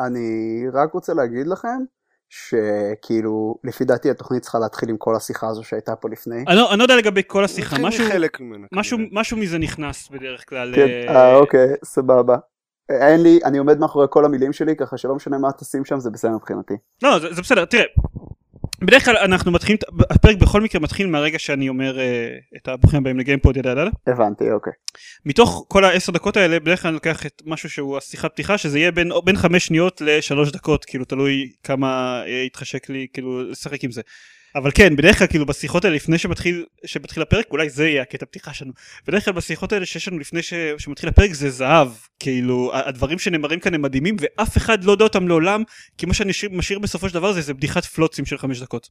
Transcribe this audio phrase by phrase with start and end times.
[0.00, 1.78] אני רק רוצה להגיד לכם,
[2.28, 6.44] שכאילו, לפי דעתי התוכנית צריכה להתחיל עם כל השיחה הזו שהייתה פה לפני.
[6.48, 8.66] אני לא, אני לא יודע לגבי כל השיחה, משהו, מחלק ממנה.
[8.72, 8.98] משהו.
[9.12, 10.72] משהו מזה נכנס בדרך כלל.
[10.74, 12.36] כן, אה, אה, אוקיי, סבבה.
[12.88, 16.10] אין לי, אני עומד מאחורי כל המילים שלי, ככה שלא משנה מה תשים שם, זה
[16.10, 16.74] בסדר מבחינתי.
[17.02, 17.84] לא, זה, זה בסדר, תראה.
[18.82, 19.78] בדרך כלל אנחנו מתחילים,
[20.10, 23.84] הפרק בכל מקרה מתחיל מהרגע שאני אומר אה, את הברוכים הבאים לגיימפוד ידע ידע.
[24.06, 24.72] הבנתי, אוקיי.
[25.26, 28.78] מתוך כל העשר דקות האלה בדרך כלל אני לוקח את משהו שהוא השיחת פתיחה שזה
[28.78, 33.84] יהיה בין, בין חמש שניות לשלוש דקות כאילו תלוי כמה אה, יתחשק לי כאילו לשחק
[33.84, 34.02] עם זה.
[34.56, 38.26] אבל כן בדרך כלל כאילו בשיחות האלה לפני שמתחיל שמתחיל הפרק אולי זה יהיה הקטע
[38.26, 38.72] פתיחה שלנו
[39.06, 41.88] בדרך כלל בשיחות האלה שיש לנו לפני ש, שמתחיל הפרק זה זהב
[42.20, 45.62] כאילו הדברים שנאמרים כאן הם מדהימים ואף אחד לא יודע אותם לעולם
[45.98, 48.88] כי מה שאני משאיר- בסופו של דבר זה, זה בדיחת פלוצים של חמש דקות.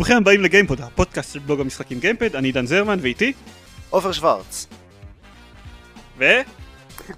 [0.00, 3.32] ברוכים הבאים לגיימפוד הפודקאסט של בלוג המשחקים גיימפד אני עידן זרמן ואיתי
[3.90, 4.66] עופר שוורץ.
[6.18, 6.24] ו...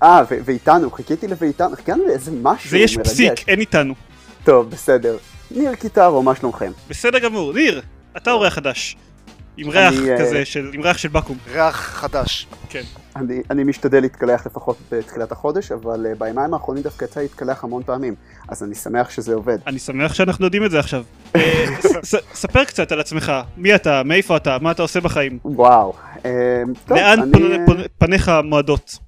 [0.02, 3.10] אה, ו- ואיתנו, חיכיתי לואיתנו, חיכינו לאיזה משהו זה יש מרגש.
[3.10, 3.94] פסיק אין איתנו
[4.44, 5.16] טוב, בסדר.
[5.50, 6.72] ניר קיטרו, מה שלומכם?
[6.88, 7.82] בסדר גמור ניר
[8.16, 8.96] אתה אורח חדש
[9.56, 12.46] עם ריח אני, אה, כזה של עם ריח של בקו"ם ריח חדש.
[12.68, 12.82] כן
[13.16, 17.82] אני, אני משתדל להתקלח לפחות בתחילת החודש, אבל uh, בימיים האחרונים דווקא יצא להתקלח המון
[17.82, 18.14] פעמים,
[18.48, 19.58] אז אני שמח שזה עובד.
[19.66, 21.04] אני שמח שאנחנו יודעים את זה עכשיו.
[21.36, 21.64] אה,
[22.02, 25.92] ס- ספר קצת על עצמך, מי אתה, מאיפה אתה, מה אתה עושה בחיים, וואו.
[26.16, 26.22] אה,
[26.86, 28.98] טוב, לאן אני, פנ- אה, פנ- פניך מועדות.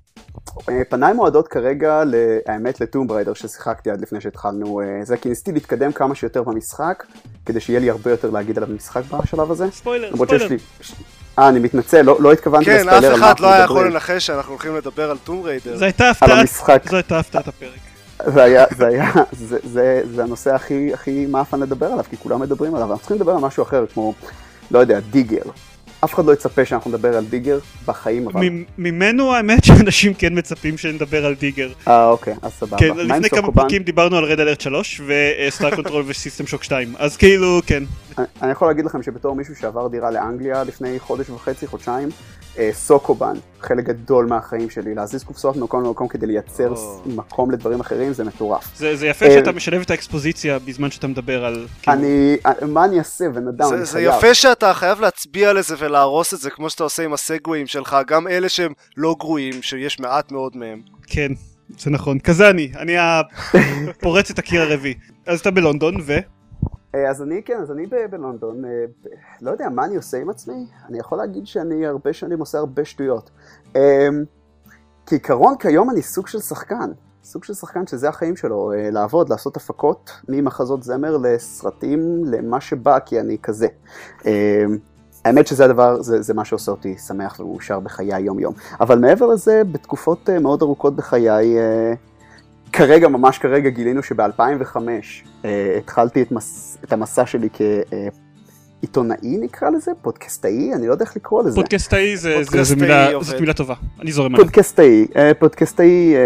[0.69, 2.03] אה, פניי מועדות כרגע,
[2.47, 6.43] האמת, ל Tomb Raider ששיחקתי עד לפני שהתחלנו אה, זה, כי ניסיתי להתקדם כמה שיותר
[6.43, 7.05] במשחק,
[7.47, 9.71] כדי שיהיה לי הרבה יותר להגיד עליו במשחק בשלב הזה.
[9.71, 10.47] ספוילר, ספוילר.
[11.39, 13.65] אה, אני מתנצל, לא, לא התכוונתי כן, לספיילר אף על מה אחד אנחנו לא היה
[13.65, 13.81] מדברים.
[13.81, 15.77] יכול לנחש שאנחנו הולכים לדבר על Tomb Raider.
[15.77, 16.83] זו הייתה על הפתעת, המשחק.
[16.91, 17.79] זו הייתה הפתעת הפרק.
[18.27, 22.41] זה היה, זה היה, זה, זה, זה הנושא הכי, הכי מעפן לדבר עליו, כי כולם
[22.41, 24.15] מדברים עליו, אנחנו צריכים לדבר על משהו אחר, כמו,
[24.71, 25.43] לא יודע, Digger.
[26.05, 28.49] אף אחד לא יצפה שאנחנו נדבר על Digger בחיים, אבל...
[28.79, 31.69] ממנו האמת שאנשים כן מצפים שנדבר על Digger.
[31.89, 32.77] אה, אוקיי, אז סבבה.
[32.79, 33.53] כן, לפני כמה?
[33.53, 37.61] פרקים דיברנו על Red Alert 3 ו Star Control ו System Shock 2, אז כאילו,
[37.67, 37.83] כן.
[38.19, 42.09] אני- יכול להגיד לכם שבתור מישהו שעבר דירה לאנגליה לפני חודש וחצי, חודשיים,
[42.59, 46.77] אה, Sokoban, חלק גדול מהחיים שלי, להזיז קופסאות ממקום למקום כדי לייצר.
[46.77, 48.77] ס- מקום לדברים אחרים, זה מטורף.
[48.77, 51.67] זה זה יפה אה, שאתה משלב את האקספוזיציה בזמן שאתה מדבר על...
[51.83, 54.15] כאילו, אני, אה, מה אני אעשה, בן אדם, זה, אני זה חייב.
[54.19, 57.97] יפה שאתה חייב להצביע על זה ולהרוס את זה כמו שאתה עושה עם הסגוויים שלך,
[58.07, 60.81] גם אלה שהם לא גרועים, שיש מעט מאוד מהם.
[61.07, 61.33] כן,
[61.79, 62.19] זה נכון.
[62.19, 62.95] כזה אני, אני
[63.91, 64.95] הפורץ את הקיר הרביעי.
[65.27, 66.17] אז אתה בלונדון, ו...
[66.95, 68.85] אה, אז אני, כן, אז אני בלונדון, אה,
[69.41, 70.67] לא יודע, מה אני עושה עם עצמי?
[70.89, 73.31] אני יכול להגיד שאני הרבה שנים עושה הרבה שטויות.
[73.77, 74.09] אה,
[75.07, 76.93] כעיקרון, כיום אני סוג של שחקן.
[77.25, 82.99] סוג של שחקן שזה החיים שלו, אה, לעבוד, לעשות הפקות, ממחזות זמר לסרטים, למה שבא,
[82.99, 83.67] כי אני כזה.
[84.27, 84.65] אה,
[85.25, 88.55] האמת שזה הדבר, זה, זה מה שעושה אותי שמח ומאושר בחיי היום-יום.
[88.81, 91.57] אבל מעבר לזה, בתקופות מאוד ארוכות בחיי,
[92.77, 94.77] כרגע, ממש כרגע, גילינו שב-2005
[95.45, 97.49] אה, התחלתי את, מס, את המסע שלי
[98.81, 101.55] כעיתונאי נקרא לזה, פודקאסטאי, אני לא יודע איך לקרוא לזה.
[101.57, 103.27] פודקאסטאי זה- זה- זה פודקאסטאי מילה- עובד.
[103.27, 104.45] זאת מילה טובה, אני זורם עליה.
[104.45, 106.21] פודקאסטאי, אה, פודקאסטאי אה,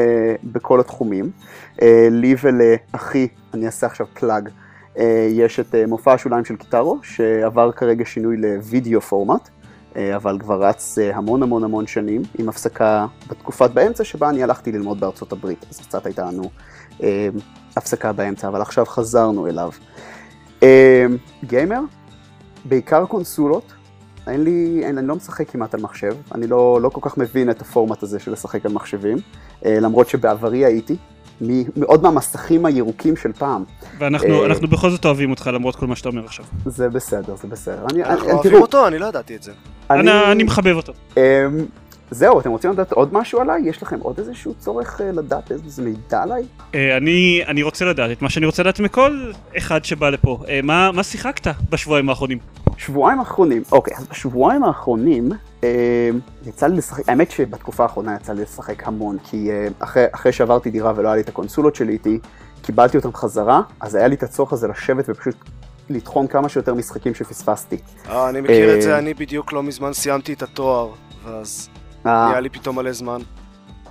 [0.44, 1.30] בכל התחומים.
[1.82, 4.48] אה, לי ולאחי, אני אעשה עכשיו plug,
[4.98, 9.57] אה, יש את אה, מופע השוליים של קיטרו, שעבר כרגע שינוי ל video format, אה,
[10.16, 14.72] אבל כבר רץ אה, המון המון המון שנים, עם הפסקה בתקופת באמצע שבה אני הלכתי
[14.72, 16.50] ללמוד בארצות הברית, אז קצת הייתה לנו
[17.02, 17.28] אה,
[17.76, 19.70] הפסקה באמצע, אבל עכשיו חזרנו אליו.
[20.62, 21.06] אה,
[21.44, 21.80] גיימר,
[22.64, 23.72] בעיקר קונסולות,
[24.26, 27.50] אין לי, אין, אני לא משחק כמעט על מחשב, אני לא, לא כל כך מבין
[27.50, 29.18] את הפורמט הזה של לשחק על מחשבים,
[29.64, 30.96] אה, למרות שבעברי הייתי,
[31.40, 33.64] מ- מאוד מהמסכים הירוקים של פעם,
[33.98, 36.44] ואנחנו אה, אנחנו בכל זאת אוהבים אותך למרות כל מה שאתה אומר עכשיו.
[36.66, 37.86] זה בסדר, זה בסדר.
[37.92, 39.52] אני, אנחנו אני, אוהבים אותו, אני לא ידעתי את זה.
[39.90, 40.92] אני אני מחבב אותו.
[41.16, 41.20] אמ,
[42.10, 43.62] זהו, אתם רוצים לדעת עוד משהו עליי?
[43.64, 46.42] יש לכם עוד איזשהו צורך אה, לדעת איזה מידע עליי?
[46.74, 50.38] אה, אני אני רוצה לדעת את מה שאני רוצה לדעת מכל אחד שבא לפה.
[50.62, 52.38] מה שיחקת בשבועיים האחרונים?
[52.76, 55.28] שבועיים האחרונים, אוקיי, אז בשבועיים האחרונים
[56.46, 60.70] יצא לי לשחק, האמת שבתקופה האחרונה יצא לי לשחק המון, כי אה, אחרי, אחרי שעברתי
[60.70, 62.18] דירה ולא היה לי את הקונסולות שלי איתי,
[62.62, 65.36] קיבלתי אותם חזרה, אז היה לי את הצורך הזה לשבת ופשוט
[65.90, 67.76] לטחון כמה שיותר משחקים שפספסתי.
[68.08, 70.92] אה, אני מכיר את אה, זה, אני בדיוק לא מזמן סיימתי את התואר,
[71.24, 71.68] ואז
[72.06, 73.20] אה, נהיה לי פתאום מלא זמן.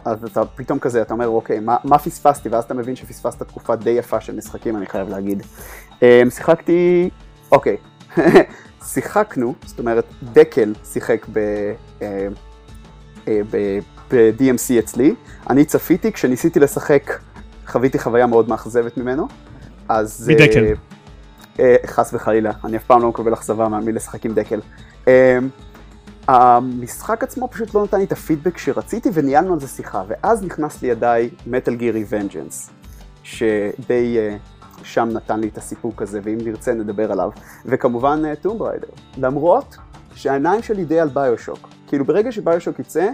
[0.06, 2.50] אז אתה פתאום כזה, אתה אומר, אוקיי, מה, מה פספסתי?
[2.50, 5.44] ואז אתה מבין שפספסת תקופה די יפה של משחקים, אני חייב להגיד.
[6.04, 7.10] אה, שיחקתי,
[7.52, 7.78] אוקיי,
[8.94, 11.38] שיחקנו, זאת אומרת, דקל שיחק ב...
[12.02, 12.28] אה,
[13.28, 15.16] אה, ב-DMC אצלי,
[15.50, 17.20] אני צפיתי כשניסיתי לשחק
[17.68, 19.28] חוויתי חוויה מאוד מאכזבת ממנו.
[19.90, 20.30] אז...
[20.30, 20.64] מדקל.
[20.64, 20.74] אה,
[21.60, 24.60] אה, חס וחלילה, אני אף פעם לא מקבל אכזבה מלשחק עם דקל.
[25.08, 25.38] אה,
[26.28, 30.82] המשחק עצמו פשוט לא נתן לי את הפידבק שרציתי וניהלנו על זה שיחה, ואז נכנס
[30.82, 32.70] לידיי מטל גירי ונג'נס,
[33.24, 37.30] שדי uh, שם נתן לי את הסיפוק הזה, ואם נרצה נדבר עליו,
[37.66, 38.88] וכמובן טום uh, בריידר,
[39.18, 39.78] למרות
[40.16, 43.10] שהעיניים שלי די על ביושוק, כאילו ברגע שביושוק יצא,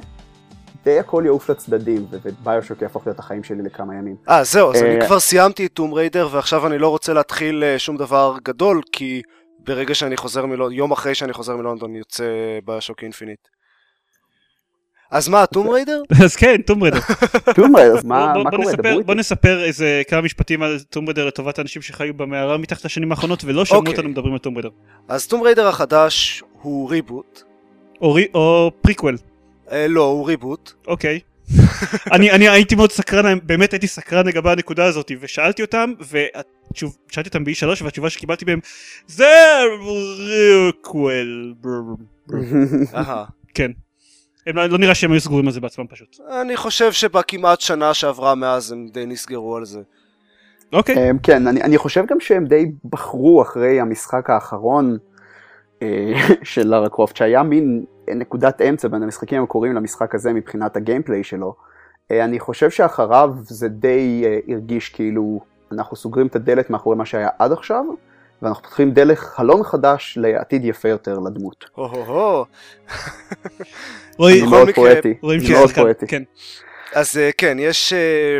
[0.83, 4.15] די הכל יעוף לצדדים, וביושוק יהפוך להיות החיים שלי לכמה ימים.
[4.29, 7.63] אה, זהו, אז אני אה, כבר סיימתי את Tomb Raider, ועכשיו אני לא רוצה להתחיל
[7.63, 9.21] אה, שום דבר גדול, כי
[9.59, 12.25] ברגע שאני חוזר מלונדון, יום אחרי שאני חוזר מלונדון יוצא
[12.65, 13.47] BioShock Infinite.
[15.13, 16.01] אז מה, Tomb Raider?
[16.23, 16.99] אז כן, Tomb Raider.
[17.55, 19.01] Tomb Raider, אז מה בוא- מה בוא קורה?
[19.05, 19.15] בוא.
[19.15, 23.65] נספר איזה כמה משפטים על Tomb Raider לטובת האנשים שחיו במערה מתחת לשנים האחרונות ולא
[23.65, 23.93] שמעו אוקיי.
[23.93, 24.69] אותנו מדברים על Tomb Raider.
[25.07, 27.41] אז Tomb Raider החדש הוא reboot.
[28.01, 29.17] או re- או פריקוול,
[29.71, 30.71] אה, לא, הוא reboot.
[30.87, 31.19] אוקיי.
[32.13, 37.43] אני אני הייתי מאוד סקרן, באמת הייתי סקרן לגבי הנקודה הזאת, ושאלתי אותם, ושאלתי אותם
[37.43, 38.59] ב-E3, והתשובה שקיבלתי מהם,
[39.07, 39.27] זה
[40.81, 41.53] פריקוול.
[42.95, 43.25] אהה.
[43.53, 43.71] כן.
[44.47, 46.19] הם לא לא נראה שהם היו סגורים על זה בעצמם פשוט.
[46.41, 49.81] אני חושב שבכמעט שנה שעברה מאז הם די נסגרו על זה.
[50.73, 51.09] אוקיי.
[51.09, 54.97] אמ, כן, אני, אני חושב גם שהם די בחרו אחרי המשחק האחרון
[55.81, 56.13] אה,
[56.43, 61.55] של לארה קרופט, שהיה מין נקודת אמצע בין המשחקים המקוריים למשחק הזה מבחינת הגיימפליי שלו.
[62.11, 65.39] אה, אני חושב שאחריו זה די אה, הרגיש כאילו
[65.71, 67.85] אנחנו סוגרים את הדלת מאחורי מה שהיה עד עכשיו,
[68.43, 71.65] ואנחנו פותחים דלת חלון חדש לעתיד יפה יותר לדמות.
[71.75, 72.45] הו-הו-הו.
[74.49, 76.07] מאוד פואטי, אני מאוד פואטי.
[76.07, 76.23] כן.
[76.93, 77.93] אז אה, כן, יש...
[77.93, 78.39] אה,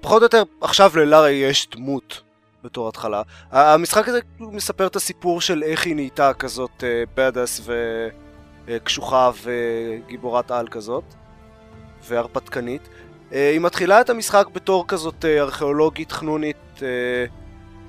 [0.00, 2.22] פחות או יותר, עכשיו ללארה יש דמות
[2.64, 3.22] בתור התחלה.
[3.50, 6.84] המשחק הזה כאילו מספר את הסיפור של איך היא נהייתה כזאת
[7.16, 7.60] בדאס
[8.66, 11.04] וקשוחה וגיבורת על כזאת,
[12.08, 12.88] והרפתקנית.
[13.32, 16.88] אה, היא מתחילה את המשחק בתור כזאת אה, ארכיאולוגית חנונית אה,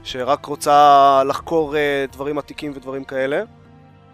[0.03, 3.43] שרק רוצה לחקור אה, דברים עתיקים ודברים כאלה.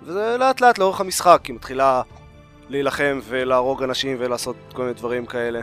[0.04, 2.02] וזה לאט לאט לאורך המשחק, היא מתחילה
[2.70, 5.62] להילחם ולהרוג אנשים ולעשות כל מיני דברים כאלה.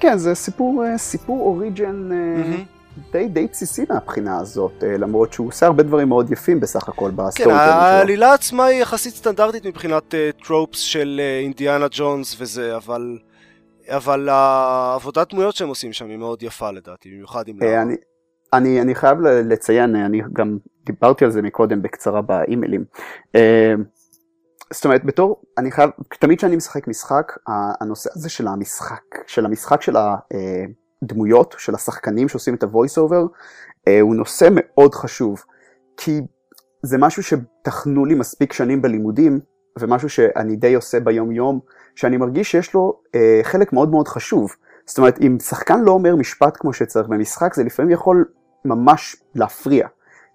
[0.00, 2.62] כן, זה סיפור, אה, סיפור origin אה,
[3.12, 7.16] די, די בסיסי מהבחינה הזאת, למרות שהוא עושה הרבה דברים מאוד יפים בסך הכל כן,
[7.16, 7.54] ב story שלו.
[7.54, 13.18] העלילה עצמה היא יחסית סטנדרטית מבחינת tropes של אה, אינדיאנה ג'ונס וזה, אבל...
[13.88, 17.56] אבל העבודת דמויות שהם עושים שם היא מאוד יפה לדעתי, במיוחד עם.
[17.62, 17.94] אני,
[18.52, 22.84] אני, אני חייב לציין, אה, אני גם דיברתי על זה מקודם בקצרה באימיילים.
[23.34, 23.74] אה,
[24.72, 25.90] זאת אומרת, בתור, אני חייב,
[26.20, 27.32] תמיד כשאני משחק משחק,
[27.80, 29.96] הנושא הזה של המשחק, של המשחק של
[31.02, 33.28] הדמויות, של השחקנים שעושים את ה-voice over,
[33.88, 35.42] אה, הוא נושא מאוד חשוב.
[35.96, 36.20] כי
[36.82, 39.40] זה משהו שטחנו לי מספיק שנים בלימודים,
[39.78, 41.60] ומשהו שאני די עושה ביום יום,
[41.94, 44.56] שאני מרגיש שיש לו אה, חלק מאוד מאוד חשוב.
[44.86, 48.24] זאת אומרת, אם שחקן לא אומר משפט כמו שצריך במשחק, זה לפעמים יכול
[48.64, 49.88] ממש להפריע.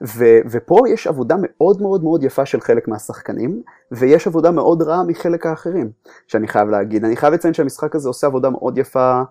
[0.05, 5.03] ו- ופה יש עבודה מאוד מאוד מאוד יפה של חלק מהשחקנים, ויש עבודה מאוד רעה
[5.03, 5.91] מחלק האחרים,
[6.27, 7.05] שאני חייב להגיד.
[7.05, 9.21] אני חייב לציין שהמשחק הזה עושה עבודה מאוד יפה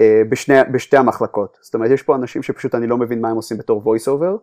[0.00, 1.58] אה, בשני, בשתי המחלקות.
[1.62, 4.38] זאת אומרת, יש פה אנשים שפשוט אני לא מבין מה הם עושים בתור voice over,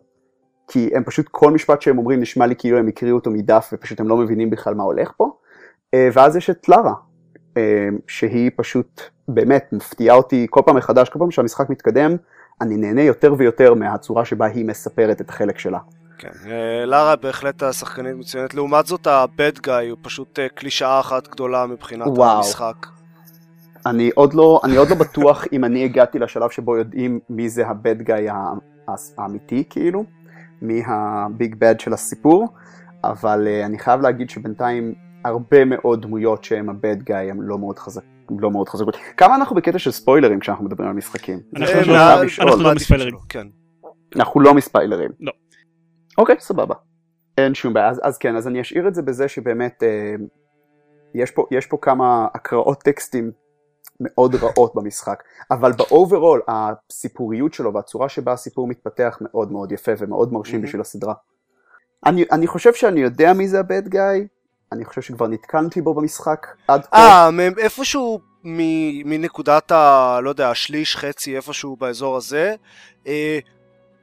[0.68, 4.00] כי הם פשוט, כל משפט שהם אומרים נשמע לי כאילו הם הקריאו אותו מדף, ופשוט
[4.00, 5.30] הם לא מבינים בכלל מה הולך פה.
[5.94, 6.94] אה, ואז יש את לרה,
[7.56, 12.16] אה, שהיא פשוט באמת מפתיעה אותי כל פעם מחדש, כל פעם שהמשחק מתקדם,
[12.60, 15.78] אני נהנה יותר ויותר מהצורה שבה היא מספרת את החלק שלה.
[16.18, 21.28] כן, אה, לארה בהחלט השחקנית מצוינת, לעומת זאת ה-bad guy הוא פשוט אה, קלישאה אחת
[21.28, 22.36] גדולה מבחינת וואו.
[22.36, 22.86] המשחק.
[23.86, 27.68] אני עוד לא, אני עוד לא בטוח אם אני הגעתי לשלב שבו יודעים מי זה
[27.68, 28.26] הבד גאי
[29.18, 30.04] האמיתי כאילו,
[30.62, 32.48] מי הביג בד של הסיפור,
[33.04, 37.78] אבל uh, אני חייב להגיד שבינתיים הרבה מאוד דמויות שהם הבד גאי הם לא מאוד
[37.78, 38.02] חזק.
[38.38, 38.96] לא מאוד חזקות.
[39.16, 41.40] כמה אנחנו בקטע של ספוילרים כשאנחנו מדברים על משחקים?
[41.56, 42.48] אנחנו אה, מה לא- חייב מה- לשאול.
[42.48, 43.14] אנחנו לא מספיילרים.
[43.28, 43.46] כן.
[44.16, 45.10] אנחנו לא מספיילרים.
[45.20, 45.32] לא.
[46.18, 46.74] אוקיי, סבבה.
[47.38, 47.88] אין שום בעיה.
[47.88, 50.14] אז, אז כן, אז אני אשאיר את זה בזה שבאמת אה,
[51.14, 53.30] יש, פה, יש פה כמה הקראות טקסטים
[54.00, 59.92] מאוד רעות במשחק, אבל ב overall הסיפוריות שלו והצורה שבה הסיפור מתפתח מאוד מאוד יפה
[59.98, 60.62] ומאוד מרשים.
[60.62, 61.14] בשביל הסדרה.
[62.06, 64.26] אני, אני חושב שאני יודע מי זה ה bad guy,
[64.72, 66.82] אני חושב שכבר נתקלתי בו במשחק עד.
[66.94, 70.18] אה, מ- איפשהו מ- מנקודת ה...
[70.22, 72.54] לא יודע, השליש, חצי, איפשהו באזור הזה,
[73.06, 73.38] אה,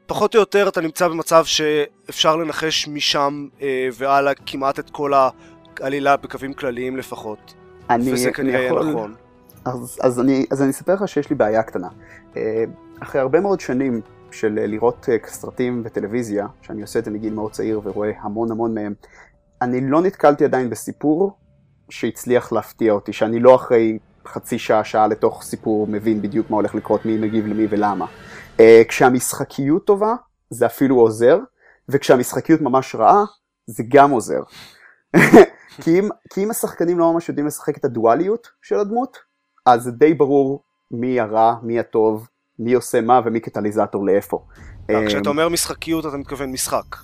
[0.07, 5.11] פחות או יותר אתה נמצא במצב שאפשר לנחש משם אה, והלאה כמעט את כל
[5.79, 7.53] העלילה בקווים כלליים לפחות.
[7.89, 9.15] אני, וזה כנראה יהיה יכול- נכון.
[9.65, 11.87] אז, אז, אני, אז אני אספר לך שיש לי בעיה קטנה.
[12.37, 12.63] אה,
[12.99, 17.33] אחרי הרבה מאוד שנים של אה, לראות אה, סרטים וטלוויזיה, שאני עושה את זה מגיל
[17.33, 18.93] מאוד צעיר ורואה המון המון מהם,
[19.61, 21.37] אני לא נתקלתי עדיין בסיפור
[21.89, 26.75] שהצליח להפתיע אותי, שאני לא אחרי חצי שעה, שעה לתוך סיפור, מבין בדיוק מה הולך
[26.75, 28.05] לקרות, מי מגיב למי ולמה.
[28.59, 30.15] אה, כשהמשחקיות טובה,
[30.49, 31.39] זה אפילו עוזר,
[31.89, 33.23] וכשהמשחקיות ממש רעה,
[33.67, 34.41] זה גם עוזר.
[35.81, 39.17] כי, אם, כי אם השחקנים לא ממש יודעים לשחק את הדואליות של הדמות,
[39.65, 42.27] אז זה די ברור מי הרע, מי הטוב,
[42.59, 44.45] מי עושה מה ומי קטליזטור לאיפה.
[44.89, 46.95] אה, כשאתה אומר משחקיות אתה מתכוון משחק.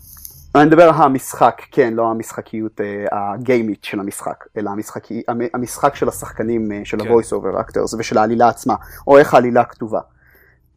[0.56, 5.08] אני מדבר על המשחק, כן, לא המשחקיות אה, הגיימית של המשחק, אלא המשחק,
[5.54, 7.08] המשחק של השחקנים, אה, של כן.
[7.08, 8.76] ה-voice over actors ושל העלילה עצמה,
[9.08, 10.00] או איך העלילה כתובה.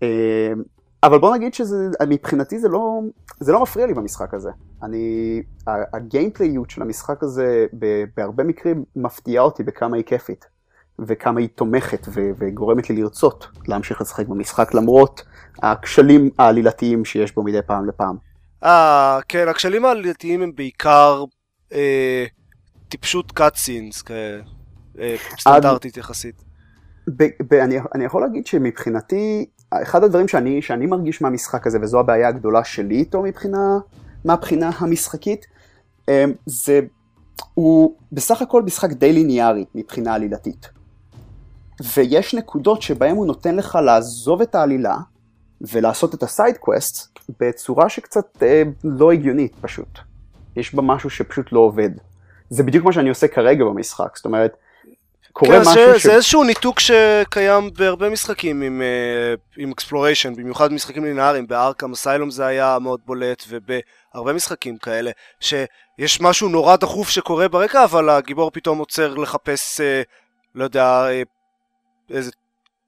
[0.03, 0.53] אה,
[1.03, 3.01] אבל בוא נגיד שמבחינתי זה לא,
[3.41, 4.51] זה לא מפריע לי במשחק הזה.
[4.83, 7.67] אני, הגיימפליייות של המשחק הזה
[8.17, 10.45] בהרבה מקרים מפתיעה אותי בכמה היא כיפית,
[10.99, 15.23] וכמה היא תומכת ו- וגורמת לי לרצות להמשיך לשחק במשחק למרות
[15.63, 18.28] הכשלים העלילתיים שיש בו מדי פעם לפעם.
[18.65, 21.25] אה, כן, הכשלים העלילתיים הם בעיקר
[21.73, 22.25] אה,
[22.89, 24.43] טיפשות cutscenes, כאלה,
[24.99, 26.45] אה, סטנדרטית יחסית.
[27.17, 32.01] ב- ב- אני, אני יכול להגיד שמבחינתי, אחד הדברים שאני, שאני מרגיש מהמשחק הזה, וזו
[32.01, 33.79] הבעיה הגדולה שלי איתו מבחינה,
[34.25, 35.47] מהבחינה המשחקית,
[36.09, 36.81] אה, זה,
[37.55, 40.69] הוא בסך הכל משחק די ליניארי מבחינה עלילתית.
[41.95, 44.97] ויש נקודות שבהן הוא נותן לך לעזוב את העלילה
[45.61, 49.99] ולעשות את ה side quest בצורה שקצת אה, לא הגיונית פשוט.
[50.57, 51.91] יש בה משהו שפשוט לא עובד.
[52.51, 54.57] זה בדיוק מה שאני עושה כרגע במשחק, זאת אומרת,
[55.33, 56.07] קורה כן, משהו זה, ש...
[56.07, 61.93] זה איזשהו ניתוק שקיים בהרבה משחקים עם, uh, עם exploration, במיוחד משחקים לינאריים, ב Arkham
[61.93, 65.11] Asylum זה היה מאוד בולט, ובהרבה משחקים כאלה,
[65.41, 70.09] שיש משהו נורא דחוף שקורה ברקע, אבל הגיבור פתאום עוצר לחפש, uh,
[70.55, 72.31] לא יודע, uh, איזה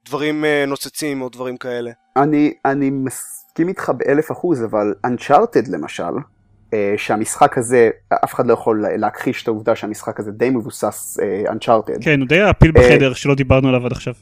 [0.07, 1.91] דברים uh, נוצצים או דברים כאלה.
[2.17, 6.03] אני, אני מסכים איתך באלף אחוז, אבל Uncharted למשל,
[6.71, 7.91] uh, שהמשחק הזה,
[8.25, 12.05] אף אחד לא יכול להכחיש את העובדה שהמשחק הזה די מבוסס uh, Uncharted.
[12.05, 14.15] כן, הוא די הפיל בחדר שלא דיברנו עליו עד עכשיו.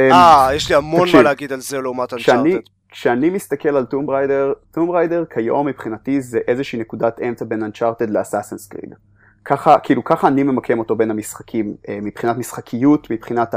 [0.00, 2.68] אה, יש לי המון מה להגיד על זה לעומת Uncharted.
[2.90, 8.06] כשאני מסתכל על טום ריידר, טום ריידר כיום מבחינתי זה איזושהי נקודת אמצע בין Uncharted
[8.08, 8.94] לאסאסנס קריד.
[9.44, 13.54] ככה, כאילו ככה אני ממקם אותו בין המשחקים, מבחינת משחקיות, מבחינת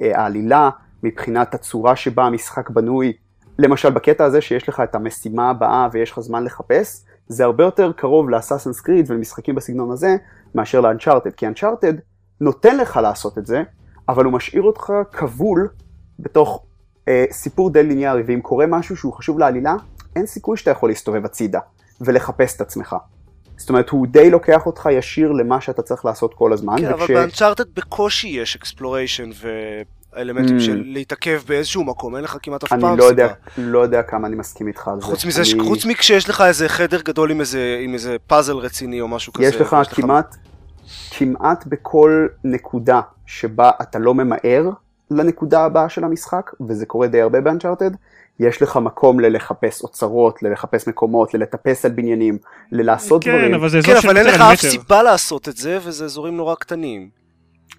[0.00, 0.70] העלילה,
[1.02, 3.12] מבחינת הצורה שבה המשחק בנוי,
[3.58, 7.92] למשל בקטע הזה שיש לך את המשימה הבאה ויש לך זמן לחפש, זה הרבה יותר
[7.92, 10.16] קרוב ל Assassin's Creed ולמשחקים בסגנון הזה,
[10.54, 11.94] מאשר ל Uncharted, כי Uncharted
[12.40, 13.62] נותן לך לעשות את זה,
[14.08, 15.68] אבל הוא משאיר אותך כבול
[16.18, 16.64] בתוך
[17.08, 19.74] אה, סיפור די ליניארי, ואם קורה משהו שהוא חשוב לעלילה,
[20.16, 21.60] אין סיכוי שאתה יכול להסתובב הצידה
[22.00, 22.96] ולחפש את עצמך.
[23.56, 26.76] זאת אומרת, הוא די לוקח אותך ישיר למה שאתה צריך לעשות כל הזמן.
[26.78, 27.02] כן, וכש...
[27.10, 29.48] אבל ב Uncharted בקושי יש exploration ו...
[30.12, 30.60] האלמנטים mm.
[30.60, 32.90] של להתעכב באיזשהו מקום, אין לך כמעט אף פעם סיבה.
[32.90, 35.06] אני לא יודע, לא יודע כמה אני מסכים איתך על זה.
[35.06, 35.68] חוץ מזה, אני...
[35.68, 39.54] חוץ מכשיש לך איזה חדר גדול עם איזה, עם איזה פאזל רציני או משהו יש
[39.54, 39.64] כזה.
[39.64, 41.18] לך יש כמעט, לך...
[41.18, 44.70] כמעט בכל נקודה שבה אתה לא ממהר
[45.10, 47.90] לנקודה הבאה של המשחק, וזה קורה די הרבה באנצ'ארטד,
[48.40, 52.38] יש לך מקום ללחפש אוצרות, ללחפש מקומות, ללטפס על בניינים,
[52.72, 53.54] ללעשות כן, דברים.
[53.54, 56.54] אבל זה אזור כן, אבל אין לך אף סיבה לעשות את זה, וזה אזורים נורא
[56.54, 57.08] קטנים.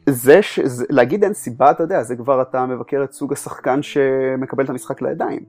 [0.10, 0.60] זה, ש...
[0.60, 4.70] זה להגיד אין סיבה, אתה יודע, זה כבר אתה מבקר את סוג השחקן שמקבל את
[4.70, 5.40] המשחק לידיים.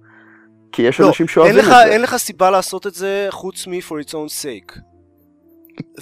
[0.73, 1.85] כי יש לא, אנשים שאוהבים את זה.
[1.85, 4.81] אין לך סיבה לעשות את זה חוץ מ-for its own sake.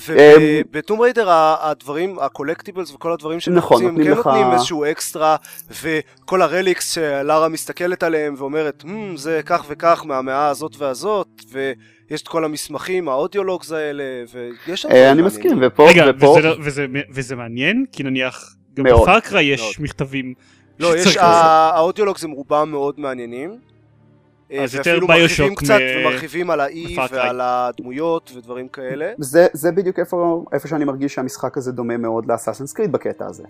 [0.07, 1.29] ובטום ריידר
[1.61, 4.26] הדברים, הקולקטיבלס וכל הדברים שהם נכון, נותנים, כן לך...
[4.26, 5.37] נותנים איזשהו אקסטרה,
[5.83, 12.29] וכל הרליקס שלארה מסתכלת עליהם ואומרת, hmm, זה כך וכך מהמאה הזאת והזאת, ויש את
[12.29, 14.05] כל המסמכים, האודיולוגס האלה,
[14.67, 14.87] ויש...
[14.87, 15.88] אה, אני מסכים, ופה...
[15.91, 16.26] רגע, ופה...
[16.26, 17.85] וזה, לא- וזה, וזה מעניין?
[17.93, 20.35] כי נניח, גם בפאקרה יש מכתבים.
[20.81, 23.72] לא, יש, האודיולוגס הם רובם מאוד מעניינים.
[24.52, 26.00] אה, אז יותר ביושוק קצת מ...
[26.00, 29.12] ומרחיבים על האי ועל הדמויות ודברים כאלה.
[29.18, 33.44] זה, זה בדיוק איפה, איפה שאני מרגיש שהמשחק הזה דומה מאוד לאסאסנס קריד בקטע הזה.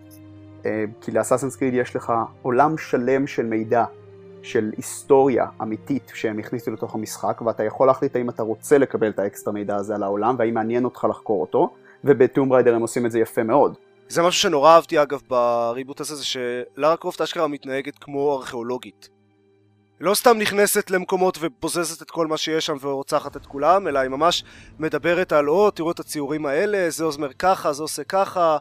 [0.67, 3.85] אה, כי לאסאסנס קריד יש לך עולם שלם של מידע,
[4.43, 9.19] של היסטוריה אמיתית שהם הכניסו לתוך המשחק, ואתה יכול להחליט האם אתה רוצה לקבל את
[9.19, 13.11] האקסטרה מידע הזה על העולם, והאם מעניין אותך לחקור אותו, ובטום ריידר הם עושים את
[13.11, 13.75] זה יפה מאוד.
[14.09, 19.09] זה משהו שנורא אהבתי אגב בריבוט הזה, זה שלארה קרופט אשכרה מתנהגת כמו ארכיאולוגית.
[20.03, 24.11] לא סתם נכנסת למקומות ובוזזת את כל מה שיש שם ורוצחת את כולם, אלא היא
[24.11, 24.45] ממש
[24.79, 28.59] מדברת על, או, תראו את הציורים האלה, זה אומר ככה, זה עושה ככה.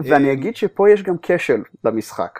[0.00, 2.38] ואני אה, אגיד שפה יש גם כשל למשחק.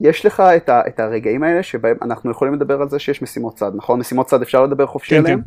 [0.00, 3.56] יש לך את, ה, את הרגעים האלה שבהם אנחנו יכולים לדבר על זה שיש משימות
[3.56, 4.00] צד, נכון?
[4.00, 5.40] משימות צד אפשר לדבר חופשי כן, עליהן?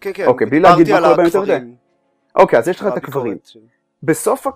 [0.00, 0.26] כן, כן.
[0.26, 1.58] אוקיי, בלי להגיד מה קורה בהם יותר מדי.
[2.36, 3.36] אוקיי, אז יש לך את הקברים.
[4.02, 4.46] בסוף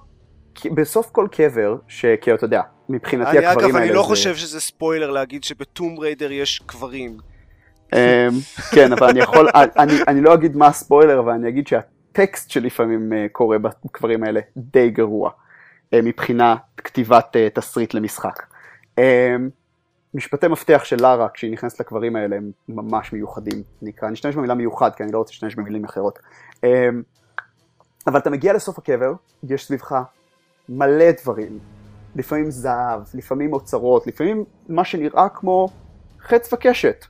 [0.74, 3.76] בסוף כל קבר, שכאילו אתה יודע, מבחינתי אני, הקברים אגב, האלה...
[3.76, 4.08] אגב, אני לא זה...
[4.08, 7.18] חושב שזה ספוילר להגיד שבטום ריידר יש קברים.
[7.92, 7.98] אמ,
[8.74, 13.12] כן, אבל אני יכול, אני, אני לא אגיד מה הספוילר, אבל אני אגיד שהטקסט שלפעמים
[13.12, 15.30] אה, קורה בקברים האלה די גרוע.
[15.94, 18.46] אה, מבחינת כתיבת אה, תסריט למשחק.
[18.98, 19.36] אה,
[20.14, 24.54] משפטי מפתח של לארה כשהיא נכנסת לקברים האלה הם ממש מיוחדים, נקרא, אני אשתמש במילה
[24.54, 26.18] מיוחד כי אני לא רוצה להשתמש במילים אחרות.
[28.06, 29.12] אבל אתה מגיע לסוף הקבר,
[29.48, 29.94] יש סביבך
[30.68, 31.58] מלא דברים,
[32.18, 35.68] לפעמים זהב, לפעמים אוצרות, לפעמים מה שנראה כמו
[36.20, 37.04] חץ וקשת,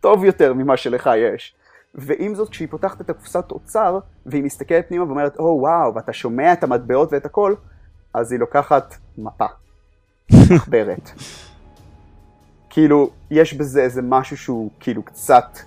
[0.00, 1.54] טוב יותר ממה שלך יש.
[1.94, 6.12] ועם זאת, כשהיא פותחת את הקופסת אוצר, והיא מסתכלת פנימה ואומרת, או oh, וואו, ואתה
[6.12, 7.54] שומע את המטבעות ואת הכל,
[8.14, 9.46] אז היא לוקחת מפה,
[10.32, 11.10] מחברת.
[12.70, 15.58] כאילו, יש בזה איזה משהו שהוא כאילו קצת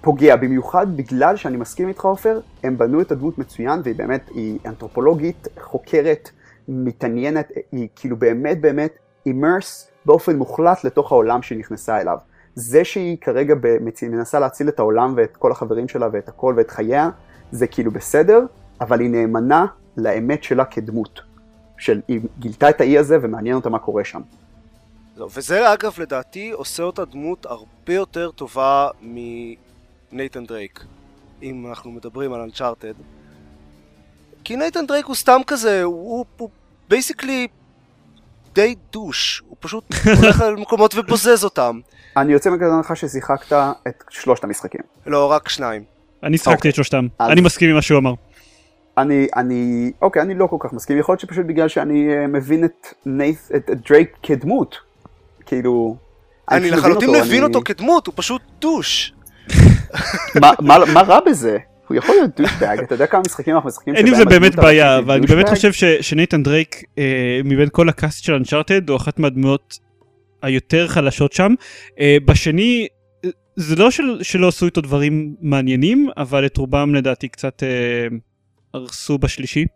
[0.00, 4.58] פוגע, במיוחד בגלל שאני מסכים איתך עופר, הם בנו את הדמות מצוין, והיא באמת, היא
[4.66, 6.30] אנתרופולוגית, חוקרת,
[6.68, 8.92] מתעניינת, היא כאילו באמת באמת
[9.26, 12.18] אימרס באופן מוחלט לתוך העולם שהיא נכנסה אליו.
[12.54, 13.54] זה שהיא כרגע
[14.02, 17.10] מנסה להציל את העולם ואת כל החברים שלה ואת הכל ואת חייה,
[17.50, 18.40] זה כאילו בסדר,
[18.80, 21.20] אבל היא נאמנה לאמת שלה כדמות.
[21.78, 24.20] של היא גילתה את האי הזה ומעניין אותה מה קורה שם.
[25.16, 30.84] לא, וזה אגב לדעתי עושה אותה דמות הרבה יותר טובה מנייתן דרייק,
[31.42, 32.94] אם אנחנו מדברים על Uncharted.
[34.44, 36.24] כי נייתן דרייק הוא סתם כזה, הוא
[36.88, 37.48] basically
[38.54, 39.84] די douche, הוא פשוט
[40.20, 41.80] הולך למקומות ובוזז אותם.
[42.16, 43.52] אני יוצא מנקודת הנחה ששיחקת
[43.88, 44.80] את שלושת המשחקים.
[45.06, 45.82] לא, רק שניים.
[46.22, 46.72] אני שיחקתי את אוקיי.
[46.72, 48.14] שלושתם, אני מסכים עם מה שהוא אמר.
[48.98, 52.64] אני, אני, אוקיי, אני לא כל כך מסכים, יכול להיות שפשוט בגלל שאני אה, מבין
[52.64, 54.76] את נייט, את דרייק כדמות,
[55.46, 55.96] כאילו...
[56.50, 59.12] אני לחלוטין מבין אותו כדמות, הוא פשוט דוש.
[60.94, 61.58] מה רע בזה?
[61.90, 64.98] הוא יכול להיות דושבג, אתה יודע כמה משחקים אנחנו משחקים אין עם זה באמת בעיה,
[64.98, 69.78] אבל אני באמת חושב שנייתן דרייק אה, מבין כל הקאסט של אנצ'ארטד הוא אחת מהדמויות
[70.42, 71.54] היותר חלשות שם.
[72.00, 72.86] אה, בשני
[73.56, 73.90] זה לא
[74.22, 78.06] שלא עשו איתו דברים מעניינים, אבל את רובם לדעתי קצת אה,
[78.74, 79.66] הרסו בשלישי.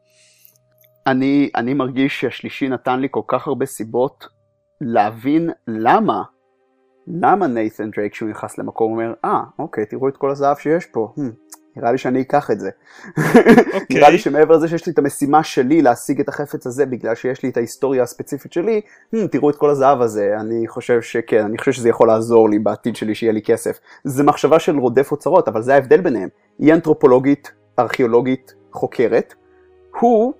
[1.06, 4.26] אני, אני מרגיש שהשלישי נתן לי כל כך הרבה סיבות
[4.80, 6.22] להבין למה,
[7.06, 10.86] למה נייתן דרייק כשהוא נכנס למקום אומר, אה, ah, אוקיי, תראו את כל הזהב שיש
[10.86, 12.70] פה, hmm, נראה לי שאני אקח את זה.
[12.70, 13.20] Okay.
[13.74, 13.96] אוקיי.
[13.96, 17.42] נראה לי שמעבר לזה שיש לי את המשימה שלי להשיג את החפץ הזה בגלל שיש
[17.42, 18.80] לי את ההיסטוריה הספציפית שלי,
[19.14, 22.58] hmm, תראו את כל הזהב הזה, אני חושב שכן, אני חושב שזה יכול לעזור לי
[22.58, 23.78] בעתיד שלי שיהיה לי כסף.
[24.04, 26.28] זה מחשבה של רודף אוצרות, אבל זה ההבדל ביניהם.
[26.58, 29.34] היא אנתרופולוגית, ארכיאולוגית, חוקרת,
[30.00, 30.32] הוא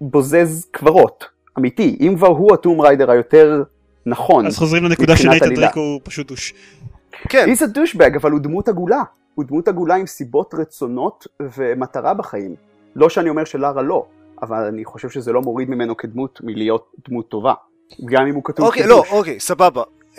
[0.00, 1.24] בוזז קברות,
[1.58, 1.96] אמיתי.
[2.00, 3.62] אם כבר הוא הטום ריידר היותר
[4.06, 4.46] נכון.
[4.46, 6.54] אז חוזרים לנקודה של נייטן דריק הוא פשוט דוש.
[7.28, 7.48] כן.
[7.52, 9.02] He's a douchebag, אבל הוא דמות עגולה.
[9.34, 12.54] הוא דמות עגולה עם סיבות רצונות ומטרה בחיים.
[12.96, 14.06] לא שאני אומר שלארה לא,
[14.42, 17.54] אבל אני חושב שזה לא מוריד ממנו כדמות מלהיות דמות טובה.
[18.04, 19.82] גם אם הוא כתוב אוקיי, לא, אוקיי, סבבה.
[20.14, 20.18] Uh,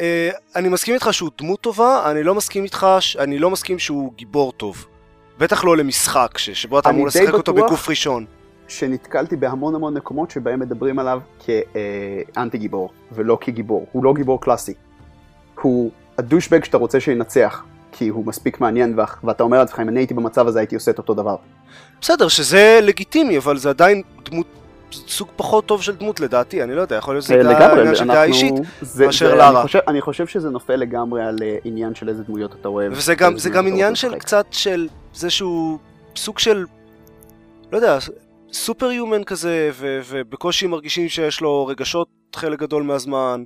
[0.55, 2.87] אני מסכים איתך שהוא דמות טובה, אני לא מסכים איתך,
[3.19, 4.85] אני לא מסכים שהוא גיבור טוב.
[5.39, 8.25] בטח לא למשחק, ש, שבו אתה אמור לשחק אותו בגוף ראשון.
[8.67, 13.85] שנתקלתי בהמון המון מקומות שבהם מדברים עליו כאנטי גיבור, ולא כגיבור.
[13.91, 14.73] הוא לא גיבור קלאסי.
[15.61, 17.63] הוא הדושבג שאתה רוצה שינצח.
[17.93, 20.97] כי הוא מספיק מעניין, ואתה אומר לעצמך, אם אני הייתי במצב הזה הייתי עושה את
[20.97, 21.35] אותו דבר.
[22.01, 24.47] בסדר, שזה לגיטימי, אבל זה עדיין דמות,
[24.91, 28.07] סוג פחות טוב של דמות לדעתי, אני לא יודע, יכול להיות שזה אה, עניין של
[28.07, 28.53] דעה אישית,
[28.99, 29.49] מאשר לארה.
[29.49, 32.93] אני חושב, אני חושב שזה נופל לגמרי על אה, עניין של איזה דמויות אתה אוהב.
[32.95, 35.77] וזה גם, זה גם עניין של קצת של זה שהוא
[36.15, 36.65] סוג של,
[37.71, 37.97] לא יודע,
[38.53, 39.71] סופר יומן כזה,
[40.09, 43.43] ובקושי מרגישים שיש לו רגשות חלק גדול מהזמן.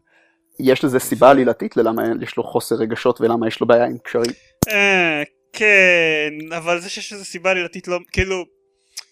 [0.59, 4.31] יש לזה סיבה עלילתית ללמה יש לו חוסר רגשות ולמה יש לו בעיה עם קשרים.
[4.69, 8.43] אה, כן, אבל זה שיש לזה סיבה עלילתית לא, כאילו...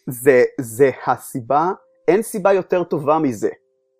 [0.07, 1.71] זה, זה הסיבה,
[2.07, 3.49] אין סיבה יותר טובה מזה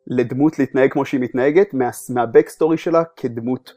[0.08, 3.74] לדמות להתנהג כמו שהיא מתנהגת מה, מה backstory שלה כדמות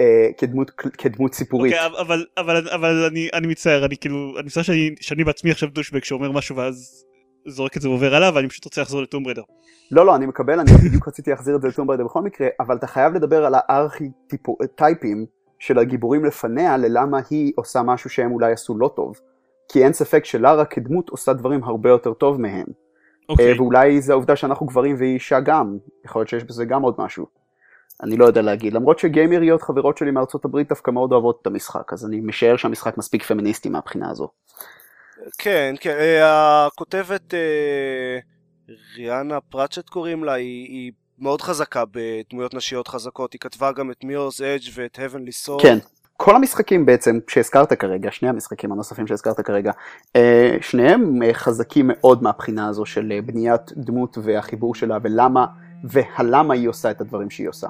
[0.00, 1.72] אה, כדמות, כדמות סיפורית.
[1.72, 5.50] Okay, אוקיי, אבל, אבל, אבל אני, אני מצטער, אני כאילו, אני מצטער שאני, שאני בעצמי
[5.50, 7.04] עכשיו douchebag שאומר משהו ואז
[7.46, 9.42] זורק את זה ועובר עליו, ואני פשוט רוצה לחזור ל Tomb Raider.
[9.90, 12.48] לא, לא, אני מקבל, אני בדיוק רציתי להחזיר את זה ל Tomb Raider בכל מקרה,
[12.60, 15.26] אבל אתה חייב לדבר על ה archetypeים
[15.58, 19.20] של הגיבורים לפניה, ללמה היא עושה משהו שהם אולי עשו לא טוב.
[19.68, 22.66] כי אין ספק שלארה כדמות עושה דברים הרבה יותר טוב מהם.
[22.66, 23.28] Okay.
[23.28, 23.52] אוקיי.
[23.52, 26.94] אה, ואולי זה העובדה שאנחנו גברים והיא אישה גם, יכול להיות שיש בזה גם עוד
[26.98, 27.26] משהו.
[28.02, 31.92] אני לא יודע להגיד, למרות שגיימריות חברות שלי מארצות הברית דווקא מאוד אוהבות את המשחק,
[31.92, 34.28] אז אני משער שהמשחק מספיק פמיניסטי מהבחינה הזו.
[35.38, 38.18] כן, כן, אה, הכותבת אה,
[38.96, 44.04] ריאנה פרצ'ט קוראים לה, היא, היא מאוד חזקה בדמויות נשיות חזקות, היא כתבה גם את
[44.04, 45.62] מיורס אג' ואת Heavenly Soul.
[45.62, 45.78] כן,
[46.16, 49.72] כל המשחקים בעצם שהזכרת כרגע, שני המשחקים הנוספים שהזכרת כרגע,
[50.16, 55.46] אה, שניהם חזקים מאוד מהבחינה הזו של בניית דמות והחיבור שלה ולמה,
[55.84, 57.68] והלמה היא עושה את הדברים שהיא עושה.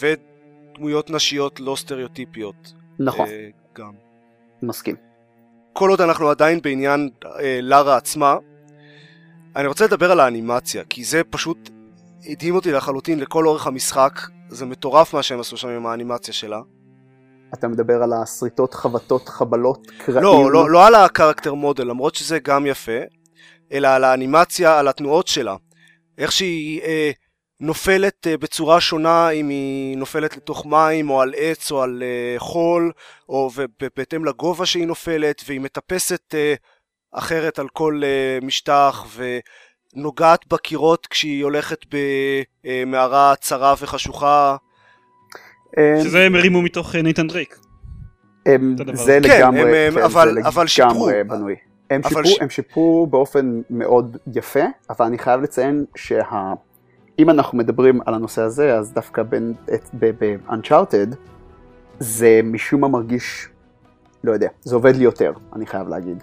[0.00, 2.72] ודמויות נשיות לא סטריאוטיפיות.
[2.98, 3.28] נכון.
[3.74, 3.92] גם.
[4.62, 5.13] מסכים.
[5.74, 7.10] כל עוד אנחנו עדיין בעניין
[7.40, 8.36] אה, לארה עצמה,
[9.56, 11.70] אני רוצה לדבר על האנימציה, כי זה פשוט
[12.26, 16.60] הדהים אותי לחלוטין לכל אורך המשחק, זה מטורף מה שהם עשו שם עם האנימציה שלה.
[17.54, 20.22] אתה מדבר על השריטות, חבטות, חבלות, קרעים?
[20.22, 23.00] לא, לא, לא על הקרקטר מודל, למרות שזה גם יפה,
[23.72, 25.56] אלא על האנימציה, על התנועות שלה.
[26.18, 27.10] איך שהיא אה,
[27.64, 32.38] נופלת אה, בצורה שונה אם היא נופלת לתוך מים, או על עץ, או על אה,
[32.38, 32.92] חול,
[33.28, 33.50] או
[33.96, 36.54] בהתאם לגובה שהיא נופלת, והיא מטפסת אה,
[37.12, 38.02] אחרת על כל
[38.42, 39.06] משטח,
[39.94, 41.78] ונוגעת בקירות כשהיא הולכת
[42.64, 44.56] במערה צרה וחשוכה.
[45.78, 47.56] אמ, שזה הם הרימו מתוך נייתן דרייק.
[48.92, 49.88] זה לגמרי,
[50.44, 51.08] אבל, שיפרו.
[51.26, 51.54] בנוי.
[52.40, 56.22] הם שיפרו באופן מאוד יפה, אבל אני חייב לציין שה...
[57.18, 59.22] אם אנחנו מדברים על הנושא הזה, אז דווקא
[59.98, 61.16] ב-Uncharted,
[61.98, 63.48] זה משום מה מרגיש,
[64.24, 66.22] לא יודע, זה עובד לי יותר, אני חייב להגיד.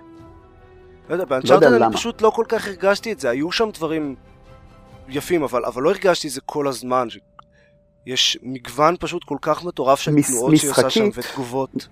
[1.09, 1.93] לא יודע, לא באנצ'ארטד אני למה.
[1.93, 4.15] פשוט לא כל כך הרגשתי את זה, היו שם דברים
[5.09, 7.09] יפים, אבל, אבל לא הרגשתי את זה כל הזמן.
[7.09, 7.17] ש...
[8.05, 11.31] יש מגוון פשוט כל כך מטורף של מס- תנועות שהיא עושה שם משחקית.
[11.31, 11.87] ותגובות.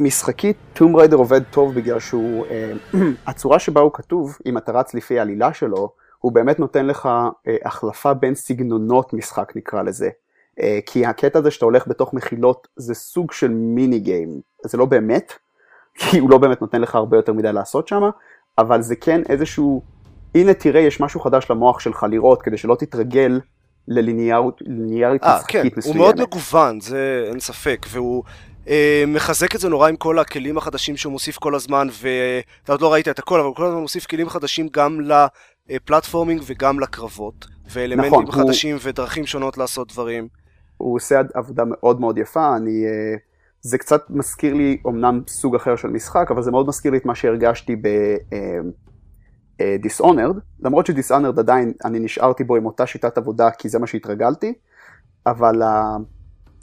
[0.00, 2.72] משחקית, טום ריידר עובד טוב בגלל שהוא, אה,
[3.26, 7.06] הצורה שבה הוא כתוב, אם אתה רץ לפי העלילה שלו, הוא באמת נותן לך
[7.48, 10.08] אה, החלפה בין סגנונות משחק נקרא לזה.
[10.60, 14.84] אה, כי הקטע הזה שאתה הולך בתוך מחילות זה סוג של מיני גיים, זה לא
[14.84, 15.32] באמת,
[15.98, 18.02] כי הוא לא באמת נותן לך הרבה יותר מדי לעשות שם,
[18.58, 19.82] אבל זה כן איזשהו,
[20.34, 23.40] הנה תראה יש משהו חדש למוח שלך לראות כדי שלא תתרגל
[23.88, 25.98] לליניאריות ליניארית אה, כן, משחקית הוא מסוימת.
[25.98, 28.24] מאוד מגוון, זה אין ספק, והוא
[28.68, 32.80] אה, מחזק את זה נורא עם כל הכלים החדשים שהוא מוסיף כל הזמן, ואתה עוד
[32.80, 35.00] לא ראית את הכל, אבל הוא כל הזמן מוסיף כלים חדשים גם
[35.68, 40.28] לפלטפורמינג וגם לקרבות, ואלמנטים נכון, הוא- חדשים ודרכים שונות לעשות דברים.
[40.76, 43.14] הוא עושה עבודה מאוד מאוד יפה, אני, אה,
[43.60, 47.04] זה קצת מזכיר לי אומנם סוג אחר של משחק, אבל זה מאוד מזכיר לי את
[47.06, 47.76] מה שהרגשתי
[49.60, 54.52] ב-Dishonored, למרות ש-Dishonored עדיין, אני נשארתי בו עם אותה שיטת עבודה כי זה מה שהתרגלתי,
[55.26, 55.62] אבל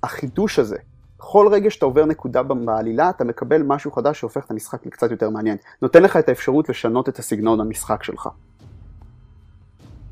[0.03, 0.77] החידוש הזה,
[1.19, 5.29] בכל רגע שאתה עובר נקודה בעלילה, אתה מקבל משהו חדש שהופך את המשחק לקצת יותר
[5.29, 5.57] מעניין.
[5.81, 8.29] נותן לך את האפשרות לשנות את הסגנון המשחק שלך.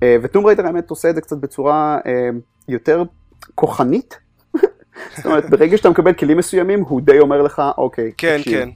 [0.03, 2.29] אה, ו Tomb Raider האמת עושה את זה קצת בצורה אה,
[2.67, 3.03] יותר
[3.55, 4.19] כוחנית.
[5.17, 8.69] זאת אומרת, ברגע שאתה מקבל כלים מסוימים, הוא די אומר לך, אוקיי, כן, תקשיב, כן.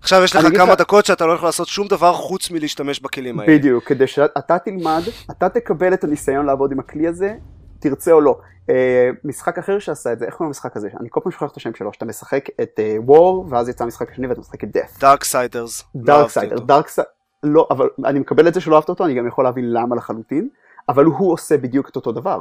[0.00, 3.40] עכשיו יש לך כמה לך- דקות שאתה לא יכול לעשות שום דבר חוץ מלהשתמש בכלים
[3.40, 3.58] האלה.
[3.58, 7.34] בדיוק, כדי שאתה תלמד, אתה תקבל את הניסיון לעבוד עם הכלי הזה,
[7.78, 8.38] תרצה או לא.
[8.70, 10.88] אה, משחק אחר שעשה את זה, איך קוראים למשחק הזה?
[11.00, 14.10] אני כל פעם שוכח את השם שלו, שאתה משחק את אה, War, ואז יצא המשחק
[14.12, 15.00] השני ואתה משחק את Death.
[15.00, 15.84] Darksiders.
[15.96, 17.10] Darksider, דארקסיידר,
[17.42, 20.48] לא, אבל אני מקבל את זה שלא אהבת אותו, אני גם יכול להבין למה לחלוטין,
[20.88, 22.40] אבל הוא עושה בדיוק את אותו דבר.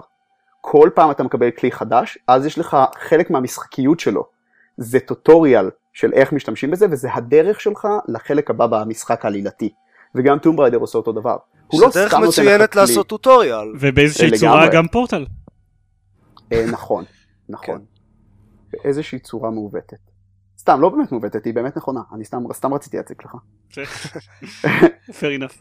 [0.62, 4.26] כל פעם אתה מקבל כלי חדש, אז יש לך חלק מהמשחקיות שלו.
[4.78, 9.74] זה טוטוריאל של איך משתמשים בזה, וזה הדרך שלך לחלק הבא במשחק העלילתי.
[10.16, 11.38] וגם טום בריידר עושה אותו דבר.
[11.68, 12.82] הוא לא דרך סתם נותן לך מצוינת כלי.
[12.82, 13.68] לעשות טוטוריאל.
[13.80, 14.40] ובאיזושהי לגמרי.
[14.40, 15.26] צורה גם פורטל.
[16.54, 17.04] אה, נכון,
[17.50, 17.86] נכון.
[18.72, 20.09] באיזושהי צורה מעוותת.
[20.60, 22.02] סתם, לא באמת מעוותת, היא באמת נכונה.
[22.14, 23.36] אני סתם, סתם רציתי להציג לך.
[25.20, 25.56] fair enough.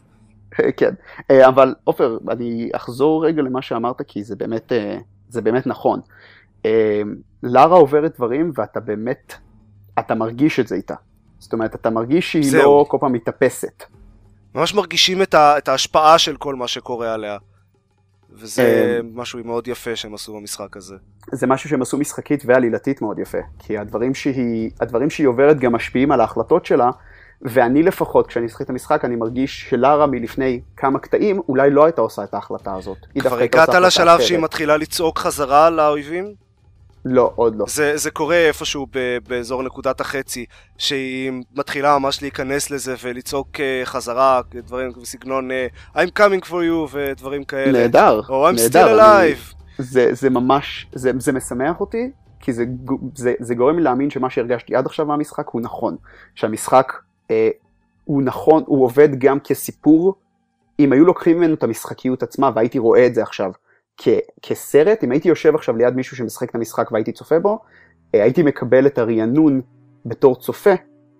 [0.77, 0.93] כן,
[1.31, 4.97] אה, אבל עופר, אני אחזור רגע למה שאמרת, כי זה באמת, אה,
[5.29, 5.99] זה באמת נכון.
[6.65, 7.01] אה,
[7.43, 9.33] לארה עוברת דברים ואתה באמת,
[9.99, 10.95] אתה מרגיש את זה איתה.
[11.39, 12.61] זאת אומרת, אתה מרגיש שהיא זהו.
[12.61, 13.83] לא כל פעם מתאפסת.
[14.55, 17.37] ממש מרגישים את, ה, את ההשפעה של כל מה שקורה עליה.
[18.33, 20.95] וזה אה, משהו מאוד יפה שהם עשו במשחק הזה.
[21.31, 23.37] זה משהו שהם עשו משחקית ועלילתית מאוד יפה.
[23.59, 26.89] כי הדברים שהיא, הדברים שהיא עוברת גם משפיעים על ההחלטות שלה,
[27.41, 32.01] ואני לפחות, כשאני משחק את המשחק, אני מרגיש שלארה מלפני כמה קטעים, אולי לא הייתה
[32.01, 32.97] עושה את ההחלטה הזאת.
[33.19, 34.21] כבר הגעת לשלב אחרת.
[34.21, 36.33] שהיא מתחילה לצעוק חזרה לאויבים?
[37.05, 37.65] לא, עוד לא.
[37.67, 40.45] זה, זה קורה איפשהו ב, באזור נקודת החצי,
[40.77, 46.89] שהיא מתחילה ממש להיכנס לזה ולצעוק אה, חזרה, דברים בסגנון אה, I'm coming for you
[46.91, 47.71] ודברים כאלה.
[47.71, 48.97] נהדר, או I'm נהדר.
[48.97, 49.55] still אני- alive.
[49.77, 52.65] זה, זה ממש, זה, זה משמח אותי, כי זה,
[53.15, 55.95] זה, זה גורם לי להאמין שמה שהרגשתי עד עכשיו מהמשחק הוא נכון.
[56.35, 56.93] שהמשחק
[57.31, 57.49] אה,
[58.05, 60.15] הוא נכון, הוא עובד גם כסיפור.
[60.79, 63.51] אם היו לוקחים ממנו את המשחקיות עצמה והייתי רואה את זה עכשיו
[64.41, 67.59] כסרט, אם הייתי יושב עכשיו ליד מישהו שמשחק את המשחק והייתי צופה בו,
[68.15, 69.61] אה, הייתי מקבל את הרענון
[70.05, 70.73] בתור צופה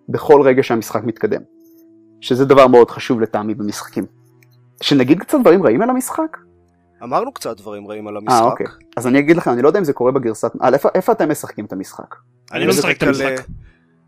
[0.10, 1.42] בכל רגע שהמשחק מתקדם.
[2.22, 4.06] שזה דבר מאוד חשוב לטעמי במשחקים.
[4.82, 6.38] שנגיד קצת דברים רעים על המשחק?
[7.04, 8.52] אמרנו קצת דברים רעים על אה, המשחק.
[8.52, 8.66] אוקיי.
[8.98, 10.52] אז אני אגיד לכם, אני לא יודע אם זה קורה בגרסת...
[10.64, 12.16] אה, איפה, איפה אתם משחקים את המשחק?
[12.52, 13.46] אני לא משחק את על- המשחק.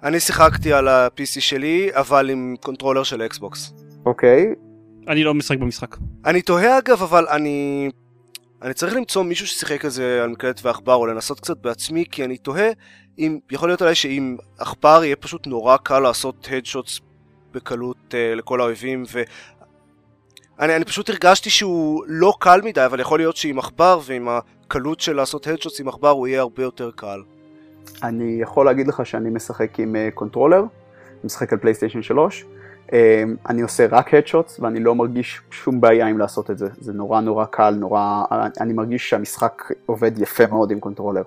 [0.03, 3.73] אני שיחקתי על ה-PC שלי, אבל עם controller של Xbox.
[4.05, 4.53] אוקיי?
[5.07, 5.97] אני לא משחק במשחק.
[6.25, 7.89] אני תוהה אגב, אבל אני...
[8.61, 12.25] אני צריך למצוא מישהו ששיחק את זה על מקלדת ועכבר, או לנסות קצת בעצמי, כי
[12.25, 12.69] אני תוהה
[13.19, 13.39] אם...
[13.51, 16.99] יכול להיות עליי שעם עכבר יהיה פשוט נורא קל לעשות headshots
[17.51, 19.03] בקלות uh, לכל האויבים,
[20.59, 24.99] אני, אני פשוט הרגשתי שהוא לא קל מדי, אבל יכול להיות שעם עכבר ועם הקלות
[24.99, 27.21] של לעשות headshots עם עכבר הוא יהיה הרבה יותר קל.
[28.03, 30.63] אני יכול להגיד לך שאני משחק עם controller,
[31.23, 32.60] משחק על PlayStation 3, uh,
[33.49, 37.21] אני עושה רק headshots ואני לא מרגיש שום בעיה עם לעשות את זה, זה נורא
[37.21, 38.23] נורא קל, נורא,
[38.59, 41.23] אני מרגיש שהמשחק עובד יפה מאוד עם controller.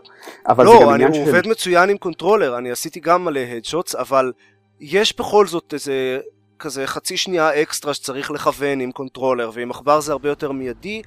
[0.49, 1.21] אבל לא, אני, הוא של...
[1.21, 4.33] עובד מצוין עם קונטרולר, אני עשיתי גם מלא headshots, אבל
[4.81, 6.19] יש בכל זאת איזה
[6.59, 11.03] כזה חצי שנייה אקסטרה שצריך לכוון עם קונטרולר, ועם עכבר זה הרבה יותר מיידי,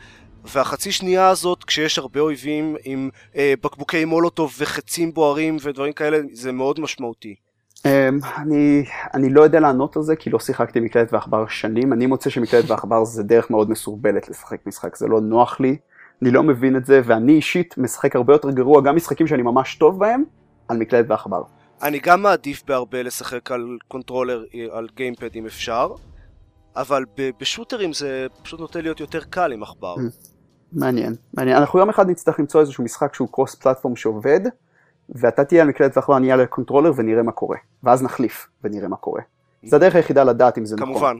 [0.45, 6.51] והחצי שנייה הזאת, כשיש הרבה אויבים עם אה, בקבוקי מולוטוב וחצים בוערים ודברים כאלה, זה
[6.51, 7.35] מאוד משמעותי.
[7.87, 11.93] Um, אני, אני לא יודע לענות על זה, כי לא שיחקתי מקלדת ועכבר שנים.
[11.93, 15.77] אני מוצא שמקלדת ועכבר זה דרך מאוד מסורבלת לשחק משחק, זה לא נוח לי,
[16.21, 19.75] אני לא מבין את זה, ואני אישית משחק הרבה יותר גרוע, גם משחקים שאני ממש
[19.75, 20.23] טוב בהם,
[20.67, 21.43] על מקלדת ועכבר.
[21.81, 25.87] אני גם מעדיף בהרבה לשחק על קונטרולר, על גיימפד אם אפשר,
[26.75, 27.03] אבל
[27.39, 29.95] בשוטרים זה פשוט נוטה להיות יותר קל עם עכבר.
[29.95, 29.99] Mm.
[30.73, 31.57] מעניין, מעניין.
[31.57, 34.39] אנחנו יום אחד נצטרך למצוא איזשהו משחק שהוא cross platform שעובד,
[35.09, 37.57] ואתה תהיה על מקלדת ועכבר, אני אהיה על הקונטרולר ונראה מה קורה.
[37.83, 39.21] ואז נחליף ונראה מה קורה.
[39.63, 40.87] זה הדרך היחידה לדעת אם זה נכון.
[40.87, 41.17] כמובן.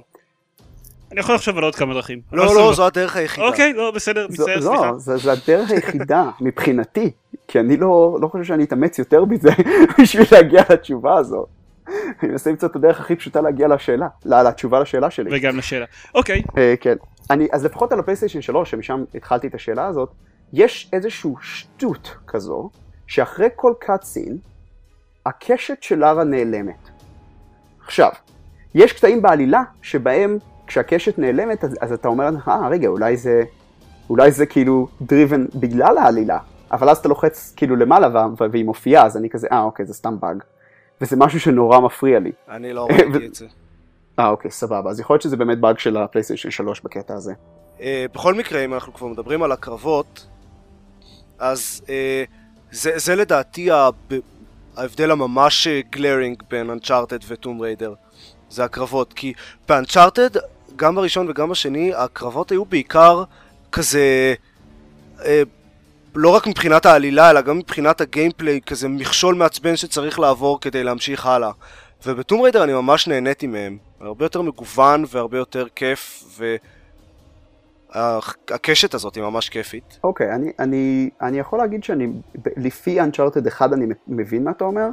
[1.12, 2.22] אני יכול לחשוב על עוד כמה דרכים.
[2.32, 3.48] לא, לא, זו הדרך היחידה.
[3.48, 4.92] אוקיי, לא, בסדר, מצטער, סליחה.
[4.92, 7.12] לא, זו הדרך היחידה מבחינתי,
[7.48, 9.50] כי אני לא, לא חושב שאני אתאמץ יותר מזה
[10.02, 11.48] בשביל להגיע לתשובה הזאת.
[11.88, 15.30] אני מנסה למצוא את הדרך הכי פשוטה להגיע לשאלה, לתשובה לשאלה שלי.
[15.34, 15.86] וגם לשאלה.
[16.16, 16.42] אוקיי.
[16.58, 16.96] אה, כן.
[17.30, 20.10] אני, אז לפחות על הפלייסטיישן 3, שמשם התחלתי את השאלה הזאת,
[20.54, 22.70] יש איזושהי שטות כזו,
[23.08, 24.38] שאחרי כל קאטסין,
[25.26, 26.90] הקשת של לארה נעלמת.
[27.86, 28.12] עכשיו,
[28.76, 33.44] יש קטעים בעלילה שבהם כשהקשת נעלמת, אז, אז אתה אומר, אה, רגע, אולי זה,
[34.10, 36.40] אולי זה כאילו driven בגלל העלילה,
[36.72, 40.20] אבל אז אתה לוחץ כאילו למעלה והיא מופיעה, אז אני כזה, אה, אוקיי, זה סתם
[40.20, 40.44] באג.
[41.02, 42.32] וזה משהו שנורא מפריע לי.
[42.50, 43.46] אני לא ראיתי את זה.
[44.20, 44.90] אה, אוקיי, סבבה.
[44.90, 47.34] אז יכול להיות שזה באמת באג של הפלייסטיישן 3 בקטע הזה.
[47.78, 47.82] Uh,
[48.14, 50.28] בכל מקרה, אם אנחנו כבר מדברים על הקרבות,
[51.40, 51.90] אז uh,
[52.72, 53.70] זה, זה לדעתי
[54.78, 57.94] ההבדל הממש גלרינג בין אנצ'ארטד וטום ריידר.
[58.50, 59.34] זה הקרבות, כי
[59.68, 60.30] באנצ'ארטד
[60.76, 63.24] גם בראשון וגם בשני, הקרבות היו בעיקר
[63.72, 64.34] כזה...
[65.26, 65.44] אה,
[66.16, 71.26] לא רק מבחינת העלילה, אלא גם מבחינת הגיימפליי, כזה מכשול מעצבן שצריך לעבור כדי להמשיך
[71.26, 71.52] הלאה.
[72.06, 73.78] ובטום ריידר אני ממש נהניתי מהם.
[74.02, 76.24] הרבה יותר מגוון והרבה יותר כיף,
[77.98, 80.00] והקשת הזאת היא ממש כיפית.
[80.04, 82.08] אוקיי, okay, אני, אני, אני יכול להגיד שאני,
[82.58, 84.88] לפי Uncharted 1 אני מבין מה אתה אומר.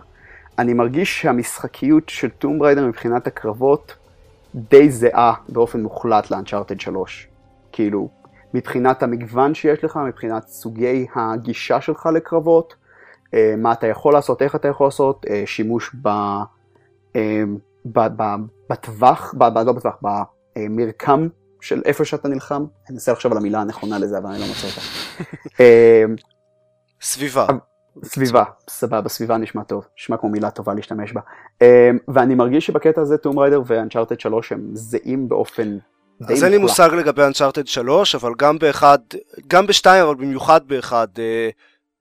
[0.59, 3.95] אני מרגיש שהמשחקיות של טום ריידר מבחינת הקרבות
[4.55, 7.29] די זהה באופן מוחלט לאנצ'ארטד 3.
[7.73, 8.09] כאילו,
[8.55, 12.75] מבחינת המגוון שיש לך, מבחינת סוגי הגישה שלך לקרבות,
[13.35, 16.09] אה, מה אתה יכול לעשות, איך אתה יכול לעשות, אה, שימוש ב,
[17.17, 17.43] אה,
[18.71, 19.97] בטווח, לא בטווח,
[20.57, 21.29] במרקם
[21.65, 24.67] של איפה שאתה נלחם, אני אנסה לחשוב על המילה הנכונה לזה, אבל אני לא מוצא
[24.67, 24.81] אותה.
[27.01, 27.47] סביבה.
[28.05, 31.21] סביבה, סבבה, סביבה נשמע טוב, נשמע כמו מילה טובה להשתמש בה.
[31.63, 31.67] אמ,
[32.09, 35.79] ואני מרגיש שבקטע הזה טום ריידר ואנצ'ארטד 3 הם זהים באופן
[36.21, 38.99] די אז אין לי מושג לגבי אנצ'ארטד 3, אבל גם באחד,
[39.47, 41.09] גם בשתיים, אבל במיוחד באחד,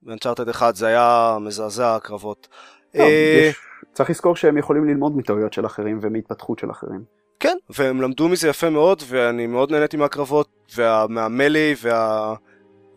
[0.02, 2.48] באנצ'ארטד אה, 1 זה היה מזעזע הקרבות.
[2.96, 3.52] אה,
[3.94, 7.23] צריך לזכור שהם יכולים ללמוד מטעויות של אחרים ומהתפתחות של אחרים.
[7.44, 10.78] כן, והם למדו מזה יפה מאוד, ואני מאוד נהניתי מהקרבות,
[11.10, 12.34] מהמלי וה...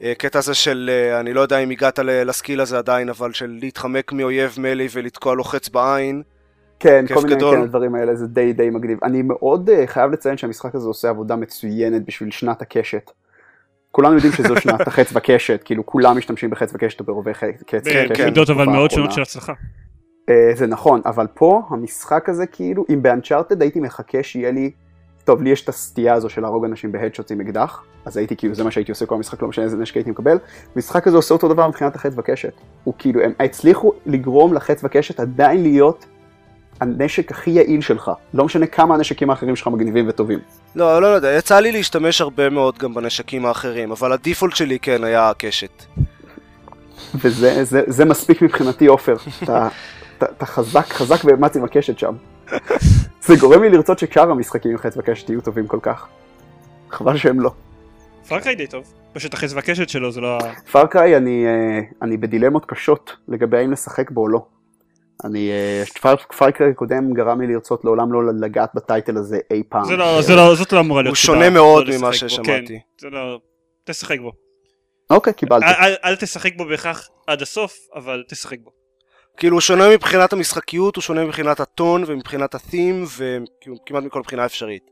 [0.03, 3.59] אה, קטע הזה של, אה, אני לא יודע אם הגעת לסקיל הזה עדיין, אבל של
[3.61, 6.23] להתחמק מאויב מלי ולתקוע לו חץ בעין.
[6.81, 8.99] כן, כל מיני כן, הדברים האלה, זה די די מגניב.
[9.03, 13.11] אני מאוד uh, חייב לציין שהמשחק הזה עושה עבודה מצוינת בשביל שנת הקשת.
[13.91, 17.63] כולם יודעים שזו שנת החץ וקשת, כאילו כולם משתמשים בחץ וקשת או ברובי חץ.
[17.67, 17.79] כן,
[18.15, 18.25] כן.
[18.25, 19.53] מידות אבל מאוד שונות של הצלחה.
[20.27, 24.71] Uh, זה נכון, אבל פה המשחק הזה כאילו, אם באנצ'ארטד הייתי מחכה שיהיה לי
[25.25, 28.55] טוב, לי יש את הסטייה הזו של להרוג אנשים בהדשוט עם אקדח, אז הייתי כאילו,
[28.55, 30.39] זה מה שהייתי עושה כל המשחק, לא משנה איזה נשק הייתי מקבל.
[30.77, 32.53] המשחק הזה עושה אותו דבר מבחינת החץ וקשת.
[32.85, 36.07] הוא כאילו, הם הצליחו לגרום לחץ וקשת עדיין להיות
[36.81, 38.11] הנשק הכי יעיל שלך.
[38.35, 40.39] לא משנה כמה הנשקים האחרים שלך מגניבים וטובים.
[40.77, 45.05] לא, לא יודע, יצא לי להשתמש הרבה מאוד גם בנשקים האחרים, אבל הדיפולט שלי כן
[45.05, 45.85] היה הקשת.
[47.15, 49.17] וזה זה, זה מספיק מבחינתי, עופר.
[49.43, 49.69] אתה,
[50.23, 52.15] אתה, חזק, חזק ואמץ עם הקשת שם.
[53.27, 56.07] זה גורם לי לרצות ששאר המשחקים עם חץ וקשת יהיו טובים כל כך.
[56.91, 57.51] חבל שהם לא.
[58.29, 58.93] Far Cry די טוב.
[59.13, 60.39] פשוט החץ וקשת שלו זה לא...
[60.73, 64.47] Far Cry אני, אה, אני בדילמות קשות לגבי האם לשחק בו או לא.
[65.25, 65.83] אני, אה,
[66.39, 69.85] Far Cry הקודם גרם לי לרצות לעולם לא לגעת ב title הזה אי פעם.
[69.85, 72.67] זה לא, זה לא, זאת לא אמורה להיות הוא שונה מאוד לא ממה ששמעתי.
[72.67, 73.41] כן, זה לא,
[73.85, 74.33] תשחק בו.
[75.11, 75.67] אוקיי, קיבלתי.
[75.67, 78.71] אל, אל, אל תשחק בו בהכרח עד הסוף, אבל תשחק בו.
[79.37, 84.91] כאילו הוא שונה מבחינת המשחקיות, הוא שונה מבחינת הטון ומבחינת ה-theme וכמעט מכל בחינה אפשרית.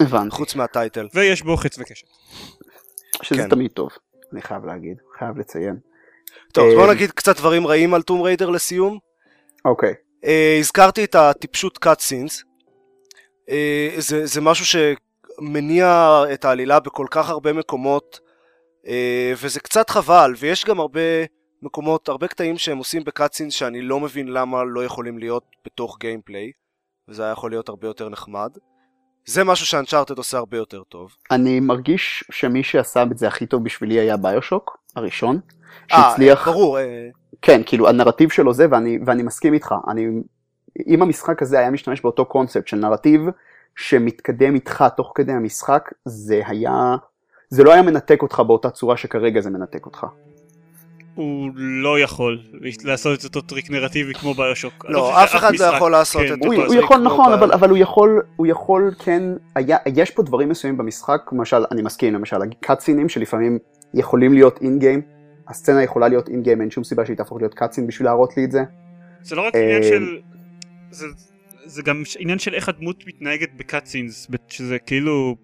[0.00, 0.30] הבנתי.
[0.30, 1.08] חוץ מהטייטל.
[1.14, 2.06] ויש בו חץ וקשת.
[3.22, 3.48] שזה כן.
[3.48, 3.90] תמיד טוב,
[4.32, 5.76] אני חייב להגיד, חייב לציין.
[6.52, 8.98] טוב, אז בוא אה, נגיד קצת דברים רעים על טום ריידר לסיום.
[9.64, 12.44] אוקיי, אה, הזכרתי את הטיפשות קאט סינס.
[13.50, 14.80] אה, זה, זה משהו
[15.38, 18.20] שמניע את העלילה בכל כך הרבה מקומות,
[18.86, 21.00] אה, וזה קצת חבל, ויש גם הרבה
[21.62, 25.96] מקומות, הרבה קטעים שהם עושים בקאט סינס שאני לא מבין למה לא יכולים להיות בתוך
[26.00, 26.52] גיימפליי,
[27.08, 28.50] וזה היה יכול להיות הרבה יותר נחמד.
[29.26, 31.10] זה משהו שאנצ'ארטד עושה הרבה יותר טוב.
[31.30, 35.40] אני מרגיש שמי שעשה את זה הכי טוב בשבילי היה ביושוק, הראשון,
[35.92, 37.08] אה, שהצליח, ברור, אה,
[37.42, 40.06] כן, כאילו הנרטיב שלו זה, ואני, ואני מסכים איתך, אני,
[40.86, 43.20] אם המשחק הזה היה משתמש באותו קונספט של נרטיב
[43.76, 46.96] שמתקדם איתך תוך כדי המשחק, זה היה,
[47.48, 50.06] זה לא היה מנתק אותך באותה צורה שכרגע זה מנתק אותך.
[51.20, 52.38] הוא לא יכול
[52.84, 54.86] לעשות את אותו טריק נרטיבי כמו BioShock.
[54.88, 57.78] לא, אף אחד לא יכול לעשות כן, את אותו הוא יכול, נכון, אבל, אבל הוא
[57.78, 59.22] יכול, הוא יכול, כן,
[59.94, 63.58] יש פה דברים מסוימים במשחק, למשל, אני מסכים, למשל, הקאטסינים שלפעמים
[63.94, 65.02] יכולים להיות in-game,
[65.48, 68.50] הסצנה יכולה להיות in-game, אין שום סיבה שהיא תהפוך להיות cutscene בשביל להראות לי את
[68.50, 68.62] זה.
[69.22, 70.18] זה לא רק אה, עניין של...
[71.64, 75.36] זה, גם עניין של איך הדמות מתנהגת ב cutscenes, שזה כאילו...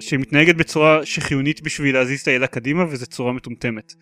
[0.00, 3.94] שהיא מתנהגת בצורה שחיונית בשביל להזיז את הילדה קדימה וזו צורה מטומטמת.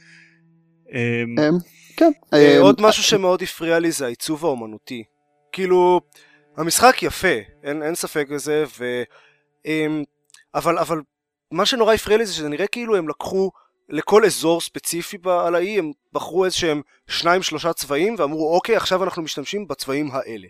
[0.94, 1.58] אמ,
[1.96, 2.12] כן.
[2.34, 5.04] אה, אמ, עוד משהו שמאוד הפריע לי זה העיצוב האומנותי.
[5.52, 6.00] כאילו,
[6.56, 9.02] המשחק יפה, אין, אין ספק בזה, ו...
[9.66, 10.04] אמ,
[10.54, 11.00] אבל, אבל
[11.50, 13.50] מה שנורא הפריע לי זה שזה נראה כאילו הם לקחו
[13.88, 19.04] לכל אזור ספציפי על האי, הם בחרו איזה שהם שניים שלושה צבעים ואמרו אוקיי עכשיו
[19.04, 20.48] אנחנו משתמשים בצבעים האלה.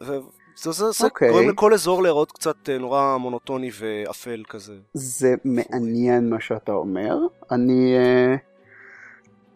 [0.00, 1.30] וזה זה, זה אוקיי.
[1.30, 4.74] גורם לכל אזור להיראות קצת אה, נורא מונוטוני ואפל כזה.
[4.94, 7.16] זה מעניין מה שאתה אומר.
[7.50, 8.34] אני, אה,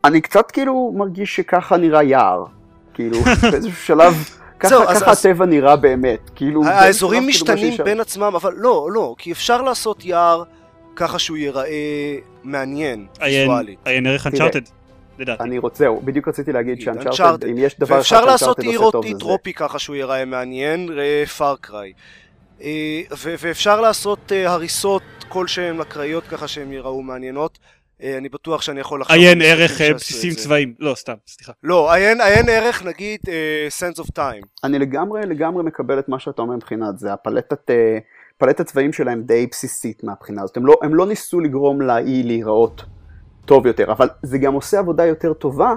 [0.07, 2.45] אני קצת כאילו מרגיש שככה נראה יער.
[2.95, 3.19] כאילו,
[3.53, 4.15] באיזשהו שלב,
[4.61, 6.31] ככה, זהו, אז- ככה אז- הטבע נראה באמת.
[6.35, 10.43] כאילו, האזורים כאילו, משתנים בין עצמם, אבל לא, לא, כי אפשר לעשות יער
[10.97, 11.69] ככה שהוא ייראה
[12.45, 13.79] מעניין, ויזואלית.
[13.85, 14.61] עיין ערך אנצ'ארטד,
[15.19, 15.43] לדעתי.
[15.43, 17.45] אני רוצה, זהו, בדיוק רציתי להגיד שאנצ'ארטד.
[17.45, 19.19] אם יש דבר אחד ואפשר לעשות שאנצ'ארטד עיר עושה טוב זה זה.
[19.21, 21.93] טרופי ככה שהוא ייראה מעניין, ראה פארקריי.
[23.41, 27.59] ואפשר לעשות אה, הריסות כלשהן לקראיות ככה שהן ייראו מעניינות.
[28.03, 29.17] אה, אני בטוח שאני יכול לחשוב...
[29.17, 30.35] עיין ערך אה, בסיסים.
[30.35, 30.75] צבאיים.
[30.79, 31.53] לא, סתם, סליחה.
[31.63, 34.47] לא, עיין ערך נגיד אה, sense of time.
[34.65, 37.99] אני לגמרי לגמרי מקבל את מה שאתה אומר מבחינת זה, הפלטת אה,
[38.39, 42.85] פלטת צבעים שלהם די בסיסית מהבחינה הזאת, הם לא, הם לא ניסו לגרום לאי להיראות
[43.45, 45.75] טוב יותר, אבל זה גם עושה עבודה יותר טובה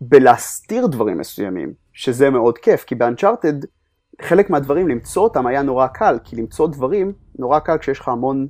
[0.00, 3.54] בלהסתיר דברים מסוימים, שזה מאוד כיף, כי באנצ'ארטד
[4.22, 8.46] חלק מהדברים למצוא אותם היה נורא קל, כי למצוא דברים נורא קל כשיש לך המון,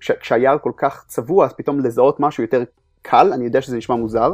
[0.00, 2.64] כש, כשהיער כל כך צבוע, אז פתאום לזהות משהו יותר
[3.02, 4.32] קל, אני יודע שזה נשמע מוזר,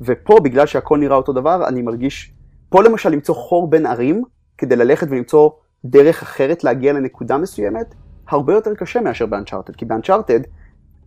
[0.00, 2.32] ופה בגלל שהכל נראה אותו דבר, אני מרגיש,
[2.68, 4.22] פה למשל למצוא חור בין ערים,
[4.58, 5.50] כדי ללכת ולמצוא
[5.84, 7.94] דרך אחרת להגיע לנקודה מסוימת,
[8.28, 10.40] הרבה יותר קשה מאשר באנצ'ארטד, כי באנצ'ארטד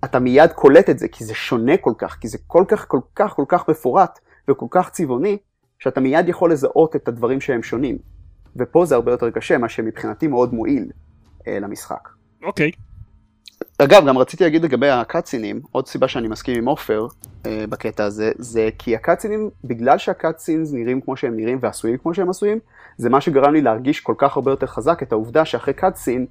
[0.03, 2.99] אתה מיד קולט את זה, כי זה שונה כל כך, כי זה כל כך כל
[3.15, 5.37] כך כל כך מפורט וכל כך צבעוני,
[5.79, 7.97] שאתה מיד יכול לזהות את הדברים שהם שונים.
[8.55, 10.91] ופה זה הרבה יותר קשה, מה שמבחינתי מאוד מועיל
[11.47, 12.09] אה, למשחק.
[12.43, 12.71] אוקיי.
[13.77, 17.07] אגב, גם רציתי להגיד לגבי הקאצינים, עוד סיבה שאני מסכים עם עופר
[17.45, 22.29] אה, בקטע הזה, זה כי הקאצינים, בגלל שהקאצינס נראים כמו שהם נראים ועשויים כמו שהם
[22.29, 22.59] עשויים,
[22.97, 26.25] זה מה שגרם לי להרגיש כל כך הרבה יותר חזק את העובדה שאחרי קאצין,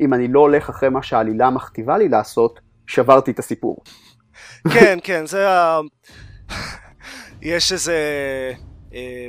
[0.00, 3.76] אם אני לא הולך אחרי מה שהעלילה מכתיבה לי לעשות, שברתי את הסיפור.
[4.74, 5.80] כן, כן, זה ה...
[7.42, 7.96] יש איזה
[8.94, 9.28] אה,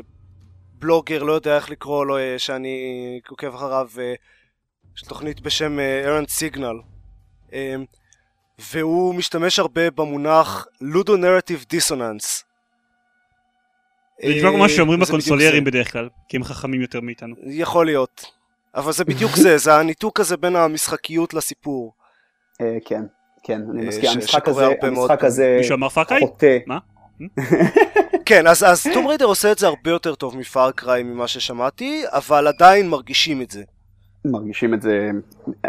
[0.79, 4.13] בלוגר, לא יודע איך לקרוא לו, אה, שאני עוקב אחריו, אה,
[4.97, 6.92] יש תוכנית בשם ארנד סיגנל, אה,
[8.71, 12.43] והוא משתמש הרבה במונח לודו נרטיב דיסוננס.
[14.23, 15.71] זה נשמע כמו מה שאומרים אה, בקונסוליירים זה.
[15.71, 17.35] בדרך כלל, כי הם חכמים יותר מאיתנו.
[17.43, 18.25] יכול להיות.
[18.75, 21.93] אבל זה בדיוק זה, זה הניתוק הזה בין המשחקיות לסיפור.
[22.61, 23.03] אה, כן,
[23.43, 25.87] כן, אני אה, מסכים, המשחק הזה, המשחק הזה מישהו אמר?
[26.19, 26.57] חוטא.
[26.67, 26.77] מה?
[28.25, 31.27] כן, אז, אז Tomb Raider עושה את זה הרבה יותר טוב מ Far Cry ממה
[31.27, 33.63] ששמעתי, אבל עדיין מרגישים את זה.
[34.25, 35.09] מרגישים את זה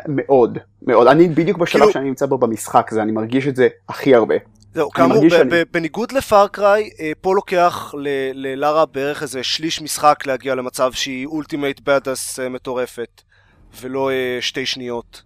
[0.08, 1.06] מאוד, מאוד.
[1.06, 4.34] אני בדיוק בשלב כאילו- שאני נמצא בו במשחק הזה, אני מרגיש את זה הכי הרבה.
[4.74, 9.22] זהו, אני כאמור, שאני- ב- בניגוד ל Far Cry, אה, פה לוקח ל- ללארה בערך
[9.22, 13.22] איזה שליש משחק להגיע למצב שהיא ultimate badass אה, מטורפת,
[13.80, 15.22] ולא אה, שתי שניות,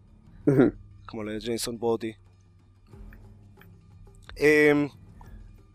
[1.07, 2.12] כמו לג'ייסון ברודי.
[4.41, 4.87] אמ,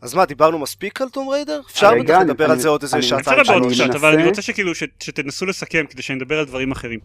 [0.01, 1.61] אז מה, דיברנו מספיק על טום ריידר?
[1.71, 3.95] אפשר אני- לדבר על אני- זה עוד איזה אני אפשר שעתיים לדבר עוד אני קצת,
[3.95, 6.99] אבל אני רוצה שכאילו ש- שתנסו לסכם כדי שנדבר על דברים אחרים.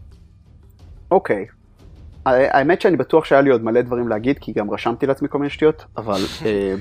[1.11, 1.45] אוקיי.
[2.25, 5.37] ה- האמת שאני בטוח שהיה לי עוד מלא דברים להגיד, כי גם רשמתי לעצמי כל
[5.37, 6.75] מיני שטויות, אבל, אה,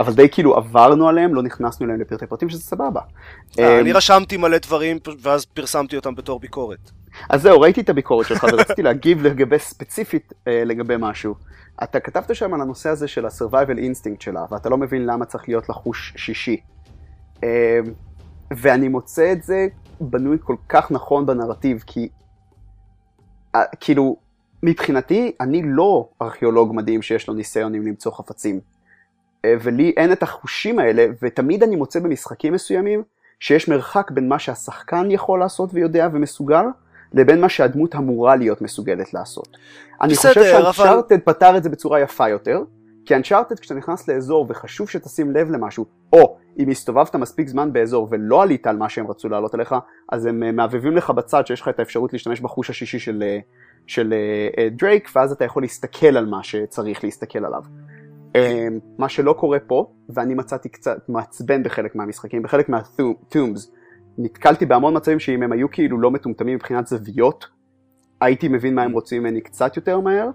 [0.00, 3.00] אבל די כאילו עברנו עליהם, לא נכנסנו אליהם לפרטי פרטים, שזה סבבה.
[3.58, 6.90] אה, אה, אני רשמתי מלא דברים, ואז פרסמתי אותם בתור ביקורת.
[7.30, 11.34] אז זהו, ראיתי את הביקורת שלך ורציתי להגיב לגבי ספציפית לגבי משהו.
[11.82, 15.48] אתה כתבת שם על הנושא הזה של ה-survival instinct שלה, ואתה לא מבין למה צריך
[15.48, 16.60] להיות לחוש שישי.
[18.56, 19.66] ואני מוצא את זה
[20.00, 22.08] בנוי כל כך נכון בנרטיב, כי
[23.80, 24.16] כאילו,
[24.62, 28.60] מבחינתי, אני לא ארכיאולוג מדהים שיש לו ניסיון עם למצוא חפצים.
[29.44, 33.02] אה, ולי אין את החושים האלה, ותמיד אני מוצא במשחקים מסוימים
[33.40, 36.64] שיש מרחק בין מה שהשחקן יכול לעשות ויודע ומסוגל,
[37.14, 39.48] לבין מה שהדמות אמורה להיות מסוגלת לעשות.
[40.02, 42.62] אני בסדר, חושב אבל- שאנצ'ארטד פתר את זה בצורה יפה יותר,
[43.04, 48.08] כי אנצ'ארטד כשאתה נכנס לאזור וחשוב שתשים לב למשהו, או אם הסתובבת מספיק זמן באזור
[48.10, 49.74] ולא עלית על מה שהם רצו לעלות עליך,
[50.12, 53.38] אז הם אה, מעבבים לך בצד שיש לך את האפשרות להשתמש בחוש השישי של, אה,
[53.86, 57.62] של אה, אה, דרייק, ואז אתה יכול להסתכל על מה שצריך להסתכל עליו.
[58.36, 63.72] אה, מה שלא קורה פה, ואני מצאתי קצת מעצבן בחלק מהמשחקים, בחלק מהטומס,
[64.18, 67.46] נתקלתי בהמון מצבים שאם הם היו כאילו לא מטומטמים מבחינת זוויות,
[68.20, 70.28] הייתי מבין מה הם רוצים ממני קצת יותר מהר.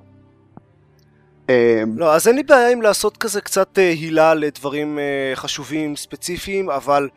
[1.50, 5.96] אה, לא, אז אין לי בעיה עם לעשות כזה קצת אה, הילה לדברים אה, חשובים,
[5.96, 7.10] ספציפיים, אבל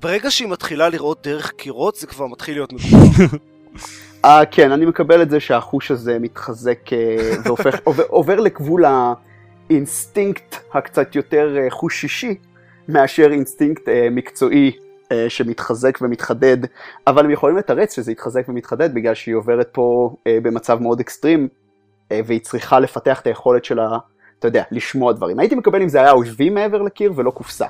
[0.00, 3.36] ברגע שהיא מתחילה לראות דרך קירות, זה כבר מתחיל להיות מגודר.
[4.24, 8.84] אה, כן, אני מקבל את זה שהחוש הזה מתחזק אה, והופך, עובר, עובר לגבול
[9.70, 12.34] האינסטינקט הקצת יותר חוש שישי,
[12.88, 14.72] מאשר אינסטינקט מקצועי
[15.12, 16.56] אה, שמתחזק ומתחדד,
[17.06, 21.48] אבל הם יכולים לתרץ שזה יתחזק ומתחדד בגלל שהיא עוברת פה אה, במצב מאוד אקסטרים,
[22.26, 23.98] והיא צריכה לפתח את היכולת שלה,
[24.38, 25.38] אתה יודע, לשמוע דברים.
[25.38, 27.66] הייתי מקבל אם זה היה אויבים מעבר לקיר ולא קופסה.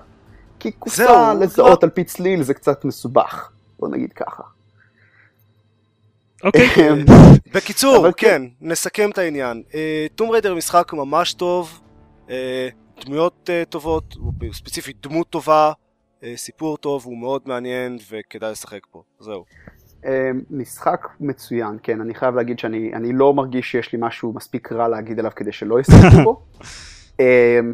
[0.59, 4.43] כי קופסה זהו, לזהות על פי צליל זה קצת מסובך, בוא נגיד ככה.
[6.45, 6.69] אוקיי.
[7.55, 9.63] בקיצור, אבל כן, נסכם את העניין.
[10.15, 11.81] טום ריידר משחק ממש טוב,
[12.31, 12.69] אה,
[13.05, 14.17] דמויות אה, טובות,
[14.53, 15.73] ספציפית דמות טובה,
[16.23, 19.03] אה, סיפור טוב, הוא מאוד מעניין וכדאי לשחק פה.
[19.21, 19.45] זהו.
[20.05, 24.73] אה, משחק מצוין, כן, אני חייב להגיד שאני אני לא מרגיש שיש לי משהו מספיק
[24.73, 26.43] רע להגיד עליו כדי שלא ישחק בו.
[27.21, 27.61] אה,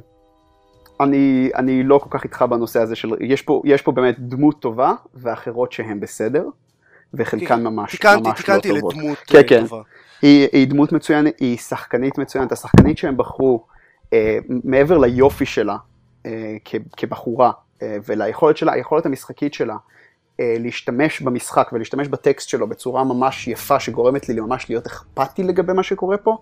[1.01, 4.61] אני, אני לא כל כך איתך בנושא הזה של, יש פה, יש פה באמת דמות
[4.61, 6.49] טובה ואחרות שהן בסדר,
[7.15, 8.95] וחלקן ממש, תיקנתי, ממש לא תיקנתי טובות.
[8.95, 9.67] לדמות כן, אה, כן.
[9.67, 9.83] טובה.
[10.23, 13.67] היא, היא דמות מצוינת, היא שחקנית מצוינת, השחקנית שהם בחרו,
[14.13, 15.77] אה, מעבר ליופי שלה
[16.27, 17.51] אה, כ, כבחורה,
[17.83, 19.77] אה, וליכולת שלה, היכולת המשחקית שלה,
[20.39, 25.83] להשתמש במשחק ולהשתמש בטקסט שלו בצורה ממש יפה, שגורמת לי ממש להיות אכפתי לגבי מה
[25.83, 26.37] שקורה פה,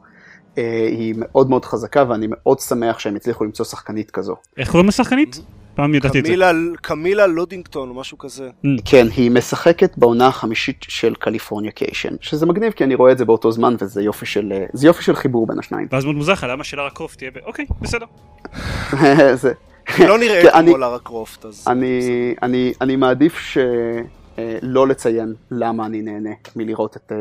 [0.59, 4.37] אה, היא מאוד מאוד חזקה, ואני מאוד שמח שהם הצליחו למצוא שחקנית כזו.
[4.57, 5.41] איך קוראים לשחקנית?
[5.75, 6.29] פעם ידעתי את זה.
[6.29, 8.51] קמילה, קמילה לודינגטון או משהו כזה.
[8.85, 13.53] כן, היא משחקת בעונה החמישית של Californication, שזה מגניב כי אני רואה את זה באותו
[13.53, 15.89] זמן וזה יופי של, אה, זה יופי של חיבור בין השניים.
[15.91, 17.39] ואז מאוד מוזר לך למה שלארה קרופט תהיה ב...
[17.45, 18.07] אוקיי, בסדר.
[19.43, 19.53] זה,
[19.99, 21.65] לא כן, כמו לארה קרופט, אז...
[21.67, 27.13] אני, אני, אני מעדיף שלא לציין למה אני נהנה מלראות את...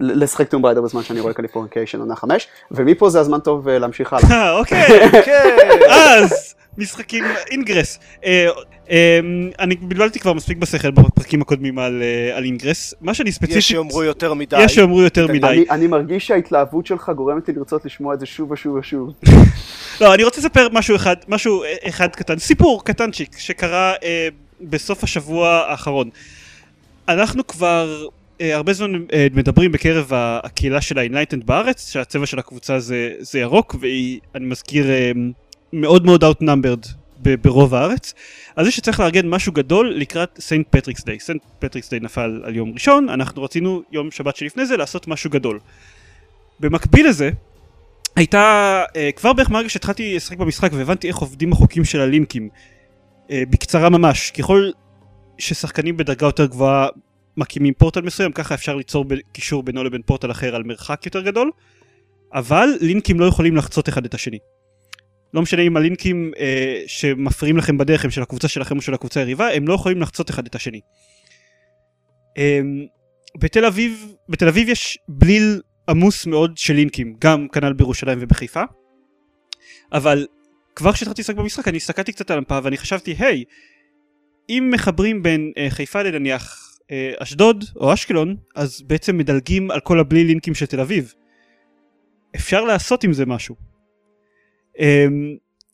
[0.00, 4.12] לשחק Tomb Raider בזמן שאני רואה Californication עונה 5, ומפה זה הזמן טוב אה, להמשיך
[4.12, 4.30] הלאה.
[4.30, 5.10] אה, אוקיי.
[5.24, 5.56] כן,
[5.90, 7.98] אז משחקים Ingress.
[8.24, 8.48] אה,
[9.58, 12.94] אני בלבלתי כבר מספיק בשכל בפרקים הקודמים על Ingress.
[13.00, 13.56] מה שאני ספציפית...
[13.56, 14.62] יש שיאמרו יותר מדי.
[14.62, 15.64] יש שיאמרו יותר מדי.
[15.70, 19.12] אני, מרגיש שההתלהבות שלך גורמת לי לרצות לשמוע את זה שוב ושוב ושוב.
[20.00, 23.92] לא, אני רוצה לספר משהו אחד, משהו אחד קטן, סיפור קטנצ'יק שקרה
[24.60, 26.10] בסוף השבוע האחרון.
[27.08, 28.06] אנחנו כבר
[28.40, 33.76] הרבה זמן אה, מדברים בקרב הקהילה של ה-Enlightened בארץ, שהצבע של הקבוצה זה, זה ירוק,
[33.80, 35.12] והיא, אני מזכיר, אה,
[35.72, 36.88] מאוד מאוד outnumbered
[37.42, 38.14] ברוב הארץ.
[38.56, 41.20] אז זה שצריך לארגן משהו גדול לקראת Saint Patrick's Day.
[41.20, 45.30] Saint Patrick's Day נפל על יום ראשון, אנחנו רצינו יום שבת שלפני זה לעשות משהו
[45.30, 45.58] גדול.
[46.60, 47.30] במקביל לזה,
[48.16, 52.48] הייתה, אה, כבר בערך מהרגע שהתחלתי לשחק במשחק והבנתי איך עובדים החוקים של הלינקים,
[53.30, 54.70] אה, בקצרה ממש, ככל
[55.38, 56.88] ששחקנים בדרגה יותר גבוהה
[57.40, 61.50] מקימים פורטל מסוים, ככה אפשר ליצור קישור בינו לבין פורטל אחר על מרחק יותר גדול,
[62.32, 64.38] אבל לינקים לא יכולים לחצות אחד את השני.
[65.34, 69.20] לא משנה אם הלינקים אה, שמפריעים לכם בדרך הם של הקבוצה שלכם או של הקבוצה
[69.20, 70.80] היריבה, הם לא יכולים לחצות אחד את השני.
[72.38, 72.60] אה,
[73.38, 78.62] בתל אביב, בתל אביב יש בליל עמוס מאוד של לינקים, גם כנ"ל בירושלים ובחיפה.
[79.92, 80.26] אבל
[80.76, 83.44] כבר כשהתחלתי לשחק במשחק אני הסתכלתי קצת על המפה ואני חשבתי, היי,
[84.48, 86.59] אם מחברים בין אה, חיפה לנניח
[87.18, 91.14] אשדוד או אשקלון, אז בעצם מדלגים על כל הבלי לינקים של תל אביב.
[92.36, 93.54] אפשר לעשות עם זה משהו.
[94.80, 95.06] אה,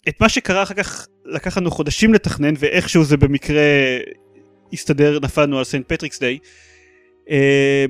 [0.09, 3.63] את מה שקרה אחר כך לקח לנו חודשים לתכנן ואיכשהו זה במקרה
[4.73, 6.39] הסתדר נפלנו על Saint Patrick's Day.
[7.31, 7.85] אה,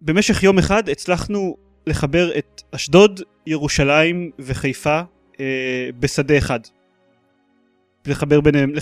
[0.00, 1.56] במשך יום אחד הצלחנו
[1.86, 5.00] לחבר את אשדוד, ירושלים וחיפה
[5.40, 6.60] אה, בשדה אחד.
[8.06, 8.72] לחבר ביניהם,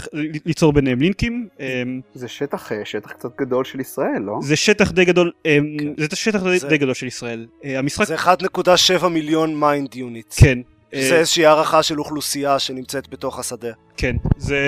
[0.46, 1.48] ליצור ביניהם לינקים.
[1.60, 1.82] אה,
[2.14, 4.38] זה שטח, אה, שטח קצת גדול של ישראל, לא?
[4.42, 5.86] זה שטח די גדול, אה, כן.
[6.10, 7.46] זה שטח די- זה- די גדול של ישראל.
[7.64, 10.38] אה, המשחק, זה 1.7 מיליון mind units.
[10.40, 10.58] כן.
[10.94, 13.72] אה, זה איזושהי הערכה של אוכלוסייה שנמצאת בתוך השדה.
[13.96, 14.58] כן, זה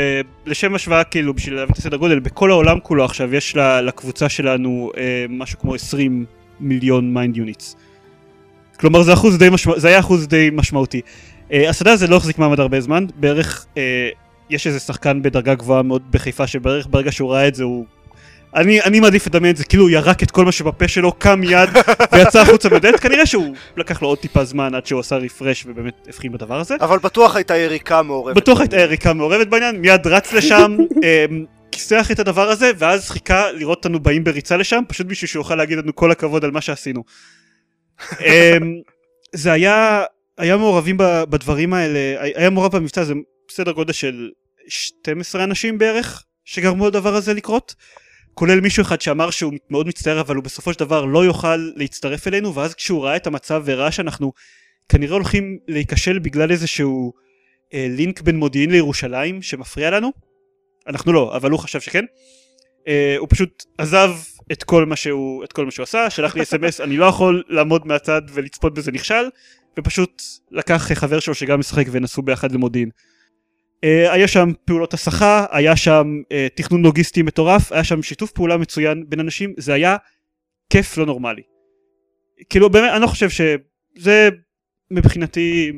[0.46, 4.28] לשם השוואה כאילו בשביל להבין את הסדר גודל, בכל העולם כולו עכשיו יש לה- לקבוצה
[4.28, 6.24] שלנו אה, משהו כמו 20
[6.60, 7.76] מיליון mind units.
[8.80, 9.78] כלומר זה אחוז די משמע...
[9.78, 11.00] זה היה אחוז די משמעותי.
[11.52, 14.08] אה, השדה הזה לא החזיק מעמד הרבה זמן, בערך אה,
[14.50, 17.86] יש איזה שחקן בדרגה גבוהה מאוד בחיפה שבערך ברגע שהוא ראה את זה הוא...
[18.54, 21.40] אני, אני מעדיף לדמיין את זה כאילו הוא ירק את כל מה שבפה שלו, קם
[21.40, 21.68] מיד
[22.12, 26.06] ויצא החוצה בדלת, כנראה שהוא לקח לו עוד טיפה זמן עד שהוא עשה רפרש ובאמת
[26.08, 26.76] הבחין בדבר הזה.
[26.80, 28.36] אבל בטוח הייתה יריקה מעורבת.
[28.36, 33.52] בטוח הייתה יריקה מעורבת בעניין, מיד רץ לשם, אמ, כיסח את הדבר הזה, ואז חיכה
[33.52, 36.60] לראות אותנו באים בריצה לשם, פשוט בשביל שהוא יוכל להגיד לנו כל הכבוד על מה
[36.60, 37.04] שעשינו.
[38.20, 38.80] אמ,
[39.32, 40.02] זה היה,
[40.38, 41.98] היה מעורבים בדברים האלה,
[42.34, 43.14] היה מעורב במבצע, זה
[43.50, 44.28] סדר גודל של
[44.70, 47.74] 12 אנשים בערך, שגרמו לדבר הזה לקרות.
[48.34, 52.26] כולל מישהו אחד שאמר שהוא מאוד מצטער אבל הוא בסופו של דבר לא יוכל להצטרף
[52.28, 54.32] אלינו ואז כשהוא ראה את המצב וראה שאנחנו
[54.88, 57.12] כנראה הולכים להיכשל בגלל איזשהו
[57.74, 60.12] אה, לינק בין מודיעין לירושלים שמפריע לנו
[60.86, 62.04] אנחנו לא אבל הוא חשב שכן
[62.88, 64.10] אה, הוא פשוט עזב
[64.52, 67.42] את כל מה שהוא את כל מה שהוא עשה שלח לי אס.אם.אס אני לא יכול
[67.48, 69.24] לעמוד מהצד ולצפות בזה נכשל
[69.78, 72.90] ופשוט לקח חבר שלו שגם משחק ונסעו ביחד למודיעין.
[73.84, 78.56] אה, היה שם פעולות הסחה היה שם אה, תכנון לוגיסטי מטורף היה שם שיתוף פעולה
[78.56, 79.96] מצוין בין אנשים זה היה
[80.70, 81.42] כיף לא נורמלי.
[82.50, 84.28] כאילו באמת אני לא חושב שזה
[84.90, 85.72] מבחינתי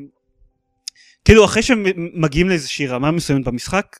[1.24, 3.96] כאילו אחרי שמגיעים לאיזושהי רמה מסוימת במשחק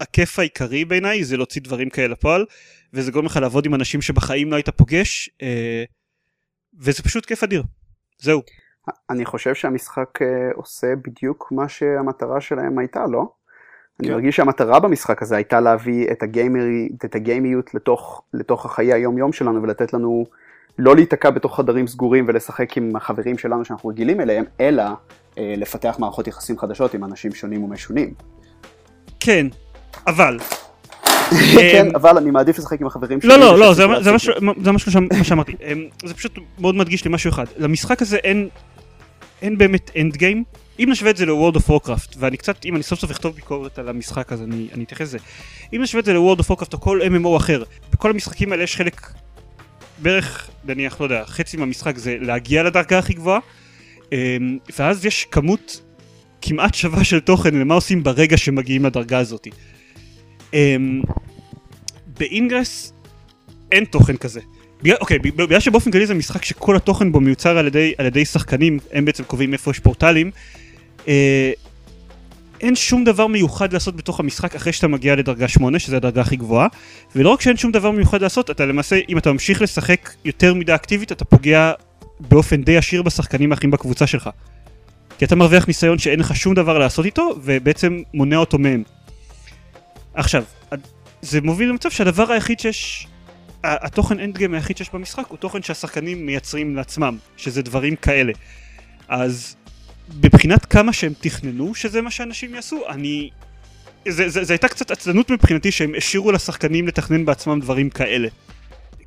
[0.00, 2.44] הכיף העיקרי בעיניי זה להוציא דברים כאלה לפועל
[2.92, 5.84] וזה גורם לך לעבוד עם אנשים שבחיים לא היית פוגש אה,
[6.78, 7.62] וזה פשוט כיף אדיר
[8.18, 8.42] זהו
[9.10, 10.18] אני חושב שהמשחק
[10.54, 13.32] עושה בדיוק מה שהמטרה שלהם הייתה, לא?
[14.00, 14.14] אני כן.
[14.14, 19.32] מרגיש שהמטרה במשחק הזה הייתה להביא את, הגיימרי, את הגיימיות לתוך, לתוך החיי היום יום
[19.32, 20.26] שלנו ולתת לנו
[20.78, 24.82] לא להיתקע בתוך חדרים סגורים ולשחק עם החברים שלנו שאנחנו רגילים אליהם, אלא
[25.38, 28.14] אה, לפתח מערכות יחסים חדשות עם אנשים שונים ומשונים.
[29.20, 29.46] כן
[30.06, 30.38] אבל
[31.72, 33.28] כן, אבל אני מעדיף לשחק עם החברים שלי.
[33.30, 34.12] לא לא לא זה.
[34.12, 34.92] משהו-
[35.22, 38.16] שאמרתי אמ, זה פשוט מאוד מדגיש לי משהו אחד למשחק הזה
[39.42, 40.44] אין באמת אנד גיים
[40.80, 43.78] אם נשווה את זה ל-World of Warcraft ואני קצת אם אני סוף סוף אכתוב ביקורת
[43.78, 45.18] על המשחק אז אני אני אתייחס לזה
[45.74, 47.62] אם נשווה את זה ל-World of Warcraft או כל MMO אחר
[47.92, 49.12] בכל המשחקים האלה יש חלק
[49.98, 53.40] בערך נניח לא יודע חצי מהמשחק זה להגיע לדרגה הכי גבוהה
[54.12, 55.80] אמ, ואז יש כמות
[56.42, 59.48] כמעט שווה של תוכן למה עושים ברגע שמגיעים לדרגה הזאת.
[60.54, 61.02] אמ,
[62.18, 62.92] באינגרס
[63.72, 64.40] אין תוכן כזה.
[64.82, 68.24] בגלל, אוקיי, בגלל שבאופן כללי זה משחק שכל התוכן בו מיוצר על ידי, על ידי
[68.24, 70.30] שחקנים, הם בעצם קובעים איפה יש פורטלים,
[71.08, 71.52] אה,
[72.60, 76.36] אין שום דבר מיוחד לעשות בתוך המשחק אחרי שאתה מגיע לדרגה 8, שזו הדרגה הכי
[76.36, 76.68] גבוהה,
[77.16, 80.74] ולא רק שאין שום דבר מיוחד לעשות, אתה למעשה, אם אתה ממשיך לשחק יותר מדי
[80.74, 81.72] אקטיבית, אתה פוגע
[82.20, 84.30] באופן די ישיר בשחקנים האחרים בקבוצה שלך.
[85.18, 88.82] כי אתה מרוויח ניסיון שאין לך שום דבר לעשות איתו, ובעצם מונע אותו מהם.
[90.14, 90.44] עכשיו,
[91.22, 93.06] זה מוביל למצב שהדבר היחיד שיש,
[93.64, 98.32] התוכן אנד גיים היחיד שיש במשחק הוא תוכן שהשחקנים מייצרים לעצמם, שזה דברים כאלה.
[99.08, 99.56] אז
[100.24, 103.30] מבחינת כמה שהם תכננו שזה מה שאנשים יעשו, אני...
[104.08, 108.28] זה, זה, זה הייתה קצת עצלנות מבחינתי שהם השאירו לשחקנים לתכנן בעצמם דברים כאלה.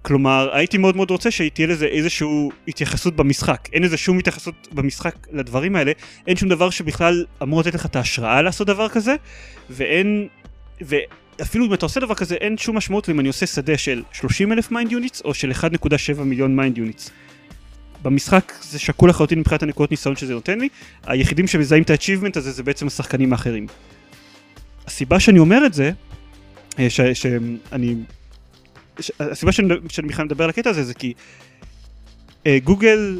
[0.02, 2.28] כלומר, הייתי מאוד מאוד רוצה שתהיה לזה איזושהי
[2.68, 3.68] התייחסות במשחק.
[3.74, 5.91] אין לזה שום התייחסות במשחק לדברים האלה,
[6.28, 9.16] אין שום דבר שבכלל אמור לתת לך את ההשראה לעשות דבר כזה,
[9.70, 10.28] ואין...
[10.82, 14.52] ואפילו אם אתה עושה דבר כזה, אין שום משמעות אם אני עושה שדה של 30
[14.52, 17.11] אלף mind units או של 1.7 מיליון mind units.
[18.02, 20.70] במשחק זה שקול לחלוטין מבחינת הנקודות ניסיון שזה נותן לי,
[21.04, 23.68] היחידים שמזהים את ה-achievement הזה זה בעצם השחקנים האחרים.
[24.88, 25.91] הסיבה שאני אומר את זה,
[26.80, 27.95] אה, שאני...
[29.20, 29.52] הסיבה
[29.89, 31.14] שאני בכלל מדבר על הקטע הזה זה כי
[32.47, 33.20] אה, גוגל,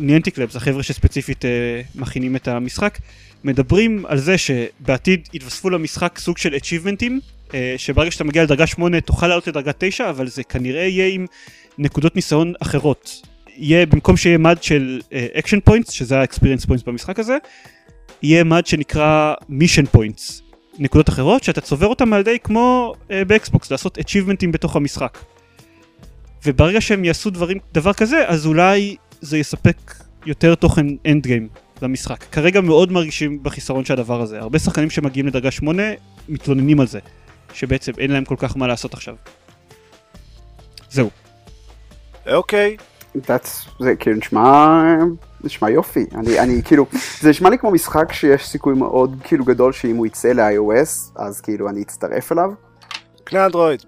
[0.00, 1.50] Niantic Labs, החבר'ה שספציפית אה,
[1.94, 2.98] מכינים את המשחק,
[3.44, 6.54] מדברים על זה שבעתיד יתווספו למשחק סוג של
[7.54, 11.26] אה, שברגע שאתה מגיע לדרגה 8 תוכל לעלות לדרגה 9, אבל זה כנראה יהיה עם
[11.78, 13.25] נקודות ניסיון אחרות.
[13.56, 15.00] יהיה, במקום שיהיה מד של
[15.38, 17.36] action uh, points, שזה ה-experience points במשחק הזה,
[18.22, 20.42] יהיה מד שנקרא mission points,
[20.78, 25.18] נקודות אחרות שאתה צובר אותם על ידי כמו uh, באקסבוקס, לעשות achievement ים בתוך המשחק.
[26.46, 29.94] וברגע שהם יעשו דברים, דבר כזה, אז אולי זה יספק
[30.26, 31.48] יותר תוכן אנד גיים
[31.82, 32.24] למשחק.
[32.32, 34.38] כרגע מאוד מרגישים בחיסרון של הדבר הזה.
[34.38, 35.82] הרבה שחקנים שמגיעים לדרגה 8
[36.28, 36.98] מתלוננים על זה,
[37.54, 39.14] שבעצם אין להם כל כך מה לעשות עכשיו.
[40.90, 41.10] זהו.
[42.26, 42.76] אוקיי.
[43.80, 44.82] זה כאילו נשמע,
[45.44, 46.86] נשמע יופי, אני, אני כאילו,
[47.20, 51.40] זה נשמע לי כמו משחק שיש סיכוי מאוד כאילו גדול שאם הוא יצא ל-iOS, אז
[51.40, 52.50] כאילו אני אצטרף אליו.
[53.24, 53.84] קנה אנדרואיד.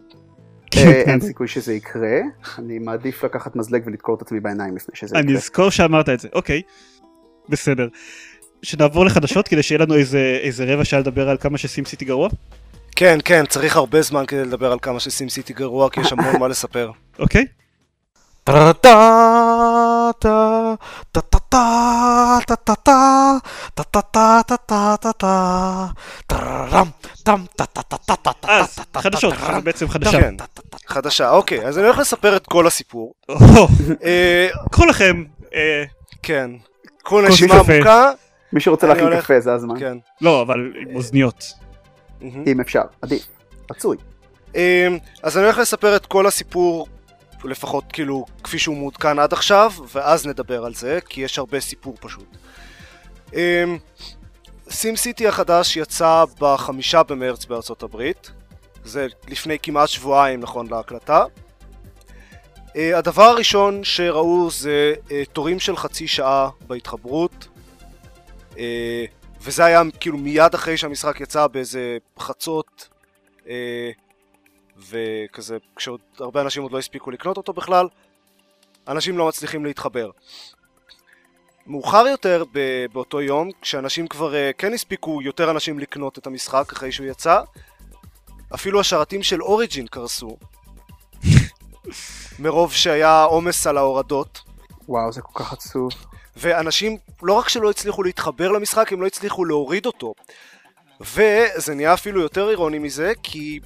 [0.77, 2.19] אה, אין סיכוי שזה יקרה,
[2.59, 5.37] אני מעדיף לקחת מזלג ולדקור את עצמי בעיניים לפני שזה אני יקרה.
[5.37, 6.63] אזכור שאמרת את זה, אוקיי.
[7.49, 7.89] בסדר.
[8.63, 12.29] שנעבור לחדשות כדי שיהיה לנו איזה, איזה רבע שעה לדבר על כמה שסים סיטי גרוע?
[12.97, 16.37] כן, כן, צריך הרבה זמן כדי לדבר על כמה שסים סיטי גרוע, כי יש המון
[16.41, 16.91] מה לספר.
[17.19, 17.47] אוקיי?
[28.43, 29.35] אז, חדשות,
[29.65, 30.19] בעצם חדשה.
[30.87, 31.31] חדשה.
[31.31, 33.15] אוקיי, אז אני הולך לספר את כל הסיפור.
[33.29, 33.69] או,
[34.05, 35.25] אה, קחו לכם,
[35.55, 35.85] אה,
[36.23, 36.51] כן.
[37.03, 37.55] קחו נשימה.
[37.55, 38.11] עמוקה.
[38.53, 39.97] מי שרוצה להכין קפה זה הזמן, כן.
[40.21, 41.45] לא, אבל עם אוזניות.
[42.21, 42.45] מהמם.
[42.47, 43.27] אם אפשר, עדיף,
[43.71, 43.97] רצוי.
[45.23, 46.87] אז אני הולך לספר את כל הסיפור,
[47.45, 51.95] לפחות כאילו כפי שהוא מעודכן עד עכשיו, ואז נדבר על זה, כי יש הרבה סיפור
[52.01, 52.37] פשוט.
[54.71, 58.31] סים סיטי החדש יצא בחמישה במרץ בארצות הברית,
[58.85, 61.25] זה לפני כמעט שבועיים נכון להקלטה.
[62.77, 67.49] אה, הדבר הראשון שראו זה אה, תורים של חצי שעה בהתחברות,
[68.59, 69.05] אה,
[69.41, 72.89] וזה היה כאילו מיד אחרי שהמשחק יצא באיזה חצות.
[74.79, 77.89] וכזה, כשעוד הרבה אנשים עוד לא הספיקו לקנות אותו בכלל,
[78.89, 80.11] אנשים לא מצליחים להתחבר.
[81.67, 86.73] מאוחר יותר ב- באותו יום, כשאנשים כבר uh, כן הספיקו יותר אנשים לקנות את המשחק
[86.73, 87.41] אחרי שהוא יצא,
[88.55, 90.37] אפילו השרתים של אוריג'ין קרסו.
[92.39, 94.41] מרוב שהיה עומס על ההורדות.
[94.89, 95.91] וואו, זה כל כך עצוב.
[96.37, 100.15] ואנשים לא רק שלא הצליחו להתחבר למשחק, הם לא הצליחו להוריד אותו.
[101.01, 103.61] וזה נהיה אפילו יותר אירוני מזה, כי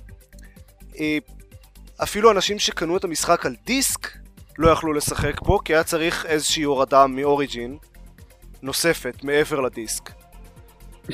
[2.03, 4.09] אפילו אנשים שקנו את המשחק על דיסק
[4.59, 7.77] לא יכלו לשחק בו, כי היה צריך איזושהי הורדה מאוריג'ין
[8.63, 10.11] נוספת מעבר לדיסק.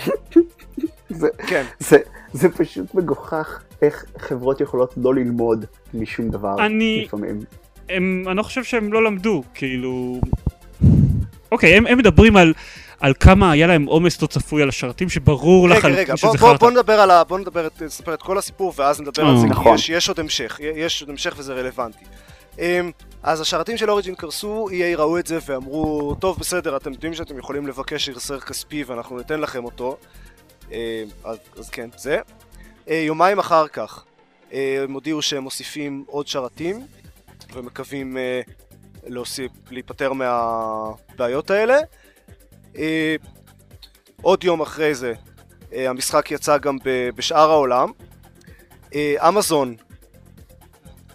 [1.10, 1.96] זה, כן, זה,
[2.32, 5.64] זה פשוט מגוחך איך חברות יכולות לא ללמוד
[5.94, 7.40] משום דבר אני- לפעמים.
[7.88, 10.20] הם, אני לא חושב שהם לא למדו, כאילו...
[11.52, 12.54] אוקיי, הם, הם מדברים על,
[13.00, 16.36] על כמה היה להם עומס לא צפוי על השרתים, שברור רגע, לחלוטין רגע, שזה בוא,
[16.36, 16.58] בוא, חרטא.
[16.58, 17.24] בוא נדבר על ה...
[17.24, 19.74] בוא נדבר, נספר את כל הסיפור ואז נדבר על זה, כי נכון.
[19.74, 22.04] יש, יש עוד המשך, יש עוד המשך וזה רלוונטי.
[22.58, 22.90] אמ,
[23.22, 27.38] אז השרתים של אוריג'ין קרסו, EA ראו את זה ואמרו, טוב בסדר, אתם יודעים שאתם
[27.38, 29.96] יכולים לבקש החזר כספי ואנחנו ניתן לכם אותו.
[30.72, 30.76] אמ,
[31.24, 32.18] אז, אז כן, זה.
[32.88, 34.04] אה, יומיים אחר כך,
[34.52, 36.86] אה, הם הודיעו שהם מוסיפים עוד שרתים,
[37.52, 38.40] ומקווים אה,
[39.06, 41.78] להוסיף, להיפטר מהבעיות האלה.
[42.78, 43.16] אה,
[44.22, 45.12] עוד יום אחרי זה,
[45.72, 46.78] אה, המשחק יצא גם
[47.16, 47.92] בשאר העולם.
[48.94, 49.74] אה, אמזון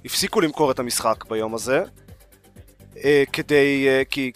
[0.05, 1.83] הפסיקו למכור את המשחק ביום הזה,
[3.33, 4.31] כדי, כי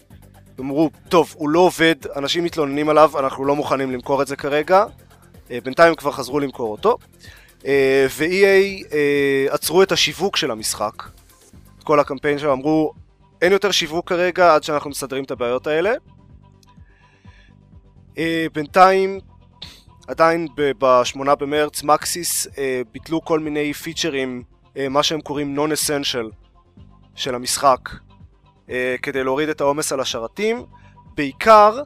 [0.59, 4.85] אמרו, טוב, הוא לא עובד, אנשים מתלוננים עליו, אנחנו לא מוכנים למכור את זה כרגע.
[5.49, 6.97] בינתיים כבר חזרו למכור אותו.
[8.17, 8.95] ו-EA
[9.49, 11.03] עצרו את השיווק של המשחק.
[11.83, 12.93] כל הקמפיין שלהם אמרו,
[13.41, 15.93] אין יותר שיווק כרגע עד שאנחנו מסדרים את הבעיות האלה.
[18.17, 19.19] אה, בינתיים,
[20.07, 24.43] עדיין ב-8 במרץ, מקסיס אה, ביטלו כל מיני פיצ'רים,
[24.77, 26.35] אה, מה שהם קוראים non-essential
[27.15, 27.89] של המשחק,
[29.01, 30.65] כדי להוריד את העומס על השרתים.
[31.15, 31.81] בעיקר,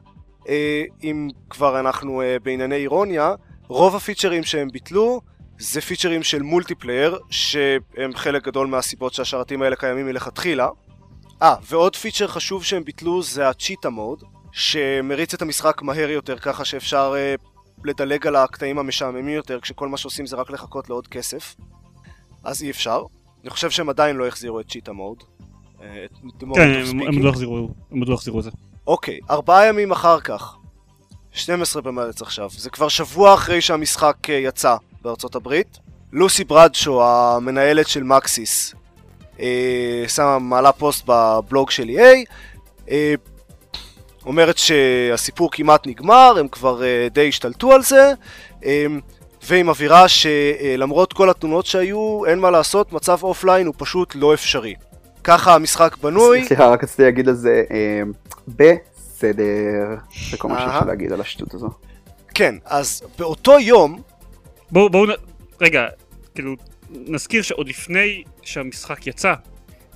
[1.02, 3.34] אם כבר אנחנו בענייני אירוניה,
[3.68, 5.20] רוב הפיצ'רים שהם ביטלו
[5.58, 10.68] זה פיצ'רים של multiplayer, שהם חלק גדול מהסיבות שהשרתים האלה קיימים מלכתחילה.
[11.42, 16.38] אה, ועוד פיצ'ר חשוב שהם ביטלו זה ה cheetah mode, שמריץ את המשחק מהר יותר
[16.38, 17.34] ככה שאפשר אה,
[17.84, 21.54] לדלג על הקטעים המשעממים יותר כשכל מה שעושים זה רק לחכות לעוד כסף.
[22.44, 23.02] אז אי אפשר.
[23.42, 25.22] אני חושב שהם עדיין לא החזירו את צ'יטה מוד.
[25.82, 26.06] אה,
[26.54, 27.00] כן, הם.
[27.00, 28.50] הם, לא החזירו, הם עוד לא החזירו את זה.
[28.86, 30.56] אוקיי, ארבעה ימים אחר כך,
[31.32, 35.78] 12 במרץ עכשיו, זה כבר שבוע אחרי שהמשחק אה, יצא בארצות הברית,
[36.12, 38.74] לוסי ברדשו, המנהלת של מקסיס,
[40.08, 42.90] שמה מעלה פוסט בבלוג של EA,
[44.26, 48.12] אומרת שהסיפור כמעט נגמר, הם כבר אה, די השתלטו על זה,
[48.64, 48.86] אה,
[49.46, 54.74] והיא מבהירה שלמרות כל התלונות שהיו, אין מה לעשות, מצב offline הוא פשוט לא אפשרי.
[55.24, 58.02] ככה המשחק בנוי, סליחה, רק רציתי להגיד על זה, אה,
[58.48, 59.96] בסדר,
[60.30, 60.80] זה כל מה.
[60.80, 61.68] לי להגיד על השטות הזו.
[62.34, 64.02] כן, אז באותו יום,
[64.70, 65.12] בואו, בואו,
[65.60, 65.86] רגע,
[66.34, 66.54] כאילו,
[66.90, 69.34] נזכיר שעוד לפני שהמשחק יצא,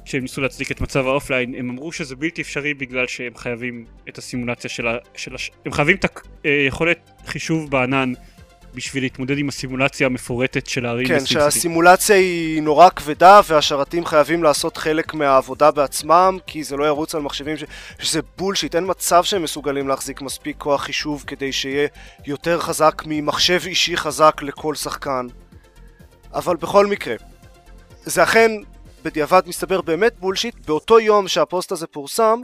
[0.07, 3.85] שהם ניסו להצדיק את מצב ה offline, הם אמרו שזה בלתי אפשרי בגלל שהם חייבים
[4.09, 4.97] את הסימולציה של ה...
[5.15, 5.51] של הש...
[5.67, 6.05] הם חייבים את
[6.45, 8.13] היכולת חישוב בענן
[8.75, 11.27] בשביל להתמודד עם הסימולציה המפורטת של הערים כן.
[11.27, 17.23] שהסימולציה היא נורא כבדה והשרתים חייבים לעשות חלק מהעבודה בעצמם כי זה לא ירוץ על
[17.23, 17.65] מחשבים ש...
[17.99, 21.89] שזה bullshit, אין מצב שהם מסוגלים להחזיק מספיק כוח חישוב כדי שיהיה
[22.27, 25.27] יותר חזק ממחשב אישי חזק לכל שחקן.
[26.35, 27.15] אבל בכל מקרה,
[28.05, 28.51] זה אכן
[29.07, 32.41] בדיעבד מסתבר באמת bullshit, באותו יום שהפוסט הזה פורסם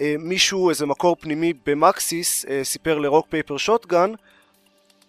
[0.00, 4.12] אה, מישהו, איזה מקור פנימי במקסיס, אה, סיפר ל Rock Paper Shotgun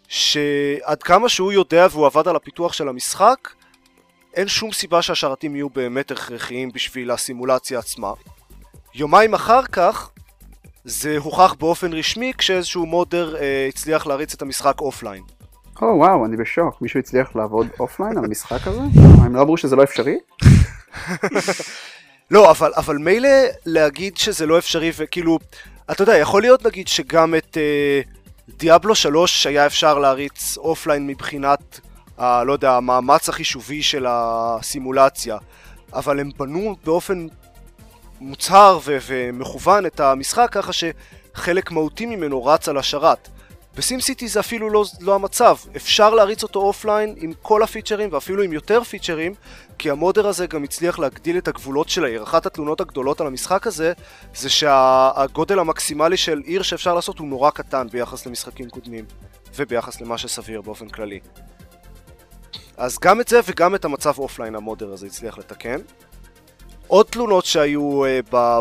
[0.08, 3.50] שעד כמה שהוא יודע והוא עבד על הפיתוח של המשחק,
[4.34, 8.12] אין שום סיבה שהשרתים יהיו באמת הכרחיים בשביל הסימולציה עצמה.
[8.96, 10.10] יומיים אחר כך
[10.84, 15.24] זה הוכח באופן רשמי כשאיזשהו modder אה, הצליח להריץ את המשחק offline.
[15.82, 16.82] או וואו, אני בשוק.
[16.82, 18.80] מישהו הצליח לעבוד offline על המשחק הזה?
[19.24, 20.18] הם לא אמרו שזה לא אפשרי?
[22.32, 23.30] לא, אבל, אבל מילא
[23.66, 25.40] להגיד שזה לא אפשרי וכאילו,
[25.92, 28.02] אתה יודע, יכול להיות נגיד שגם את אה,
[28.58, 31.80] Diablo 3 היה אפשר להריץ offline מבחינת,
[32.18, 35.38] ה, לא יודע, המאמץ החישובי של הסימולציה,
[35.94, 37.28] אבל הם בנו באופן
[38.22, 43.30] מוצהר ו- ומכוון את המשחק ככה שחלק מהותי ממנו רץ על השרת.
[43.76, 48.44] ב SimCity זה אפילו לא, לא המצב, אפשר להריץ אותו offline עם כל הפיצ'רים ואפילו
[48.44, 49.34] עם יותר פיצ'רים
[49.78, 52.24] כי ה modder הזה גם הצליח להגדיל את הגבולות של העיר.
[52.24, 53.94] אחת התלונות הגדולות על המשחק הזה
[54.36, 59.06] זה שהגודל המקסימלי של עיר שאפשר לעשות הוא נורא קטן ביחס למשחקים קודמים
[59.56, 61.20] וביחס למה שסביר באופן כללי.
[62.78, 65.78] אז גם את זה וגם את המצב offline ה modder הזה הצליח לתקן.
[66.88, 68.60] עוד תלונות שהיו uh, ב...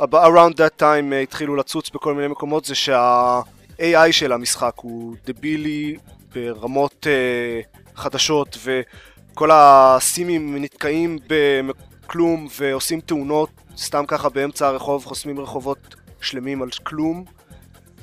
[0.00, 3.40] around that time uh, התחילו לצוץ בכל מיני מקומות זה שה...
[3.78, 5.96] AI של המשחק הוא דבילי
[6.34, 15.94] ברמות uh, חדשות וכל הסימים נתקעים בכלום ועושים תאונות סתם ככה באמצע הרחוב, חוסמים רחובות
[16.20, 17.24] שלמים על כלום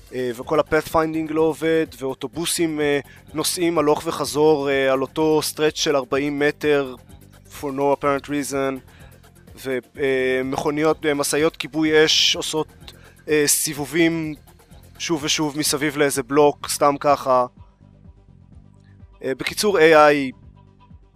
[0.09, 5.77] uh, וכל ה pathfinding לא עובד ואוטובוסים uh, נוסעים הלוך וחזור uh, על אותו סטרץ'
[5.77, 6.95] של 40 מטר
[7.61, 8.79] for no apparent reason
[9.95, 12.67] ומכוניות, משאיות כיבוי אש עושות
[13.45, 14.35] סיבובים
[14.99, 17.45] שוב ושוב מסביב לאיזה בלוק, סתם ככה.
[19.15, 20.35] Uh, בקיצור, AI,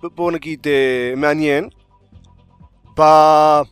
[0.02, 1.70] בואו נגיד, uh, מעניין.
[2.98, 3.66] ב-15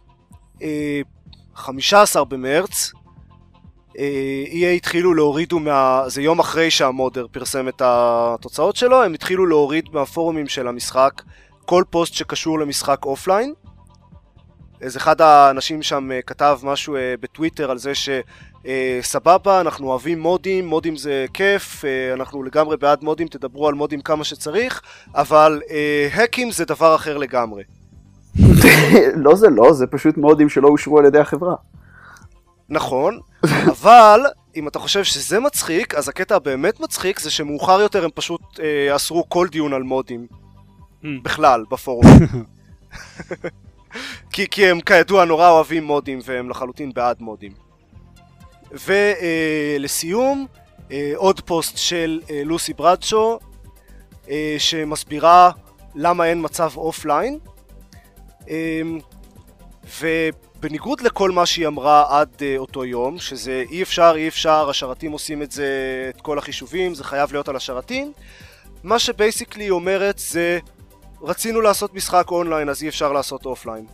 [2.15, 2.91] uh, במרץ,
[4.51, 6.03] EA התחילו להורידו מה...
[6.07, 11.21] זה יום אחרי שה modder פרסם את התוצאות שלו, הם התחילו להוריד מהפורומים של המשחק
[11.65, 13.53] כל פוסט שקשור למשחק offline.
[14.81, 18.09] איזה אחד האנשים שם uh, כתב משהו uh, בטוויטר על זה ש...
[18.65, 23.15] אה, סבבה, אנחנו אוהבים mod ים, mod ים זה כיף, אה, אנחנו לגמרי בעד mod
[23.15, 24.81] ים, תדברו על mod ים כמה שצריך,
[25.15, 27.63] אבל אה, hack ים זה דבר אחר לגמרי.
[29.15, 31.55] לא זה לא, זה פשוט mod ים שלא אושרו על ידי החברה.
[32.69, 33.19] נכון,
[33.67, 34.21] אבל
[34.55, 38.95] אם אתה חושב שזה מצחיק, אז הקטע הבאמת מצחיק זה שמאוחר יותר הם פשוט אה,
[38.95, 40.27] אסרו כל דיון על mod ים.
[41.03, 41.07] Hmm.
[41.23, 42.05] בכלל, בפורום.
[44.33, 47.51] כי, כי הם כידוע נורא אוהבים mod ים והם לחלוטין בעד mod ים.
[48.71, 50.47] ולסיום,
[50.91, 53.39] אה, עוד פוסט של אה, Lucy Bradshaw,
[54.29, 55.51] אה, שמסבירה
[55.95, 57.39] למה אין מצב offline.
[60.01, 65.41] ובניגוד לכל מה שהיא אמרה עד אותו יום, שזה אי אפשר, אי אפשר, השרתים עושים
[65.41, 65.67] את זה,
[66.15, 68.13] את כל החישובים, זה חייב להיות על השרתים,
[68.83, 70.59] מה ש basically היא אומרת זה
[71.21, 73.85] רצינו לעשות משחק אונליין אז אי אפשר לעשות offline.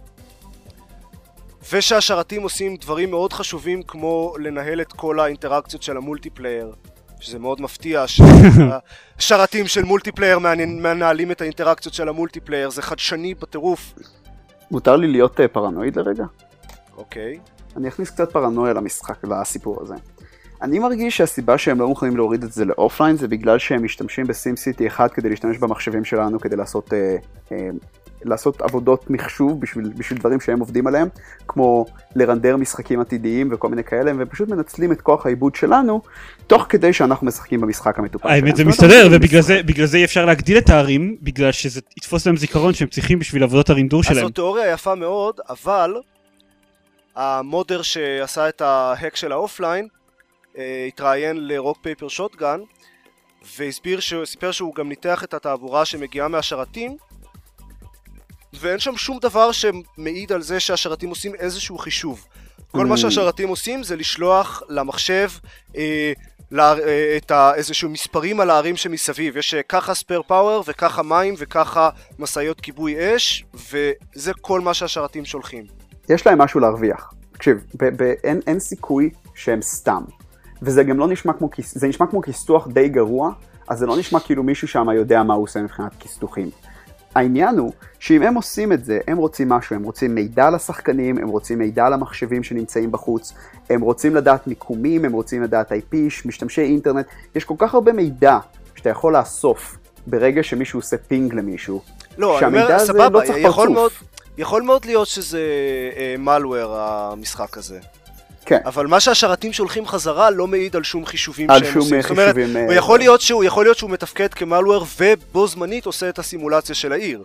[1.72, 6.74] ושהשרתים עושים דברים מאוד חשובים כמו לנהל את כל האינטראקציות של ה multiplayer
[7.20, 13.94] שזה מאוד מפתיע שהשרתים של multiplayer מנהלים את האינטראקציות של ה multiplayer זה חדשני בטירוף
[14.72, 16.26] מותר לי להיות אה, פרנואיד לרגע?
[16.98, 17.40] אוקיי
[17.78, 19.96] אני אכניס קצת פרנויה למשחק, לסיפור הזה.
[20.62, 24.56] אני מרגיש שהסיבה שהם לא מוכנים להוריד את זה לאופליין זה בגלל שהם משתמשים בסים
[24.56, 27.16] סיטי 1 כדי להשתמש במחשבים שלנו כדי לעשות אה,
[27.52, 27.70] אה,
[28.24, 31.08] לעשות עבודות מחשוב בשביל, בשביל דברים שהם עובדים עליהם,
[31.48, 31.86] כמו
[32.16, 36.02] לרנדר משחקים עתידיים וכל מיני כאלה, והם פשוט מנצלים את כוח העיבוד שלנו,
[36.48, 38.44] תוך כדי שאנחנו משחקים במשחק המטופל שלהם.
[38.44, 42.38] האמת זה מסתדר, ובגלל זה, זה אי אפשר להגדיל את הערים, בגלל שזה יתפוס להם
[42.38, 44.18] זיכרון שהם צריכים בשביל עבודות הרינדור שלהם.
[44.18, 45.96] אז זו תיאוריה יפה מאוד, אבל
[47.16, 49.88] ה modder שעשה את ה hack של ה offline,
[50.88, 52.60] התראיין ל Rock Paper Shotgun,
[53.58, 56.98] והסביר, סיפר שהוא גם ניתח את התעבורה שמגיעה מהשרתים,
[58.54, 62.26] ואין שם שום דבר שמעיד על זה שהשרתים עושים איזשהו חישוב.
[62.72, 62.98] כל מה mm.
[62.98, 65.30] שהשרתים עושים זה לשלוח למחשב
[65.78, 66.14] אה,
[66.52, 69.38] לה, אה, את ה, איזשהו מספרים על הערים שמסביב.
[69.38, 71.90] יש אה, ככה spare power וככה מים וככה
[72.20, 75.64] משאיות כיבוי אש, וזה כל מה שהשרתים שולחים.
[76.10, 77.14] יש להם משהו להרוויח.
[77.32, 80.04] תקשיב, ב- ב- אין, אין סיכוי שהם סתם.
[80.62, 83.32] וזה גם לא נשמע כמו, זה נשמע כמו כיסוח די גרוע,
[83.68, 86.50] אז זה לא נשמע כאילו מישהו שם יודע מה הוא עושה מבחינת כיסתוחים.
[87.16, 91.18] העניין הוא שאם הם עושים את זה, הם רוצים משהו, הם רוצים מידע על השחקנים,
[91.18, 93.34] הם רוצים מידע על המחשבים שנמצאים בחוץ,
[93.70, 95.96] הם רוצים לדעת מיקומים, הם רוצים לדעת IP,
[96.26, 97.06] משתמשי אינטרנט,
[97.36, 98.38] יש כל כך הרבה מידע
[98.76, 99.78] שאתה יכול לאסוף
[100.08, 101.82] ברגע שמישהו עושה ping למישהו,
[102.18, 103.92] לא, אני שהמידע אומר, הזה סבבה, לא צריך יכול מאוד.
[104.38, 105.42] יכול מאוד להיות שזה
[106.20, 107.80] malware המשחק הזה.
[108.48, 112.02] כן, אבל מה שהשרתים שולחים חזרה לא מעיד על שום חישובים על שהם שום עושים.
[112.02, 112.58] זאת אומרת, חישובים...
[112.58, 116.20] הוא אה, יכול להיות שהוא יכול להיות שהוא מתפקד כ malware ובו זמנית עושה את
[116.20, 117.24] הסימולציה של העיר.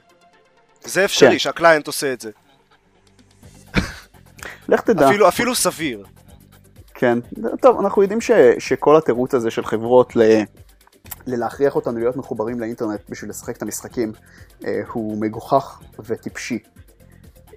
[0.85, 1.39] זה אפשרי, כן.
[1.39, 2.31] שה client עושה את זה.
[4.69, 5.09] לך תדע.
[5.09, 6.05] אפילו, אפילו סביר.
[6.95, 7.19] כן,
[7.61, 10.23] טוב, אנחנו יודעים ש, שכל התירוץ הזה של חברות ל,
[11.27, 14.13] ללהכריח אותנו להיות מחוברים לאינטרנט בשביל לשחק את המשחקים
[14.65, 16.59] אה, הוא מגוחך וטיפשי.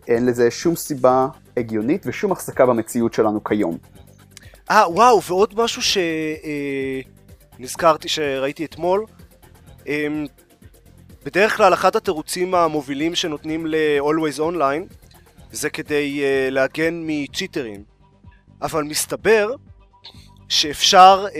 [0.07, 1.27] אין לזה שום סיבה
[1.57, 3.77] הגיונית ושום החזקה במציאות שלנו כיום.
[4.71, 5.81] אה, וואו, ועוד משהו
[7.59, 9.05] שנזכרתי שראיתי אתמול.
[9.87, 10.07] אה,
[11.25, 14.93] בדרך כלל אחד התירוצים המובילים שנותנים ל-Always Online
[15.51, 17.83] זה כדי אה, להגן מצ'יטרים.
[18.61, 19.51] אבל מסתבר
[20.49, 21.33] שאפשר, אה,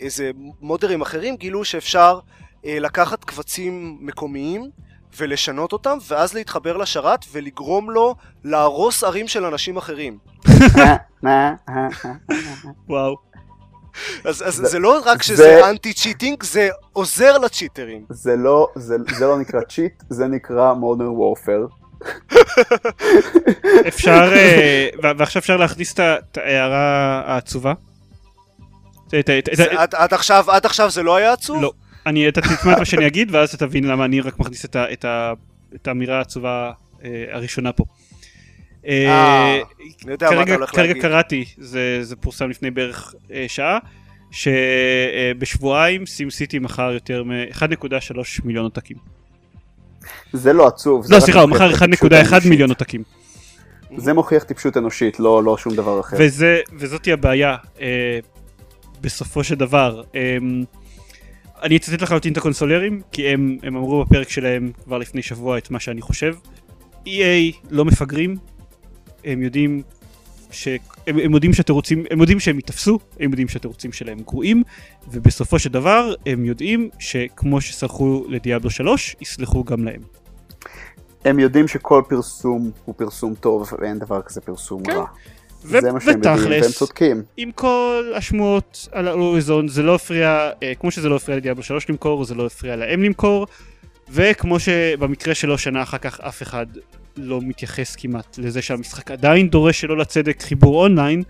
[0.00, 0.30] איזה
[0.60, 4.70] מודרים אחרים גילו שאפשר אה, לקחת קבצים מקומיים
[5.16, 10.18] ולשנות אותם, ואז להתחבר לשרת ולגרום לו להרוס ערים של אנשים אחרים.
[12.88, 13.16] וואו.
[14.24, 18.04] אז, אז זה- זה לא רק שזה זה- anti cheating, זה עוזר לצ'יטרים.
[18.10, 21.66] זה לא, זה, זה לא נקרא cheat, זה נקרא Modern Warfare.
[23.88, 24.88] אפשר, אה,
[25.18, 26.00] ועכשיו אפשר להכניס את
[26.38, 27.72] ההערה העצובה?
[30.48, 31.62] עד עכשיו זה לא היה עצוב?
[31.62, 31.72] לא.
[32.06, 34.76] אני, אתה תשמע את מה שאני אגיד, ואז אתה תבין למה אני רק מכניס את,
[34.76, 35.32] ה, את, ה,
[35.74, 36.72] את האמירה העצובה
[37.04, 37.84] אה, הראשונה פה.
[38.86, 39.62] אה, אה,
[40.04, 41.02] אני יודע מה אתה כרגע, הולך כרגע להגיד.
[41.02, 43.78] קראתי, זה, זה פורסם לפני בערך אה, שעה,
[44.30, 48.96] שבשבועיים סים סיטי מכר יותר מ-1.3 מיליון עותקים.
[50.32, 51.06] זה לא עצוב.
[51.10, 52.50] לא, סליחה, הוא מכר את הטיפשות 1.1 האנושית.
[52.50, 53.02] מיליון עותקים.
[53.96, 56.16] זה מוכיח טיפשות אנושית, לא, לא שום דבר אחר.
[56.20, 58.18] וזה, וזאתי הבעיה, אה,
[59.00, 60.02] בסופו של דבר.
[60.14, 60.36] אה,
[61.62, 65.70] אני אצטט לחלוטין את הקונסולרים, כי הם, הם אמרו בפרק שלהם כבר לפני שבוע את
[65.70, 66.34] מה שאני חושב.
[67.06, 68.36] EA לא מפגרים,
[69.24, 69.82] הם יודעים
[70.50, 70.68] ש...
[71.06, 74.62] הם, הם יודעים שהתירוצים, הם יודעים שהם ייתפסו, הם יודעים שהתירוצים שלהם גרועים,
[75.10, 80.00] ובסופו של דבר הם יודעים שכמו שסלחו לדיאבלו 3, יסלחו גם להם.
[81.24, 84.92] הם יודעים שכל פרסום הוא פרסום טוב, ואין דבר כזה פרסום כן.
[84.92, 85.04] רע.
[85.64, 87.22] ו- זה מה שהם יודעים, והם ותכלס, צודקים.
[87.36, 91.90] עם כל השמועות על האוריזון זה לא הפריע, אה, כמו שזה לא הפריע לדיאבלו 3
[91.90, 93.46] למכור, זה לא הפריע להם למכור,
[94.10, 96.66] וכמו שבמקרה שלו שנה אחר כך אף אחד
[97.16, 101.22] לא מתייחס כמעט לזה שהמשחק עדיין דורש שלא לצדק חיבור אונליין,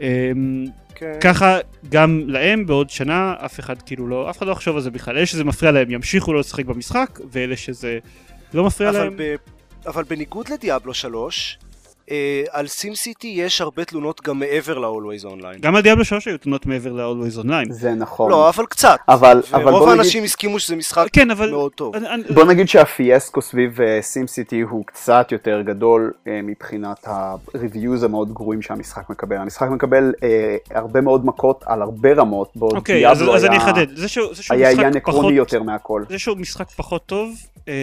[0.00, 0.32] אה,
[0.94, 1.12] כן.
[1.20, 1.58] ככה
[1.88, 5.16] גם להם בעוד שנה אף אחד כאילו לא, אף אחד לא יחשוב על זה בכלל,
[5.16, 7.98] אלה שזה מפריע להם ימשיכו לא לשחק במשחק, ואלה שזה
[8.54, 9.34] לא מפריע אבל, להם, ב...
[9.86, 11.63] אבל בניגוד לדיאבלו 3, אה,
[12.50, 15.58] על סים סיטי יש הרבה תלונות גם מעבר ל-Always Online.
[15.60, 17.72] גם על דיאבלו 3 היו תלונות מעבר ל-Always Online.
[17.72, 18.30] זה נכון.
[18.30, 18.96] לא, אבל קצת.
[19.08, 21.50] אבל, אבל ורוב בוא נגיד, האנשים הסכימו שזה משחק כן, אבל...
[21.50, 21.96] מאוד טוב.
[21.96, 28.04] אני- אני- בוא נגיד שהפייסקו סביב סים סיטי הוא קצת יותר גדול אה, מבחינת ה-reviews
[28.04, 29.36] המאוד גרועים שהמשחק מקבל.
[29.36, 33.56] המשחק מקבל אה, הרבה מאוד מכות על הרבה רמות, בעוד אוקיי, אז, דיאבלו אז אני
[33.56, 33.96] היה- אחדד.
[33.96, 36.02] זה שהוא, זה שהוא היה משחק עניין פחות, עקרוני יותר מהכל.
[36.08, 37.30] זה שהוא משחק פחות טוב,
[37.68, 37.74] אה,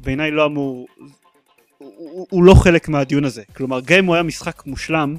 [0.00, 0.86] בעיניי לא אמור...
[1.98, 3.42] הוא, הוא, לא חלק מהדיון הזה.
[3.56, 5.16] כלומר, גם אם הוא היה משחק מושלם,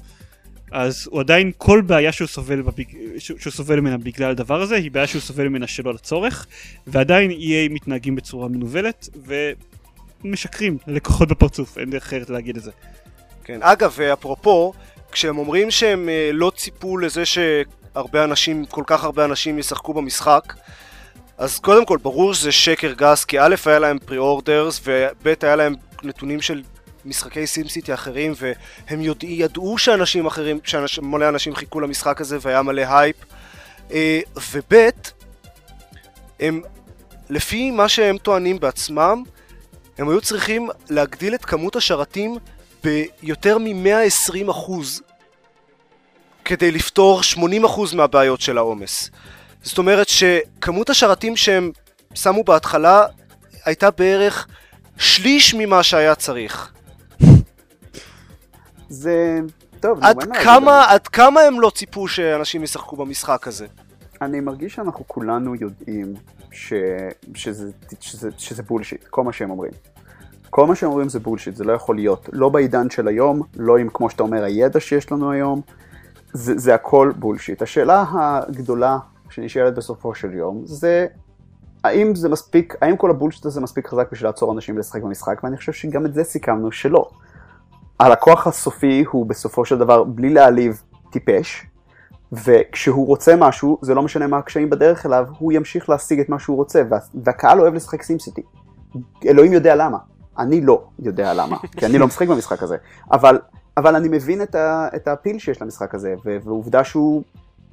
[0.72, 4.76] אז הוא עדיין, כל בעיה שהוא סובל, בביג, שהוא, שהוא סובל ממנה בגלל הדבר הזה,
[4.76, 6.48] היא בעיה שהוא סובל ממנה שלא לצורך,
[6.88, 9.10] ועדיין EA מתנהגים בצורה מנוולת,
[10.24, 12.72] ומשקרים ללקוחות בפרצוף, אין דרך אחרת להגיד את זה.
[13.44, 13.60] כן.
[13.62, 14.74] אגב, ואפרופו,
[15.12, 20.54] כשהם אומרים שהם אה, לא ציפו לזה שהרבה אנשים, כל כך הרבה אנשים ישחקו במשחק,
[21.38, 25.76] אז קודם כל, ברור שזה שקר גס, כי א' היה להם pre-orders, וב' היה להם
[26.04, 26.64] נתונים של
[27.06, 32.82] משחקי SimCity אחרים, והם יודע, ידעו שאנשים אחרים, שמלא אנשים חיכו למשחק הזה והיה מלא
[32.90, 33.16] הייפ,
[33.92, 34.20] אה,
[34.54, 34.90] וב'
[36.40, 36.62] הם,
[37.30, 39.24] לפי מה שהם טוענים בעצמם,
[39.98, 42.38] הם היו צריכים להגדיל את כמות השרתים
[42.84, 45.02] ביותר מ-120 אחוז
[46.46, 49.10] כדי לפתור 80 אחוז מהבעיות של העומס.
[49.64, 51.72] זאת אומרת שכמות השרתים שהם
[52.16, 53.06] שמו בהתחלה
[53.66, 54.48] הייתה בערך
[55.00, 56.74] שליש ממה שהיה צריך.
[58.90, 59.40] זה...
[59.80, 60.86] טוב, עד נו, כמה.
[60.90, 63.68] עד כמה הם לא ציפו שאנשים ישחקו במשחק הזה?
[64.22, 66.14] אני מרגיש שאנחנו כולנו יודעים
[66.52, 66.74] ש...
[67.34, 69.72] שזה, שזה, שזה בולשיט, כל מה שהם אומרים.
[70.50, 72.30] כל מה שהם אומרים זה בולשיט, זה לא יכול להיות.
[72.34, 75.62] לא בעידן של היום, לא עם, כמו שאתה אומר, הידע שיש לנו היום,
[76.34, 77.62] זה, זה הכל בולשיט.
[77.62, 78.98] השאלה הגדולה
[79.30, 81.08] שנשאלת בסופו של יום, זה
[81.84, 85.58] האם זה מספיק, האם כל הבולשיט הזה מספיק חזק בשביל לעצור אנשים לשחק במשחק, ואני
[85.58, 87.10] חושב שגם את זה סיכמנו שלא.
[88.00, 91.66] הלקוח הסופי הוא בסופו של דבר, בלי להעליב, טיפש,
[92.32, 96.40] וכשהוא רוצה משהו, זה לא משנה מה הקשיים בדרך אליו, הוא ימשיך להשיג את מה
[96.40, 98.42] שהוא רוצה, וה, והקהל אוהב לשחק סימסיטי.
[99.26, 99.98] אלוהים יודע למה.
[100.38, 102.78] אני לא יודע למה, כי אני לא משחק במשחק הזה.
[103.12, 103.40] אבל,
[103.78, 107.24] אבל אני מבין את, ה, את ה feel שיש למשחק הזה, ועובדה שהוא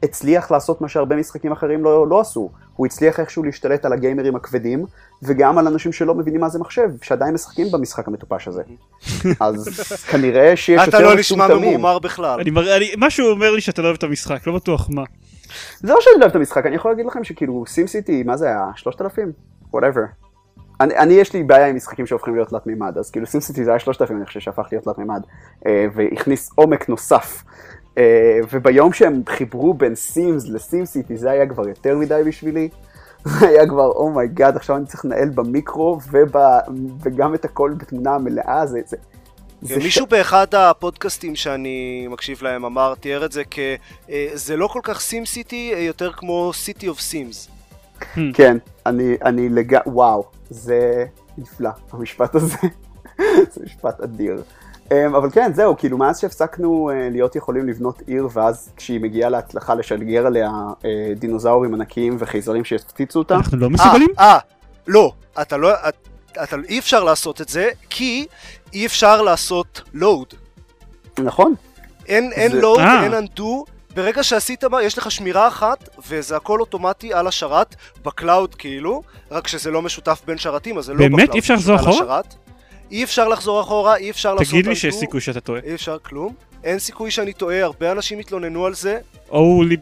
[0.07, 2.51] הצליח לעשות מה שהרבה משחקים אחרים לא, לא עשו.
[2.77, 4.85] הוא הצליח איכשהו להשתלט על הגיימרים הכבדים,
[5.23, 8.63] וגם על אנשים שלא מבינים מה זה מחשב, שעדיין משחקים במשחק המטופש הזה.
[9.41, 9.69] אז
[10.11, 12.41] כנראה שיש יותר אתה לא נשמע ממורמר בכלל.
[12.41, 12.77] אני, מר...
[12.77, 15.03] אני, משהו אומר לי שאתה לא אוהב את המשחק, לא בטוח מה.
[15.81, 18.47] זה לא שאני לא אוהב את המשחק, אני יכול להגיד לכם שכאילו SimCity, מה זה
[18.47, 18.67] היה?
[18.77, 19.33] 3,000?
[19.73, 20.03] whatever.
[20.81, 23.71] אני, אני יש לי בעיה עם משחקים שהופכים להיות תלת מימד, אז כאילו SimCity זה
[23.71, 25.23] היה 3,000 אני חושב שהפך להיות תלת מימד,
[25.67, 27.43] אה, והכניס עומק נוסף.
[27.99, 32.69] אה, וביום שהם חיברו בין Sims ל SimCity זה היה כבר יותר מדי בשבילי.
[33.25, 36.59] זה היה כבר, oh my god, עכשיו אני צריך לנהל במיקרו ובא,
[37.03, 38.81] וגם את הכל בתמונה המלאה, זה...
[39.63, 40.09] זה מישהו ש...
[40.11, 43.59] באחד הפודקאסטים שאני מקשיב להם אמר, תיאר את זה כ...
[44.11, 47.49] אה, זה לא כל כך SimCity, אה, יותר כמו City of Sims.
[48.35, 49.77] כן, אני, אני לג...
[49.87, 51.05] וואו, זה
[51.39, 52.57] נפלא, המשפט הזה.
[53.53, 54.43] זה משפט אדיר.
[54.93, 59.31] אמ, אבל כן, זהו, כאילו מאז שהפסקנו אה, להיות יכולים לבנות עיר, ואז כשהיא מגיעה
[59.31, 60.51] להצלחה לשגר עליה
[60.85, 63.35] אה, דינוזאורים ענקיים וחייזרים שיפציצו אותה.
[63.35, 64.09] אנחנו לא מסוגלים?
[64.19, 64.39] אה, אה
[64.87, 68.27] לא, אתה לא, אתה, אתה, אי אפשר לעשות את זה, כי
[68.73, 70.35] אי אפשר לעשות לואוד.
[71.19, 71.55] נכון.
[72.07, 72.61] אין, אין זה...
[72.61, 73.65] לואוד, אין אנדו,
[73.95, 79.03] ברגע שעשית מה, יש לך שמירה אחת, וזה הכל אוטומטי על השרת, ב cloud כאילו,
[79.31, 81.17] רק שזה לא משותף בין שרתים, אז זה לא ב cloud.
[81.17, 81.35] באמת?
[81.35, 82.21] אי אפשר לחזור אחורה?
[82.91, 84.49] אי אפשר לחזור אחורה, אי אפשר לעשות...
[84.49, 85.61] תגיד לי שיש סיכוי שאתה טועה.
[85.65, 86.35] אי אפשר כלום.
[86.65, 88.99] אין סיכוי שאני טועה, הרבה אנשים התלוננו על זה.
[89.31, 89.77] אולי...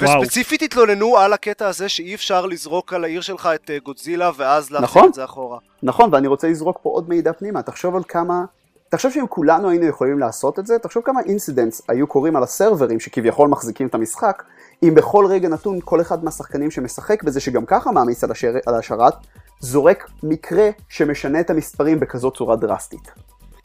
[0.00, 0.20] וואו.
[0.20, 4.70] וספציפית התלוננו על הקטע הזה שאי אפשר לזרוק על העיר שלך את אה, גודזילה ואז
[4.70, 5.58] להחזיר נכון, את זה אחורה.
[5.82, 7.62] נכון, ואני רוצה לזרוק פה עוד מידע פנימה.
[7.62, 8.44] תחשוב על כמה...
[8.88, 13.00] תחשוב שאם כולנו היינו יכולים לעשות את זה, תחשוב כמה incidents היו קורים על הסרברים
[13.00, 14.42] שכביכול מחזיקים את המשחק,
[14.82, 18.52] אם בכל רגע נתון כל אחד מהשחקנים שמשחק בזה, שגם ככה מעמיס על, השר...
[18.66, 19.14] על השרת,
[19.60, 23.10] זורק מקרה שמשנה את המספרים בכזאת צורה דרסטית.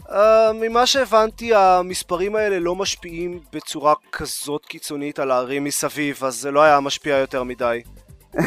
[0.08, 0.14] אה,
[0.54, 6.62] ממה שהבנתי, המספרים האלה לא משפיעים בצורה כזאת קיצונית על הערים מסביב, אז זה לא
[6.62, 7.82] היה משפיע יותר מדי.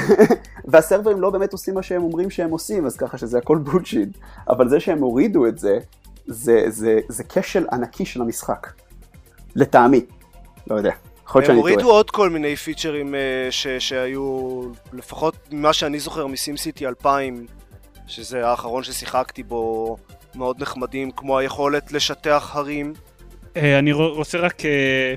[0.71, 4.09] והסרברים לא באמת עושים מה שהם אומרים שהם עושים, אז ככה שזה הכל bullshit.
[4.49, 5.79] אבל זה שהם הורידו את זה,
[6.27, 8.73] זה, זה, זה כשל ענקי של המשחק.
[9.57, 10.07] לטעמי.
[10.67, 10.93] לא יודע.
[11.29, 11.73] יכול להיות שאני טועה.
[11.73, 13.21] הם הורידו עוד כל מיני פיצ'רים אה,
[13.51, 14.63] ש, שהיו,
[14.93, 17.47] לפחות ממה שאני זוכר מסימסיטי 2000,
[18.07, 19.97] שזה האחרון ששיחקתי בו,
[20.35, 22.93] מאוד נחמדים, כמו היכולת לשטח הרים.
[23.57, 25.15] אה, אני רוצה רק אה,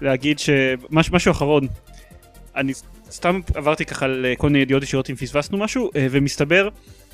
[0.00, 1.66] להגיד שמשהו אחרון,
[2.56, 2.72] אני
[3.10, 6.68] סתם עברתי ככה על כל מיני ידיעות ישירות אם פספסנו משהו, ומסתבר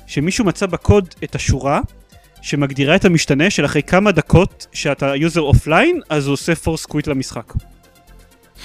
[0.07, 1.81] שמישהו מצא בקוד את השורה
[2.41, 7.07] שמגדירה את המשתנה של אחרי כמה דקות שאתה user offline, אז הוא עושה force quit
[7.07, 7.53] למשחק.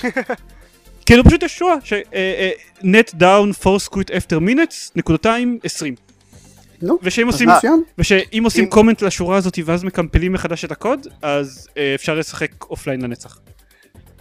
[1.07, 1.93] כאילו פשוט יש שורה, ש-
[2.81, 5.95] net down force quit after minutes, נקודתיים 20.
[6.83, 7.49] נו, ושאם עושים,
[7.99, 13.01] ושאם עושים comment לשורה הזאת ואז מקמפלים מחדש את הקוד, אז אה, אפשר לשחק offline
[13.01, 13.39] לנצח.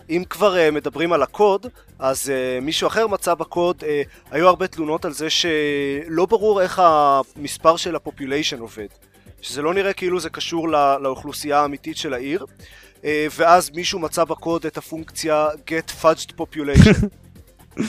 [0.10, 1.66] אם כבר אה, מדברים על הקוד,
[2.00, 3.84] אז אה, מישהו אחר מצא בקוד, אה,
[4.32, 8.88] היו הרבה תלונות על זה שלא ברור איך המספר של הפופוליישן עובד.
[9.42, 12.46] שזה לא נראה כאילו זה קשור לא, לאוכלוסייה האמיתית של העיר.
[13.06, 17.06] אה, ואז מישהו מצא בקוד את הפונקציה get fudged population.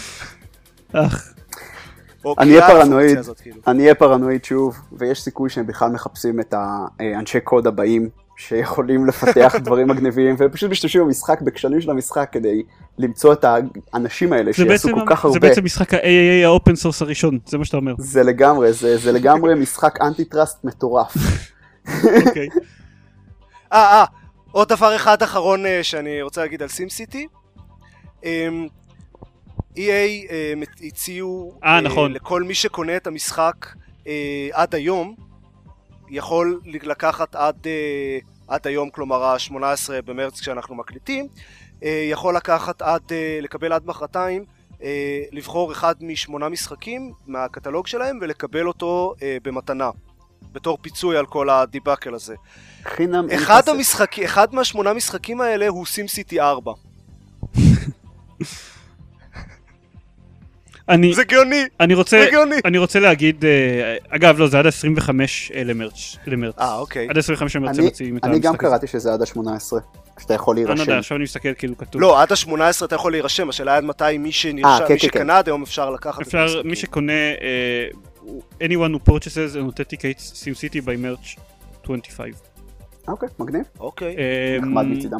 [2.39, 3.61] אני אהיה פרנואיד, כאילו.
[3.67, 6.55] אני אהיה פרנואיד שוב, ויש סיכוי שהם בכלל מחפשים את
[7.01, 12.63] האנשי קוד הבאים שיכולים לפתח דברים מגניבים, ופשוט משתמשים במשחק, בכשלים של המשחק, כדי
[12.99, 13.45] למצוא את
[13.93, 15.35] האנשים האלה שיעשו כל כך הרבה.
[15.35, 17.95] זה בעצם משחק ה-AAA ה open source הראשון, זה מה שאתה אומר.
[17.99, 21.15] זה לגמרי, זה לגמרי משחק anti trust מטורף.
[22.27, 22.49] אוקיי.
[23.73, 24.05] אה, אה.
[24.53, 27.27] עוד דבר אחד אחרון אה, שאני רוצה להגיד על SimCity.
[28.23, 28.27] EA
[29.79, 32.13] אה, הציעו אה, אה, נכון.
[32.13, 33.75] לכל מי שקונה את המשחק
[34.53, 35.15] עד היום,
[36.11, 37.67] יכול לקחת עד,
[38.49, 39.55] עד היום, כלומר ה-18
[40.05, 41.29] במרץ כשאנחנו מקליטים,
[41.83, 43.03] יכול לקחת עד,
[43.43, 44.45] לקבל עד מחרתיים,
[45.33, 49.91] לבחור אחד משמונה משחקים מהקטלוג שלהם ולקבל אותו במתנה.
[50.53, 52.35] בתור פיצוי על כל הדיבאקל הזה.
[52.85, 56.73] חינם אחד המשחקים, אחד מהשמונה משחקים האלה הוא סים סיטי 4.
[60.89, 62.57] אני, זה גאוני, אני רוצה, זה גאוני.
[62.65, 66.55] אני רוצה להגיד, אה, אגב לא זה עד 25 למרץ, למרץ.
[66.59, 67.07] אה אוקיי.
[67.11, 68.49] עד 25 למרץ הם מציעים את המשחק הזה.
[68.49, 69.77] אני גם קראתי שזה עד ה-18.
[70.21, 70.91] שאתה יכול אני לא להירשם.
[70.91, 72.01] יודע, עכשיו אני מסתכל כאילו כתוב.
[72.01, 75.09] לא, עד ה-18 אתה יכול להירשם, השאלה עד מתי מי שנרשם, אה, כן, מי כן,
[75.09, 76.63] שקנה עד היום אפשר לקחת את אפשר.
[76.65, 77.87] מי שקונה, אה,
[78.61, 81.39] anyone who purchases and authenticates SimCity by Merch
[81.83, 82.53] 25.
[83.09, 84.17] אוקיי, מגניב, אוקיי.
[84.19, 85.19] אה, נחמד מצידם.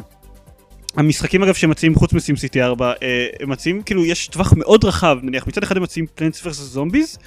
[0.95, 5.47] המשחקים אגב שמציעים חוץ מסימסיטי 4, אה, הם מציעים כאילו יש טווח מאוד רחב, נניח
[5.47, 7.17] מצד אחד הם מציעים פלנטס vs זומביז,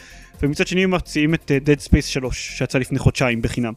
[0.43, 3.73] ומצד שני הם מציעים את אה, Dead Space 3 שיצא לפני חודשיים בחינם.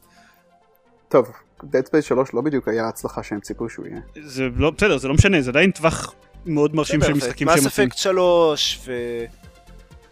[1.09, 1.31] טוב,
[1.61, 4.01] Dead Space 3 לא בדיוק היה ההצלחה שהם ציפו שהוא יהיה.
[4.23, 6.13] זה לא, בסדר, זה לא משנה, זה עדיין טווח
[6.45, 7.89] מאוד מרשים של משחקים שהם מס מציעים.
[7.89, 8.91] אפקט 3 ו...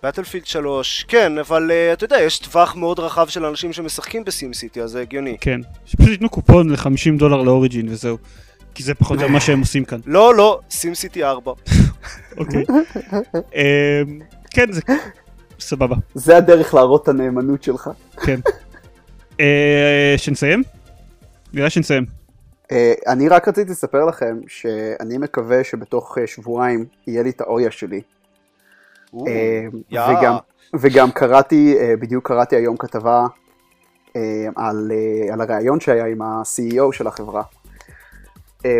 [0.03, 4.53] באטלפילד 3, כן, אבל uh, אתה יודע, יש טווח מאוד רחב של אנשים שמשחקים בסים
[4.53, 5.37] סיטי, אז זה הגיוני.
[5.41, 8.17] כן, שפשוט ייתנו קופון ל-50 דולר לאוריג'ין וזהו.
[8.75, 9.99] כי זה פחות או יותר מה שהם עושים כאן.
[10.05, 11.51] לא, לא, סים סיטי 4.
[12.37, 12.63] אוקיי.
[13.55, 14.19] אמ,
[14.51, 14.81] כן, זה
[15.59, 15.95] סבבה.
[16.15, 17.89] זה הדרך להראות את הנאמנות שלך.
[18.25, 18.39] כן.
[19.39, 20.63] אה, שנסיים?
[21.53, 22.05] נראה שנסיים.
[22.71, 28.01] אה, אני רק רציתי לספר לכם שאני מקווה שבתוך שבועיים יהיה לי את האויה שלי.
[29.15, 29.65] אה.
[30.09, 30.35] וגם,
[30.79, 33.25] וגם קראתי, אה, בדיוק קראתי היום כתבה
[34.15, 34.21] אה,
[34.55, 34.91] על,
[35.31, 37.43] על הראיון שהיה עם ה-CEO של החברה.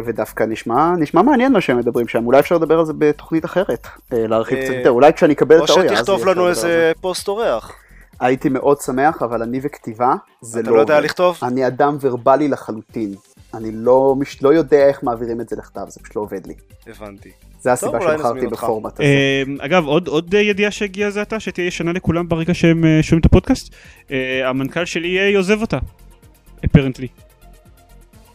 [0.06, 3.88] ודווקא נשמע, נשמע מעניין מה שהם מדברים שם, אולי אפשר לדבר על זה בתוכנית אחרת,
[4.12, 6.92] להרחיב קצת יותר, אולי כשאני אקבל או את אז יהיה שתכתוב לנו איזה זה.
[7.02, 7.72] פוסט אורח.
[8.20, 11.00] הייתי מאוד שמח, אבל אני וכתיבה, זה אתה לא לא יודע.
[11.00, 11.38] לכתוב?
[11.44, 13.16] אני אדם ורבלי לחלוטין.
[13.58, 16.54] אני לא, מש, לא יודע איך מעבירים את זה לכתב, זה פשוט לא עובד לי.
[16.88, 17.30] הבנתי.
[17.62, 18.48] זה הסיבה שבחרתי.
[18.48, 19.04] בפורמט הזה.
[19.48, 23.00] אמ, אגב, עוד עוד אה, ידיעה שהגיעה זה עתה, שתהיה ישנה לכולם ברגע שהם אה,
[23.04, 23.76] שומעים את הפודקאסט.
[24.12, 25.78] אה, המנכ"ל של EA עוזב אותה.
[26.66, 27.08] אפרנטלי.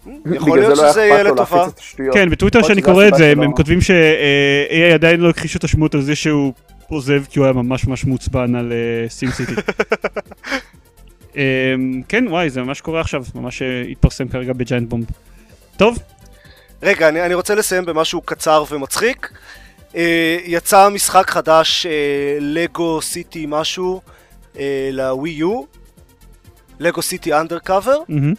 [0.06, 1.66] יכול בגלל להיות לא שזה היה יהיה לטובה.
[2.12, 5.94] כן, בטוויטר יכול שאני קורא את זה, הם כותבים ש-EA עדיין לא הכחישו את השמות
[5.94, 6.52] על זה שהוא
[6.88, 8.72] עוזב כי הוא היה ממש ממש מעוצבן על
[9.08, 9.54] סים סיטי.
[12.08, 15.04] כן, וואי, זה ממש קורה עכשיו, ממש אה, התפרסם כרגע בג'יינט בומב.
[15.76, 15.98] טוב,
[16.82, 19.32] רגע, אני, אני רוצה לסיים במשהו קצר ומצחיק.
[19.96, 21.86] אה, יצא משחק חדש,
[22.40, 24.00] לגו סיטי משהו,
[24.58, 25.62] אה, לווי יו,
[26.80, 27.96] לגו סיטי אנדרקאבר.
[28.08, 28.34] מהמם.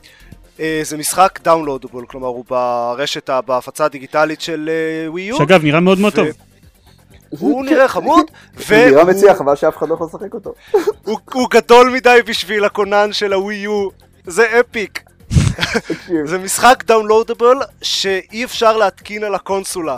[0.59, 5.37] אה, זה משחק דאונלודבול, כלומר הוא ברשת, בהפצה הדיגיטלית של אה, ווי יו.
[5.37, 6.27] שאגב, נראה מאוד מאוד ו- טוב.
[7.39, 8.25] הוא נראה חמוד,
[8.69, 10.53] הוא נראה והוא מציע, חבל שאף אחד לא יכול לשחק אותו.
[11.05, 13.87] הוא- גדול מדי בשביל הכונן של הווי יו.
[14.27, 15.03] זה אפיק.
[16.25, 19.97] זה משחק דאונלודבל שאי אפשר להתקין על הקונסולה.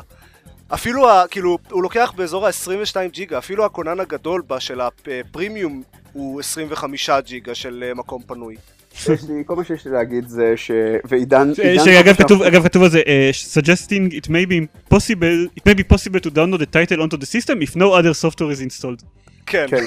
[0.73, 5.81] אפילו, ה, כאילו, הוא לוקח באזור ה-22 ג'יגה, אפילו הכונן הגדול בה של הפרימיום
[6.13, 8.55] הוא 25 ג'יגה של אה, מקום פנוי.
[9.29, 10.71] לי, כל מה שיש לי להגיד זה ש...
[11.05, 11.53] ועידן...
[11.55, 15.73] שאגב עכשיו- כתוב, אגב כתוב על זה, אה, suggesting it may be possible, it may
[15.73, 19.05] be possible to download the title onto the system if no other software is installed.
[19.45, 19.65] כן.
[19.69, 19.83] כן.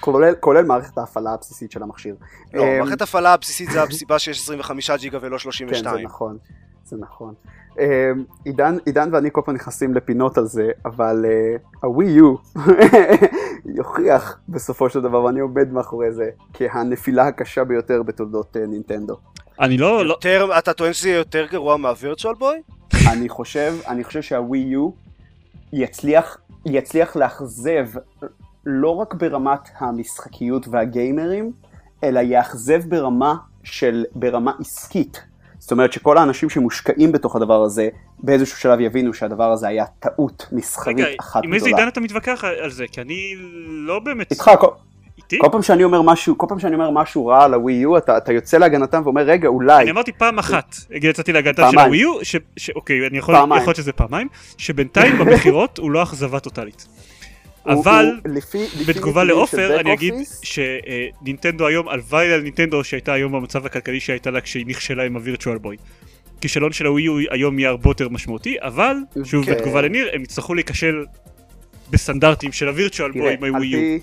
[0.00, 2.14] כולל, כולל מערכת ההפעלה הבסיסית של המכשיר.
[2.54, 6.04] לא, אמ, מערכת הפעלה הבסיסית זה הסיבה שיש 25 ג'יגה ולא כן, זה 32.
[6.04, 6.38] נכון,
[6.84, 7.34] זה נכון.
[7.78, 12.34] אמ, עידן, עידן ואני כל פעם נכנסים לפינות על זה, אבל אה, הווי יו
[13.76, 19.16] יוכיח בסופו של דבר, ואני עומד מאחורי זה, כהנפילה הקשה ביותר בתולדות אה, נינטנדו.
[19.60, 22.62] אני לא, לא, יותר, אתה טוען שזה יהיה יותר גרוע מהווירטואל בוי?
[23.12, 24.90] אני חושב, אני חושב שהווי יו
[25.72, 27.86] יצליח, יצליח לאכזב
[28.66, 31.52] לא רק ברמת המשחקיות והגיימרים,
[32.04, 35.31] אלא יאכזב ברמה של, ברמה עסקית.
[35.62, 37.88] זאת אומרת שכל האנשים שמושקעים בתוך הדבר הזה,
[38.18, 41.76] באיזשהו שלב יבינו שהדבר הזה היה טעות מסחרית רגע, אחת עם איזה גדולה.
[41.82, 42.84] עידן אתה מתווכח על זה?
[42.92, 43.34] כי אני
[43.68, 44.30] לא באמת...
[44.30, 44.66] איתך, כל,
[45.18, 45.38] איתי?
[45.40, 48.16] כל פעם שאני אומר משהו, כל פעם שאני אומר משהו רע על הווי יו, אתה,
[48.16, 49.82] אתה יוצא להגנתם ואומר, רגע, אולי.
[49.82, 51.78] אני אמרתי פעם אחת, יצאתי להגנתה של.
[51.78, 53.34] הווי יו, ש- ש- אוקיי, אני יכול.
[53.34, 56.86] יכול להיות שזה פעמיים, שבינתיים במכירות הוא לא אכזבה טוטאלית.
[57.66, 58.20] אבל
[58.86, 64.40] בתגובה לעופר אני אגיד שנינטנדו היום, הלוואי על נינטנדו שהייתה היום במצב הכלכלי שהייתה לה
[64.40, 65.76] כשהיא נכשלה עם הווירטואל בוי.
[66.40, 69.54] כישלון של הווי יו היום יהיה הרבה יותר משמעותי, אבל, שוב כן.
[69.54, 71.04] בתגובה לניר, הם יצטרכו להיכשל
[71.90, 73.98] בסטנדרטים של הווירטואל בוי עם הווי יו.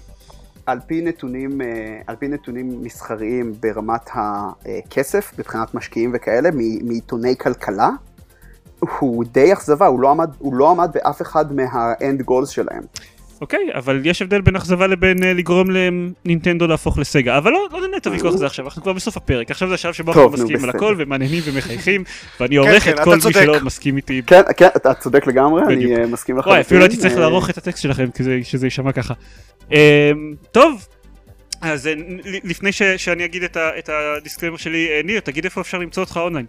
[0.66, 1.68] על פי נתונים, אה,
[2.08, 6.50] על פי נתונים מסחריים ברמת הכסף, מבחינת משקיעים וכאלה,
[6.84, 7.90] מעיתוני כלכלה,
[9.00, 12.84] הוא די אכזבה, הוא לא עמד, הוא לא עמד באף אחד מה-end goals שלהם.
[13.42, 17.80] אוקיי, אבל יש הבדל בין אכזבה לבין אה, לגרום לנינטנדו להפוך לסגה, אבל לא, לא
[17.80, 20.30] ננהל את הוויכוח הזה עכשיו, אנחנו כבר בסוף הפרק, עכשיו זה השלב שבו אנחנו נו,
[20.30, 20.70] מסכימים על.
[20.70, 22.04] הכל ומעניינים ומחייכים,
[22.40, 23.34] ואני עורך כן, את כל מי.
[23.34, 24.22] שלא מסכים איתי.
[24.28, 25.64] כן, כן, אתה צודק לגמרי.
[25.64, 26.52] אני אה, מסכים לחלוטין.
[26.52, 29.14] וואי, אפילו לא הייתי צריך אה, לערוך את הטקסט שלכם כדי שזה יישמע ככה.
[29.72, 29.78] אמ,
[30.52, 30.88] טוב,
[31.62, 31.90] אז
[32.26, 36.46] לפני ש- שאני אגיד את ה disclaimer שלי, ניר, תגיד איפה אפשר למצוא אותך אונליין.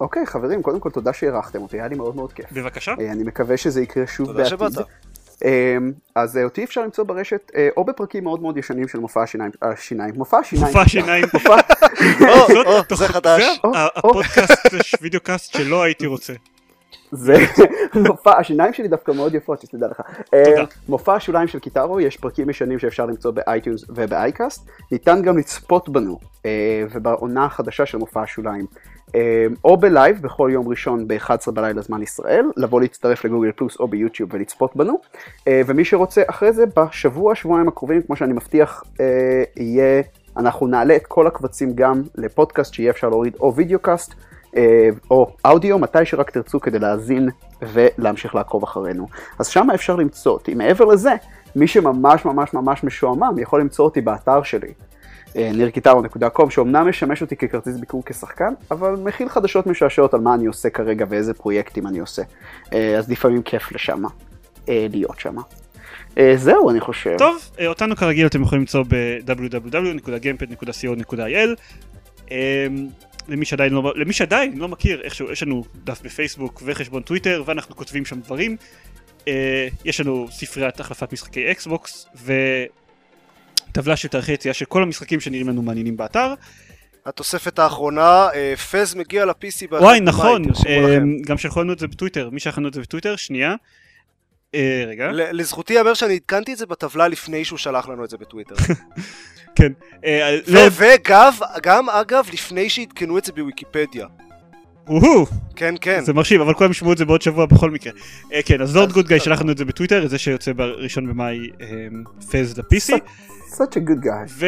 [0.00, 2.46] אוקיי, חברים, קודם כל תודה שאירחתם אותי, היה לי מאוד מאוד כיף.
[2.52, 2.94] בבקשה.
[3.12, 4.78] אני מקווה שזה יקרה שוב תודה בעתיד.
[5.44, 5.50] אמ,
[6.14, 9.50] אז אה, אותי אפשר למצוא ברשת אה, או בפרקים מאוד מאוד ישנים של מופע השיניים,
[9.62, 11.24] השיניים, מופע השיניים, מופע שיניים.
[11.34, 11.56] מופע-
[12.28, 13.60] או, זאת או, תוך- זה חדש.
[13.96, 14.66] הפודקאסט,
[15.02, 16.32] video cast שלא הייתי רוצה.
[17.12, 17.34] זה
[18.08, 20.00] מופע, השיניים שלי דווקא מאוד יפות, שתדע לך.
[20.30, 20.60] תודה.
[20.60, 24.68] אה, מופע השוליים של קיטרו, יש פרקים ישנים שאפשר למצוא ב iTunes וב iCast.
[24.92, 26.50] ניתן גם לצפות בנו, אה,
[26.90, 28.66] ובעונה החדשה של מופע השוליים.
[29.14, 33.80] אה, או ב live בכל יום ראשון ב-11 בלילה זמן ישראל, לבוא להצטרף לגוגל פלוס
[33.80, 35.00] או ביוטיוב ולצפות בנו.
[35.48, 40.02] אה, ומי שרוצה אחרי זה, בשבוע, שבועיים הקרובים, כמו שאני מבטיח, אה, יהיה,
[40.36, 44.14] אנחנו נעלה את כל הקבצים גם לפודקאסט שיהיה אפשר להוריד או video cast.
[45.10, 47.28] או אודיו, מתי שרק תרצו כדי להאזין
[47.62, 49.06] ולהמשיך לעקוב אחרינו.
[49.38, 50.54] אז שם אפשר למצוא אותי.
[50.54, 51.14] מעבר לזה,
[51.56, 54.72] מי שממש ממש ממש משועמם יכול למצוא אותי באתר שלי,
[55.36, 60.46] אה, נirkitarov.com, שאומנם משמש אותי ככרטיס ביקור כשחקן, אבל מכיל חדשות משעשעות על מה אני
[60.46, 62.22] עושה כרגע ואיזה פרויקטים אני עושה.
[62.72, 64.02] אה, אז לפעמים כיף לשם,
[64.68, 65.36] אה, להיות שם.
[66.36, 67.14] זהו, אני חושב.
[67.18, 71.60] טוב, אה, אותנו כרגיל אתם יכולים למצוא ב-www.gamepad.co.il.
[72.30, 72.88] אמ,
[73.28, 77.76] למי שעדיין לא, למי שעדיין לא מכיר איכשהו, יש לנו דף בפייסבוק וחשבון טוויטר ואנחנו
[77.76, 78.56] כותבים שם דברים.
[79.28, 82.06] אה, יש לנו ספריית החלפת משחקי אקסבוקס
[83.76, 86.34] וטבלה של תאריכי יציאה של כל המשחקים שנראים לנו מעניינים באתר.
[87.06, 90.98] התוספת האחרונה, אה, פז מגיע ל-PC ב- וואי נכון, אה.
[91.26, 93.54] גם שלחו לנו את זה בטוויטר, מי שלח לנו את זה בטוויטר, שנייה.
[94.54, 98.16] אה, רגע, לזכותי ייאמר שאני עדכנתי את זה בטבלה לפני שהוא שלח לנו את זה
[98.16, 98.54] בטוויטר.
[99.56, 99.72] כן.
[100.46, 101.32] לא, וגם,
[101.62, 104.06] גם אגב, לפני שעדכנו את זה בוויקיפדיה.
[104.88, 105.26] אוהו,
[105.56, 106.04] כן, כן.
[106.04, 107.92] זה מרשים, אבל כולם ישמעו את זה בעוד שבוע בכל מקרה.
[108.44, 111.38] כן, אז לורד גוד גיא שלח לנו את זה בטוויטר, זה שיוצא בראשון במאי
[112.30, 112.98] פז ל-PC,
[113.56, 114.44] such a good guy.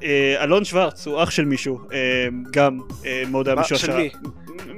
[0.00, 3.86] ואלון שוורץ הוא אח של מישהו, אה, גם אה, מאוד היה משועשע.
[3.86, 4.10] של מי?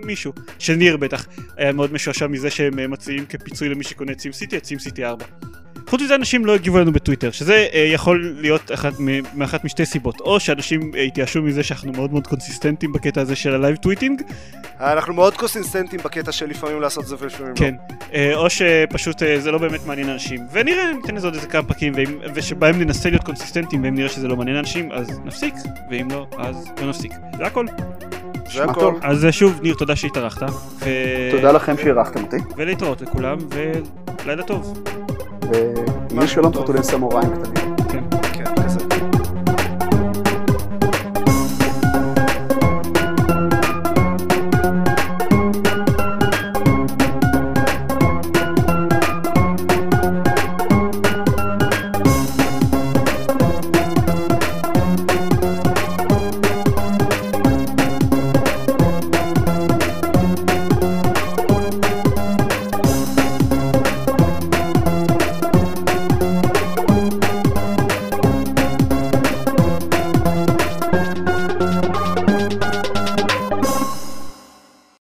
[0.04, 4.20] מישהו, של ניר בטח, היה מאוד משועשע מזה שהם אה, מציעים כפיצוי למי שקונה את
[4.20, 5.24] סים סיטי, את סים סיטי 4.
[5.88, 8.92] חוץ מזה אנשים לא הגיבו לנו בטוויטר, שזה אה, יכול להיות אחת
[9.34, 13.54] מאחת משתי סיבות, או שאנשים אה, התייאשו מזה שאנחנו מאוד מאוד קונסיסטנטים בקטע הזה של
[13.54, 14.22] ה live tweeting,
[14.80, 17.74] אנחנו מאוד קונסיסטנטים בקטע של לפעמים לעשות את זה ולפעמים כן,
[18.14, 21.62] אה, או שפשוט אה, זה לא באמת מעניין אנשים, ונראה, ניתן לזה עוד איזה כמה
[21.62, 25.54] פרקים, ואם- ושבהם ננסה להיות קונסיסטנטים, ואם נראה שזה לא מעניין אנשים, אז נפסיק,
[25.90, 27.12] ואם לא, אז לא נפסיק.
[27.38, 27.66] זה הכל.
[27.78, 27.84] לא.
[28.52, 28.94] זה הכל.
[29.02, 30.50] אז אה, שוב, ניר, תודה שהתארחת,
[30.80, 30.84] ו...
[31.30, 32.36] תודה לכם שאירחתם אותי.
[32.56, 33.38] ולהתראות לכולם,
[34.24, 34.84] ולילה טוב.
[35.50, 37.76] ויהיו שלום חתולים סמוראים קטנים.
[37.76, 38.27] כן.